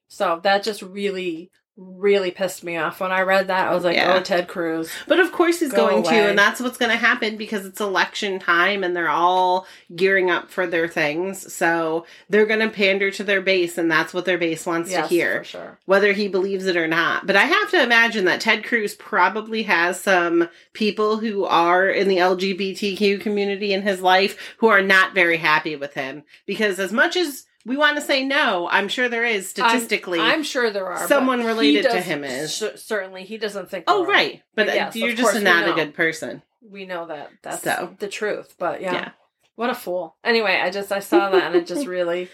So 0.08 0.40
that 0.42 0.62
just 0.62 0.80
really, 0.80 1.50
really 1.84 2.30
pissed 2.30 2.64
me 2.64 2.76
off 2.76 3.00
when 3.00 3.12
I 3.12 3.22
read 3.22 3.48
that. 3.48 3.68
I 3.68 3.74
was 3.74 3.84
like, 3.84 3.96
Yeah. 3.96 4.14
"Oh, 4.16 4.20
Ted 4.20 4.48
Cruz." 4.48 4.90
But 5.06 5.20
of 5.20 5.32
course 5.32 5.60
he's 5.60 5.72
Go 5.72 5.88
going 5.88 6.02
to, 6.04 6.10
and 6.10 6.38
that's 6.38 6.60
what's 6.60 6.76
going 6.78 6.90
to 6.90 6.96
happen 6.96 7.36
because 7.36 7.64
it's 7.66 7.80
election 7.80 8.38
time 8.38 8.82
and 8.84 8.94
they're 8.96 9.08
all 9.08 9.66
gearing 9.94 10.30
up 10.30 10.50
for 10.50 10.66
their 10.66 10.88
things. 10.88 11.52
So 11.52 12.06
they're 12.28 12.46
going 12.46 12.60
to 12.60 12.68
pander 12.68 13.10
to 13.12 13.24
their 13.24 13.40
base, 13.40 13.78
and 13.78 13.90
that's 13.90 14.12
what 14.14 14.24
their 14.24 14.38
base 14.38 14.66
wants 14.66 14.90
Yes, 14.90 15.08
to 15.08 15.14
hear. 15.14 15.44
sure. 15.44 15.78
whether 15.86 16.12
he 16.12 16.28
believes 16.28 16.66
it 16.66 16.76
or 16.76 16.88
not. 16.88 17.26
But 17.26 17.36
I 17.36 17.44
have 17.44 17.70
to 17.70 17.82
imagine 17.82 18.24
that 18.26 18.40
Ted 18.40 18.64
Cruz 18.64 18.94
probably 18.94 19.62
has 19.64 20.00
some 20.00 20.48
people 20.72 21.18
who 21.18 21.44
are 21.44 21.88
in 21.88 22.08
the 22.08 22.18
LGBTQ 22.18 23.20
community 23.20 23.72
in 23.72 23.82
his 23.82 24.00
life 24.00 24.54
who 24.58 24.68
are 24.68 24.82
not 24.82 25.14
very 25.14 25.36
happy 25.36 25.76
with 25.76 25.94
him. 25.94 26.22
Because 26.46 26.78
as 26.78 26.92
much 26.92 27.16
as 27.16 27.44
we 27.64 27.76
want 27.76 27.96
to 27.96 28.02
say 28.02 28.24
no, 28.24 28.68
I'm 28.70 28.88
sure 28.88 29.08
there 29.08 29.24
is 29.24 29.48
statistically. 29.48 30.20
I'm 30.20 30.42
sure 30.42 30.70
there 30.70 30.86
are 30.86 31.06
someone 31.06 31.44
related 31.44 31.90
to 31.90 32.00
him 32.00 32.24
is. 32.24 32.54
cer- 32.54 32.76
certainly 32.76 33.24
he 33.24 33.38
doesn't 33.38 33.70
think. 33.70 33.84
oh, 33.86 34.04
right. 34.04 34.42
But 34.54 34.66
But 34.66 34.72
uh, 34.72 34.74
yes, 34.76 34.96
you're 34.96 35.14
just 35.14 35.40
not 35.42 35.68
a 35.68 35.72
good 35.72 35.94
person. 35.94 36.42
We 36.68 36.86
know 36.86 37.06
that. 37.06 37.30
That's 37.42 37.62
So. 37.62 37.94
the 37.98 38.08
truth. 38.08 38.54
But 38.58 38.80
yeah. 38.80 38.92
Yeah. 38.92 39.10
What 39.54 39.70
a 39.70 39.74
fool. 39.74 40.16
Anyway, 40.24 40.58
I 40.62 40.70
just 40.70 40.90
I 40.92 41.00
saw 41.00 41.30
that 41.30 41.42
and 41.44 41.54
it 41.54 41.66
just 41.66 41.86
really 41.98 42.28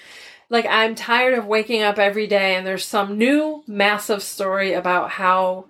like 0.51 0.67
I'm 0.67 0.95
tired 0.95 1.37
of 1.37 1.47
waking 1.47 1.83
up 1.83 1.99
every 1.99 2.27
day 2.27 2.55
and 2.55 2.67
there's 2.67 2.85
some 2.85 3.19
new 3.19 3.63
massive 3.67 4.23
story 4.23 4.73
about 4.73 5.11
how 5.11 5.67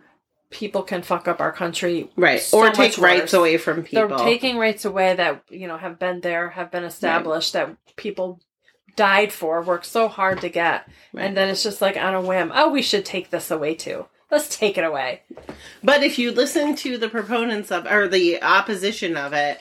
people 0.50 0.82
can 0.82 1.02
fuck 1.02 1.28
up 1.28 1.40
our 1.40 1.52
country. 1.52 2.10
Right. 2.16 2.40
So 2.40 2.58
or 2.58 2.70
take 2.70 2.96
rights 2.98 3.34
away 3.34 3.56
from 3.58 3.82
people. 3.82 4.08
They're 4.08 4.18
taking 4.18 4.56
rights 4.56 4.84
away 4.84 5.14
that, 5.14 5.42
you 5.50 5.66
know, 5.68 5.76
have 5.76 5.98
been 5.98 6.20
there, 6.20 6.50
have 6.50 6.70
been 6.70 6.84
established 6.84 7.52
that 7.54 7.76
people 7.96 8.40
died 8.96 9.32
for, 9.32 9.62
worked 9.62 9.86
so 9.86 10.08
hard 10.08 10.40
to 10.40 10.48
get. 10.48 10.88
Right. 11.12 11.26
And 11.26 11.36
then 11.36 11.48
it's 11.48 11.62
just 11.62 11.80
like 11.80 11.96
on 11.96 12.14
a 12.14 12.20
whim, 12.20 12.52
oh, 12.54 12.70
we 12.70 12.82
should 12.82 13.04
take 13.04 13.30
this 13.30 13.50
away 13.50 13.74
too. 13.74 14.06
Let's 14.30 14.54
take 14.56 14.76
it 14.76 14.84
away. 14.84 15.22
But 15.82 16.02
if 16.02 16.18
you 16.18 16.32
listen 16.32 16.76
to 16.76 16.98
the 16.98 17.08
proponents 17.08 17.70
of 17.70 17.86
or 17.86 18.08
the 18.08 18.42
opposition 18.42 19.16
of 19.16 19.32
it, 19.32 19.60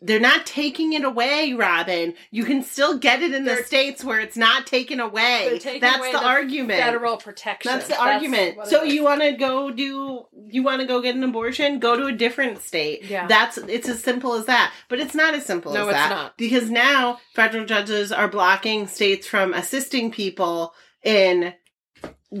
they're 0.00 0.20
not 0.20 0.46
taking 0.46 0.92
it 0.92 1.02
away, 1.02 1.54
Robin. 1.54 2.14
You 2.30 2.44
can 2.44 2.62
still 2.62 2.98
get 2.98 3.20
it 3.20 3.34
in 3.34 3.44
the 3.44 3.54
They're- 3.56 3.64
states 3.64 4.04
where 4.04 4.20
it's 4.20 4.36
not 4.36 4.66
taken 4.66 5.00
away. 5.00 5.58
Taking 5.60 5.80
That's 5.80 5.98
away 5.98 6.12
the, 6.12 6.18
the 6.18 6.24
argument. 6.24 6.80
Federal 6.80 7.16
protection. 7.16 7.72
That's 7.72 7.88
the 7.88 7.98
argument. 8.00 8.58
So 8.66 8.84
you 8.84 9.02
want 9.02 9.22
to 9.22 9.32
go 9.32 9.70
do 9.72 10.26
you 10.50 10.62
want 10.62 10.80
to 10.82 10.86
go 10.86 11.02
get 11.02 11.16
an 11.16 11.24
abortion? 11.24 11.80
Go 11.80 11.96
to 11.96 12.06
a 12.06 12.12
different 12.12 12.62
state. 12.62 13.04
Yeah. 13.04 13.26
That's 13.26 13.58
it's 13.58 13.88
as 13.88 14.00
simple 14.02 14.34
as 14.34 14.46
that. 14.46 14.72
But 14.88 15.00
it's 15.00 15.16
not 15.16 15.34
as 15.34 15.44
simple 15.44 15.72
No, 15.72 15.82
as 15.82 15.88
it's 15.88 15.94
that 15.96 16.10
not. 16.10 16.36
because 16.38 16.70
now 16.70 17.18
federal 17.34 17.64
judges 17.66 18.12
are 18.12 18.28
blocking 18.28 18.86
states 18.86 19.26
from 19.26 19.52
assisting 19.52 20.12
people 20.12 20.74
in 21.02 21.54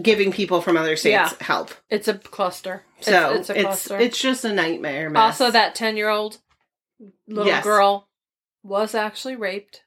giving 0.02 0.30
people 0.32 0.60
from 0.60 0.76
other 0.76 0.96
states 0.96 1.12
Yeah. 1.12 1.32
help. 1.40 1.72
It's 1.90 2.08
a 2.08 2.14
cluster. 2.14 2.84
So 3.00 3.32
it's, 3.34 3.50
it's 3.50 3.58
a 3.58 3.68
it's 3.68 3.90
it's 3.90 4.20
just 4.20 4.44
a 4.44 4.52
nightmare. 4.52 5.10
Mess. 5.10 5.20
also, 5.40 5.50
that 5.50 5.74
ten-year-old 5.74 6.38
little 7.26 7.46
Yes. 7.46 7.64
girl 7.64 8.08
was 8.62 8.94
actually 8.94 9.36
raped 9.36 9.82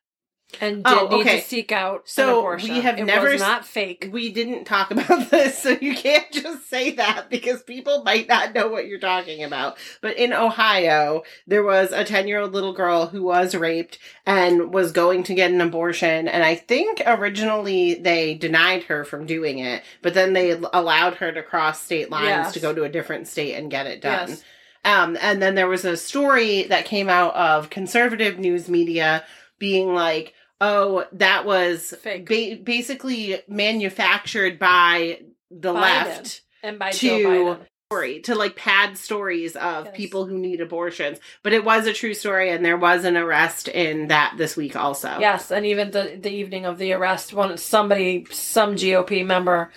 and 0.59 0.83
did 0.83 0.93
Oh, 0.93 1.07
need 1.07 1.23
to 1.23 1.39
seek 1.41 1.71
out 1.71 2.09
So 2.09 2.23
an 2.23 2.39
abortion. 2.39 2.73
we 2.73 2.81
have 2.81 2.99
it 2.99 3.05
never 3.05 3.37
not 3.37 3.65
fake. 3.65 4.09
we 4.11 4.33
didn't 4.33 4.65
talk 4.65 4.91
about 4.91 5.29
this, 5.31 5.57
so 5.57 5.77
you 5.81 5.95
can't 5.95 6.29
just 6.29 6.69
say 6.69 6.91
that 6.91 7.29
because 7.29 7.63
people 7.63 8.03
might 8.03 8.27
not 8.27 8.53
know 8.53 8.67
what 8.67 8.85
you're 8.85 8.99
talking 8.99 9.45
about. 9.45 9.77
But 10.01 10.17
in 10.17 10.33
Ohio, 10.33 11.23
there 11.47 11.63
was 11.63 11.93
a 11.93 12.03
10 12.03 12.27
year 12.27 12.41
old 12.41 12.51
little 12.51 12.73
girl 12.73 13.07
who 13.07 13.23
was 13.23 13.55
raped 13.55 13.97
and 14.25 14.73
was 14.73 14.91
going 14.91 15.23
to 15.23 15.33
get 15.33 15.51
an 15.51 15.61
abortion. 15.61 16.27
And 16.27 16.43
I 16.43 16.55
think 16.55 17.01
originally 17.05 17.93
they 17.93 18.33
denied 18.33 18.83
her 18.83 19.05
from 19.05 19.25
doing 19.25 19.59
it, 19.59 19.83
but 20.01 20.13
then 20.13 20.33
they 20.33 20.51
allowed 20.73 21.15
her 21.15 21.31
to 21.31 21.43
cross 21.43 21.81
state 21.81 22.09
lines 22.09 22.25
Yes. 22.27 22.53
to 22.53 22.59
go 22.59 22.73
to 22.73 22.83
a 22.83 22.89
different 22.89 23.29
state 23.29 23.53
and 23.55 23.71
get 23.71 23.87
it 23.87 24.01
done. 24.01 24.29
Yes. 24.31 24.43
Um, 24.83 25.17
and 25.21 25.41
then 25.41 25.55
there 25.55 25.67
was 25.67 25.85
a 25.85 25.95
story 25.97 26.63
that 26.63 26.85
came 26.85 27.07
out 27.09 27.35
of 27.35 27.69
conservative 27.69 28.39
news 28.39 28.67
media 28.67 29.23
being 29.59 29.93
like, 29.93 30.33
oh, 30.59 31.05
that 31.13 31.45
was 31.45 31.93
Fake. 32.01 32.27
ba- 32.27 32.59
basically 32.63 33.41
manufactured 33.47 34.57
by 34.59 35.19
the 35.49 35.73
Biden. 35.73 35.81
left 35.81 36.41
And 36.63 36.79
by 36.79 36.91
to- 36.91 36.97
Joe 37.23 37.55
Biden. 37.55 37.59
story 37.89 38.19
to 38.21 38.35
like 38.35 38.55
pad 38.55 38.97
stories 38.97 39.55
of 39.55 39.85
Yes. 39.85 39.95
people 39.97 40.25
who 40.25 40.37
need 40.39 40.61
abortions. 40.61 41.19
But 41.43 41.53
it 41.53 41.63
was 41.65 41.85
a 41.87 41.93
true 41.93 42.13
story, 42.13 42.49
and 42.49 42.63
there 42.65 42.77
was 42.77 43.03
an 43.05 43.17
arrest 43.17 43.67
in 43.67 44.07
that 44.07 44.35
this 44.37 44.55
week 44.55 44.75
also. 44.75 45.17
Yes, 45.19 45.51
and 45.51 45.65
even 45.65 45.91
the 45.91 46.17
the 46.19 46.31
evening 46.31 46.65
of 46.65 46.77
the 46.77 46.93
arrest, 46.93 47.33
when 47.33 47.57
somebody, 47.57 48.25
some 48.31 48.75
GOP 48.75 49.23
member, 49.25 49.71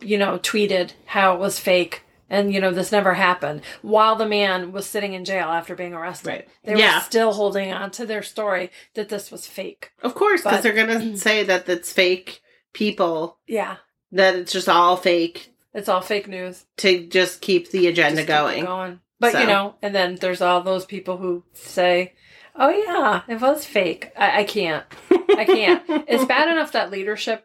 you 0.00 0.16
know, 0.16 0.38
tweeted 0.38 0.92
how 1.06 1.34
it 1.34 1.40
was 1.40 1.58
fake 1.58 2.02
And 2.30 2.54
you 2.54 2.60
know 2.60 2.70
this 2.70 2.92
never 2.92 3.14
happened. 3.14 3.62
While 3.82 4.14
the 4.16 4.24
man 4.26 4.70
was 4.72 4.86
sitting 4.86 5.14
in 5.14 5.24
jail 5.24 5.48
after 5.48 5.74
being 5.74 5.92
arrested, 5.92 6.28
Right. 6.28 6.48
they 6.64 6.76
Yeah. 6.76 6.98
were 6.98 7.04
still 7.04 7.32
holding 7.32 7.72
on 7.72 7.90
to 7.92 8.06
their 8.06 8.22
story 8.22 8.70
that 8.94 9.08
this 9.08 9.32
was 9.32 9.46
fake. 9.48 9.90
Of 10.02 10.14
course, 10.14 10.42
because 10.42 10.62
they're 10.62 10.72
gonna 10.72 11.16
say 11.16 11.42
that 11.44 11.68
it's 11.68 11.92
fake 11.92 12.40
people, 12.72 13.38
Yeah, 13.48 13.76
that 14.12 14.36
it's 14.36 14.52
just 14.52 14.68
all 14.68 14.96
fake 14.96 15.52
it's 15.74 15.88
all 15.88 16.00
fake 16.00 16.28
news. 16.28 16.64
to 16.78 17.06
just 17.06 17.40
keep 17.40 17.70
the 17.70 17.86
agenda 17.88 18.22
keep 18.22 18.28
going. 18.28 18.64
going. 18.64 19.00
But 19.18 19.32
So. 19.32 19.40
you 19.40 19.46
know, 19.46 19.74
and 19.82 19.94
then 19.94 20.14
there's 20.16 20.40
all 20.40 20.62
those 20.62 20.84
people 20.86 21.16
who 21.18 21.44
say, 21.52 22.14
"Oh 22.56 22.70
yeah, 22.70 23.22
it 23.28 23.40
was 23.40 23.64
fake." 23.66 24.12
I, 24.16 24.40
I 24.40 24.44
can't. 24.44 24.84
I 25.36 25.44
can't. 25.44 25.82
it's 26.08 26.24
bad 26.24 26.48
enough 26.48 26.72
that 26.72 26.90
leadership 26.90 27.44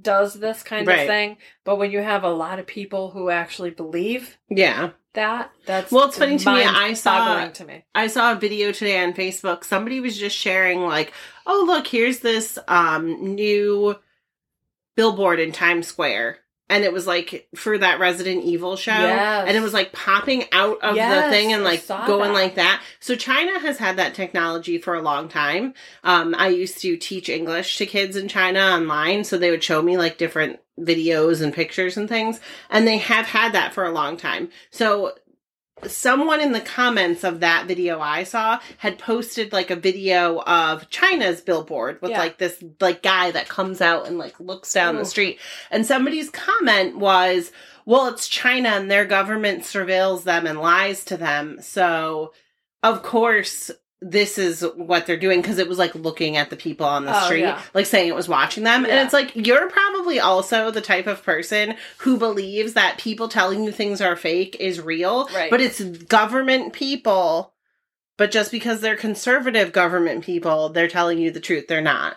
does 0.00 0.34
this 0.34 0.62
kind 0.62 0.86
Right. 0.86 1.00
of 1.00 1.06
thing, 1.06 1.38
but 1.64 1.76
when 1.76 1.90
you 1.90 2.00
have 2.02 2.22
a 2.24 2.30
lot 2.30 2.58
of 2.58 2.66
people 2.66 3.10
who 3.10 3.30
actually 3.30 3.70
believe 3.70 4.36
Yeah. 4.50 4.90
that, 5.14 5.50
that's 5.64 5.90
Well, 5.90 6.08
it's 6.08 6.18
funny 6.18 6.38
to 6.38 6.52
me, 6.52 6.62
I 6.62 6.92
saw- 6.92 7.48
to 7.48 7.64
me. 7.64 7.84
I 7.94 8.06
saw 8.08 8.32
a 8.32 8.36
video 8.36 8.72
today 8.72 9.02
on 9.02 9.14
Facebook. 9.14 9.64
Somebody 9.64 10.00
was 10.00 10.18
just 10.18 10.36
sharing 10.36 10.82
like, 10.82 11.12
"Oh, 11.46 11.64
look, 11.66 11.86
here's 11.86 12.20
this 12.20 12.58
um 12.68 13.34
new 13.34 13.96
billboard 14.96 15.40
in 15.40 15.52
Times 15.52 15.86
Square." 15.86 16.38
And 16.68 16.82
it 16.82 16.92
was 16.92 17.06
like 17.06 17.48
for 17.54 17.78
that 17.78 18.00
Resident 18.00 18.44
Evil 18.44 18.76
show. 18.76 18.90
Yes. 18.90 19.44
And 19.46 19.56
it 19.56 19.60
was 19.60 19.72
like 19.72 19.92
popping 19.92 20.44
out 20.50 20.78
of 20.82 20.96
the 20.96 21.30
thing 21.30 21.52
and 21.52 21.62
like 21.62 21.86
going 21.86 22.32
that. 22.32 22.32
like 22.32 22.54
that. 22.56 22.82
So 22.98 23.14
China 23.14 23.58
has 23.60 23.78
had 23.78 23.98
that 23.98 24.14
technology 24.14 24.78
for 24.78 24.94
a 24.94 25.02
long 25.02 25.28
time. 25.28 25.74
Um, 26.02 26.34
I 26.36 26.48
used 26.48 26.80
to 26.80 26.96
teach 26.96 27.28
English 27.28 27.78
to 27.78 27.86
kids 27.86 28.16
in 28.16 28.26
China 28.28 28.60
online. 28.60 29.22
So 29.22 29.38
they 29.38 29.50
would 29.50 29.62
show 29.62 29.80
me 29.80 29.96
like 29.96 30.18
different 30.18 30.58
videos 30.78 31.40
and 31.40 31.54
pictures 31.54 31.96
and 31.96 32.08
things. 32.08 32.40
And 32.68 32.86
they 32.86 32.98
have 32.98 33.26
had 33.26 33.52
that 33.52 33.72
for 33.72 33.84
a 33.84 33.92
long 33.92 34.16
time. 34.16 34.50
So 34.70 35.14
someone 35.84 36.40
in 36.40 36.52
the 36.52 36.60
comments 36.60 37.22
of 37.22 37.40
that 37.40 37.66
video 37.66 38.00
I 38.00 38.22
saw 38.24 38.60
had 38.78 38.98
posted 38.98 39.52
like 39.52 39.70
a 39.70 39.76
video 39.76 40.40
of 40.40 40.88
China's 40.88 41.40
billboard 41.42 42.00
with 42.00 42.12
Yeah. 42.12 42.18
like 42.18 42.38
this 42.38 42.62
like 42.80 43.02
guy 43.02 43.30
that 43.30 43.48
comes 43.48 43.80
out 43.80 44.06
and 44.06 44.16
like 44.16 44.38
looks 44.40 44.72
down 44.72 44.96
Ooh. 44.96 45.00
the 45.00 45.04
street. 45.04 45.38
And 45.70 45.84
somebody's 45.84 46.30
comment 46.30 46.96
was, 46.96 47.52
well, 47.84 48.08
it's 48.08 48.26
China 48.26 48.70
and 48.70 48.90
their 48.90 49.04
government 49.04 49.62
surveils 49.64 50.24
them 50.24 50.46
and 50.46 50.58
lies 50.60 51.04
to 51.04 51.16
them. 51.16 51.58
So 51.60 52.32
of 52.82 53.02
course 53.02 53.70
this 54.02 54.36
is 54.36 54.62
what 54.76 55.06
they're 55.06 55.16
doing 55.16 55.40
because 55.40 55.58
it 55.58 55.68
was 55.68 55.78
like 55.78 55.94
looking 55.94 56.36
at 56.36 56.50
the 56.50 56.56
people 56.56 56.84
on 56.86 57.04
the 57.06 57.16
Oh, 57.18 57.24
street, 57.24 57.40
yeah. 57.40 57.60
like 57.72 57.86
saying 57.86 58.08
it 58.08 58.14
was 58.14 58.28
watching 58.28 58.62
them. 58.64 58.84
Yeah. 58.84 58.90
And 58.90 59.00
it's 59.06 59.12
like, 59.14 59.32
you're 59.34 59.70
probably 59.70 60.20
also 60.20 60.70
the 60.70 60.82
type 60.82 61.06
of 61.06 61.22
person 61.22 61.76
who 61.98 62.18
believes 62.18 62.74
that 62.74 62.98
people 62.98 63.28
telling 63.28 63.64
you 63.64 63.72
things 63.72 64.00
are 64.02 64.14
fake 64.14 64.56
is 64.60 64.80
real. 64.80 65.28
Right. 65.34 65.50
But 65.50 65.60
it's 65.62 65.80
government 65.82 66.72
people. 66.74 67.54
But 68.18 68.30
just 68.30 68.50
because 68.50 68.80
they're 68.80 68.96
conservative 68.96 69.72
government 69.72 70.24
people, 70.24 70.68
they're 70.70 70.88
telling 70.88 71.18
you 71.18 71.30
the 71.30 71.40
truth. 71.40 71.66
They're 71.68 71.80
not. 71.80 72.16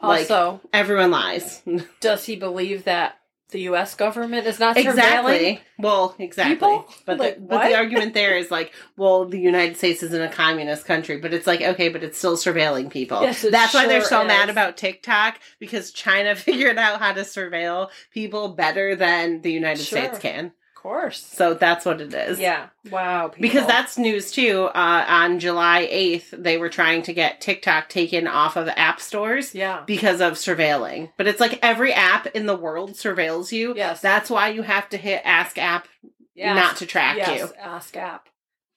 Like, 0.00 0.22
Also, 0.22 0.60
everyone 0.72 1.10
lies. 1.12 1.62
does 2.00 2.24
he 2.26 2.34
believe 2.36 2.84
that 2.84 3.16
the 3.52 3.60
U.S. 3.62 3.94
government 3.94 4.46
is 4.46 4.58
not 4.58 4.76
surveilling? 4.76 4.88
exactly. 4.88 5.60
Well, 5.78 6.14
exactly. 6.18 6.54
People? 6.56 6.86
But 7.06 7.18
Like, 7.18 7.34
the, 7.36 7.40
but 7.42 7.68
the 7.68 7.76
argument 7.76 8.14
there 8.14 8.36
is 8.36 8.50
like, 8.50 8.72
well, 8.96 9.24
the 9.26 9.38
United 9.38 9.76
States 9.76 10.02
isn't 10.02 10.20
a 10.22 10.28
communist 10.28 10.84
country, 10.84 11.18
but 11.18 11.32
it's 11.32 11.46
like 11.46 11.60
okay, 11.62 11.88
but 11.88 12.02
it's 12.02 12.18
still 12.18 12.36
surveilling 12.36 12.90
people. 12.90 13.22
Yes, 13.22 13.42
That's 13.42 13.74
why 13.74 13.86
they're 13.86 14.00
sure 14.00 14.08
so 14.08 14.24
mad 14.24 14.50
about 14.50 14.76
TikTok 14.76 15.38
because 15.60 15.92
China 15.92 16.34
figured 16.36 16.78
out 16.78 17.00
how 17.00 17.12
to 17.12 17.20
surveil 17.22 17.90
people 18.12 18.48
better 18.48 18.96
than 18.96 19.40
the 19.42 19.52
United 19.52 19.84
Sure. 19.84 19.98
States 20.00 20.18
can. 20.18 20.52
Of 20.82 20.90
course. 20.90 21.24
So 21.24 21.54
that's 21.54 21.86
what 21.86 22.00
it 22.00 22.12
is. 22.12 22.40
Yeah. 22.40 22.66
Wow. 22.90 23.28
People. 23.28 23.42
Because 23.42 23.68
that's 23.68 23.96
news 23.96 24.32
too. 24.32 24.64
Uh, 24.74 25.04
on 25.06 25.38
July 25.38 25.88
8th, 25.88 26.42
they 26.42 26.58
were 26.58 26.68
trying 26.68 27.02
to 27.02 27.12
get 27.12 27.40
TikTok 27.40 27.88
taken 27.88 28.26
off 28.26 28.56
of 28.56 28.66
app 28.66 29.00
stores 29.00 29.54
yeah. 29.54 29.84
because 29.86 30.20
of 30.20 30.32
surveilling. 30.32 31.10
But 31.16 31.28
it's 31.28 31.38
like 31.38 31.60
every 31.62 31.92
app 31.92 32.26
in 32.26 32.46
the 32.46 32.56
world 32.56 32.94
surveils 32.94 33.52
you. 33.52 33.76
Yes. 33.76 34.00
That's 34.00 34.28
why 34.28 34.48
you 34.48 34.62
have 34.62 34.88
to 34.88 34.96
hit 34.96 35.22
ask 35.24 35.56
app 35.56 35.86
Yes. 36.34 36.56
not 36.56 36.76
to 36.78 36.86
track 36.86 37.18
yes, 37.18 37.40
you. 37.40 37.54
Ask 37.60 37.96
app. 37.96 38.28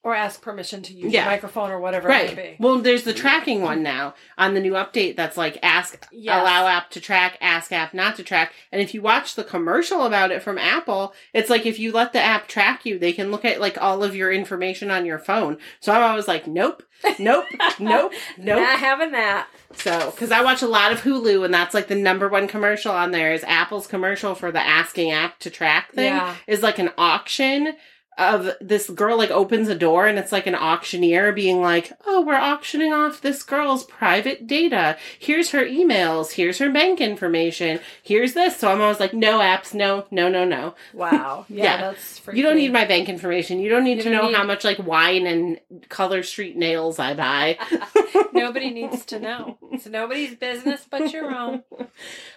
Or 0.05 0.13
ask 0.13 0.39
permission 0.39 0.83
to 0.83 0.93
use 0.93 1.11
Yeah. 1.11 1.23
your 1.23 1.31
microphone 1.31 1.71
or 1.71 1.79
whatever 1.79 2.07
it 2.07 2.11
Right. 2.11 2.35
may 2.35 2.43
be. 2.51 2.55
Well, 2.59 2.77
there's 2.77 3.05
the 3.05 3.11
tracking 3.13 3.63
one 3.63 3.81
now 3.81 4.13
on 4.37 4.53
the 4.53 4.59
new 4.59 4.73
update 4.73 5.15
that's 5.15 5.35
like 5.35 5.57
ask 5.63 6.05
Yes. 6.11 6.39
allow 6.39 6.67
app 6.67 6.91
to 6.91 7.01
track, 7.01 7.39
ask 7.41 7.71
app 7.71 7.91
not 7.91 8.15
to 8.17 8.23
track. 8.23 8.53
And 8.71 8.79
if 8.83 8.93
you 8.93 9.01
watch 9.01 9.33
the 9.33 9.43
commercial 9.43 10.03
about 10.05 10.29
it 10.29 10.43
from 10.43 10.59
Apple, 10.59 11.15
it's 11.33 11.49
like 11.49 11.65
if 11.65 11.79
you 11.79 11.91
let 11.91 12.13
the 12.13 12.21
app 12.21 12.47
track 12.47 12.85
you, 12.85 12.99
they 12.99 13.13
can 13.13 13.31
look 13.31 13.43
at 13.45 13.59
like 13.59 13.81
all 13.81 14.03
of 14.03 14.15
your 14.15 14.31
information 14.31 14.91
on 14.91 15.07
your 15.07 15.17
phone. 15.17 15.57
So 15.79 15.91
I'm 15.91 16.03
always 16.03 16.27
like, 16.27 16.45
nope, 16.45 16.83
nope, 17.17 17.45
nope, 17.79 18.13
nope. 18.37 18.59
Not 18.59 18.77
having 18.79 19.11
that. 19.13 19.47
So, 19.73 20.11
because 20.11 20.31
I 20.31 20.41
watch 20.41 20.61
a 20.61 20.67
lot 20.67 20.91
of 20.91 21.01
Hulu, 21.01 21.43
and 21.43 21.53
that's 21.53 21.73
like 21.73 21.87
the 21.87 21.95
number 21.95 22.29
one 22.29 22.47
commercial 22.47 22.91
on 22.93 23.09
there 23.09 23.33
is 23.33 23.43
Apple's 23.43 23.87
commercial 23.87 24.35
for 24.35 24.51
the 24.51 24.61
asking 24.61 25.11
app 25.11 25.39
to 25.39 25.49
track 25.49 25.93
thing 25.93 26.13
Yeah. 26.13 26.35
is 26.45 26.61
like 26.61 26.77
an 26.77 26.91
auction 26.97 27.75
of 28.17 28.51
this 28.61 28.89
girl 28.89 29.17
like 29.17 29.29
opens 29.31 29.67
a 29.67 29.75
door 29.75 30.07
and 30.07 30.17
it's 30.17 30.31
like 30.31 30.47
an 30.47 30.55
auctioneer 30.55 31.31
being 31.33 31.61
like, 31.61 31.91
"Oh, 32.05 32.21
we're 32.21 32.35
auctioning 32.35 32.93
off 32.93 33.21
this 33.21 33.43
girl's 33.43 33.83
private 33.83 34.47
data. 34.47 34.97
Here's 35.19 35.51
her 35.51 35.65
emails. 35.65 36.31
Here's 36.33 36.59
her 36.59 36.71
bank 36.71 37.01
information. 37.01 37.79
Here's 38.03 38.33
this." 38.33 38.57
So 38.57 38.71
I'm 38.71 38.81
always 38.81 38.99
like, 38.99 39.13
"No 39.13 39.39
apps, 39.39 39.73
no, 39.73 40.05
no, 40.11 40.29
no, 40.29 40.45
no. 40.45 40.75
Wow. 40.93 41.45
Yeah, 41.49 41.63
Yeah. 41.63 41.77
that's 41.81 42.19
freaky. 42.19 42.39
You 42.39 42.45
don't 42.45 42.57
need 42.57 42.71
my 42.73 42.85
bank 42.85 43.09
information. 43.09 43.59
You 43.59 43.69
don't 43.69 43.83
need 43.83 43.97
You 43.97 44.03
to 44.03 44.09
don't 44.11 44.21
know 44.21 44.27
need- 44.29 44.35
how 44.37 44.43
much 44.45 44.63
like 44.63 44.79
wine 44.79 45.27
and 45.27 45.59
Color 45.89 46.23
Street 46.23 46.55
nails 46.55 46.99
I 46.99 47.13
buy." 47.13 47.57
Nobody 48.33 48.69
needs 48.71 49.05
to 49.05 49.19
know. 49.19 49.57
It's 49.71 49.85
nobody's 49.87 50.35
business 50.35 50.85
but 50.89 51.11
your 51.11 51.33
own. 51.35 51.63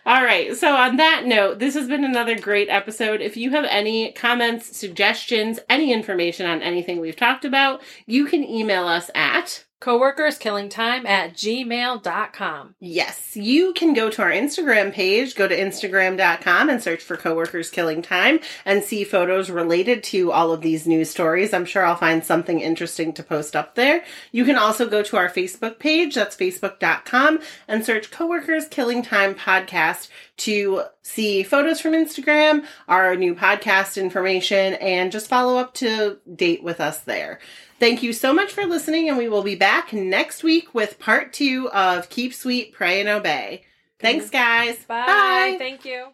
All 0.06 0.24
right. 0.24 0.56
So, 0.56 0.74
on 0.74 0.96
that 0.96 1.24
note, 1.26 1.58
this 1.58 1.74
has 1.74 1.86
been 1.88 2.04
another 2.04 2.38
great 2.38 2.68
episode. 2.68 3.20
If 3.20 3.36
you 3.36 3.50
have 3.50 3.64
any 3.68 4.12
comments, 4.12 4.76
suggestions, 4.76 5.60
any 5.68 5.92
information 5.92 6.46
on 6.46 6.62
anything 6.62 7.00
we've 7.00 7.16
talked 7.16 7.44
about, 7.44 7.82
you 8.06 8.26
can 8.26 8.44
email 8.44 8.86
us 8.86 9.10
at. 9.14 9.64
Coworkers 9.80 10.38
killing 10.38 10.68
time 10.68 11.06
at 11.06 11.34
gmail.com. 11.34 12.74
Yes, 12.80 13.36
you 13.36 13.72
can 13.74 13.94
go 13.94 14.10
to 14.10 14.22
our 14.22 14.30
Instagram 14.30 14.92
page, 14.92 15.36
go 15.36 15.46
to 15.46 15.56
Instagram.com 15.56 16.68
and 16.68 16.82
search 16.82 17.00
for 17.00 17.16
Coworkers 17.16 17.70
Killing 17.70 18.02
Time 18.02 18.40
and 18.64 18.82
see 18.82 19.04
photos 19.04 19.50
related 19.50 20.02
to 20.04 20.32
all 20.32 20.52
of 20.52 20.62
these 20.62 20.88
news 20.88 21.10
stories. 21.10 21.54
I'm 21.54 21.64
sure 21.64 21.84
I'll 21.84 21.94
find 21.94 22.24
something 22.24 22.58
interesting 22.58 23.12
to 23.12 23.22
post 23.22 23.54
up 23.54 23.76
there. 23.76 24.02
You 24.32 24.44
can 24.44 24.56
also 24.56 24.88
go 24.88 25.04
to 25.04 25.16
our 25.16 25.28
Facebook 25.28 25.78
page, 25.78 26.16
that's 26.16 26.36
Facebook.com, 26.36 27.38
and 27.68 27.84
search 27.84 28.10
Coworkers 28.10 28.66
Killing 28.66 29.04
Time 29.04 29.36
Podcast 29.36 30.08
to 30.38 30.82
see 31.02 31.42
photos 31.42 31.80
from 31.80 31.92
Instagram, 31.92 32.64
our 32.88 33.16
new 33.16 33.34
podcast 33.34 34.00
information, 34.00 34.74
and 34.74 35.12
just 35.12 35.28
follow 35.28 35.58
up 35.58 35.74
to 35.74 36.18
date 36.34 36.62
with 36.62 36.80
us 36.80 37.00
there. 37.00 37.38
Thank 37.78 38.02
you 38.02 38.12
so 38.12 38.32
much 38.32 38.52
for 38.52 38.64
listening, 38.66 39.08
and 39.08 39.16
we 39.16 39.28
will 39.28 39.44
be 39.44 39.54
back 39.54 39.92
next 39.92 40.42
week 40.42 40.74
with 40.74 40.98
part 40.98 41.32
two 41.32 41.70
of 41.70 42.08
Keep 42.08 42.34
Sweet, 42.34 42.72
Pray, 42.72 43.00
and 43.00 43.08
Obey. 43.08 43.62
Thanks, 44.00 44.30
guys. 44.30 44.84
Bye. 44.84 45.56
Thank 45.58 45.84
you. 45.84 46.08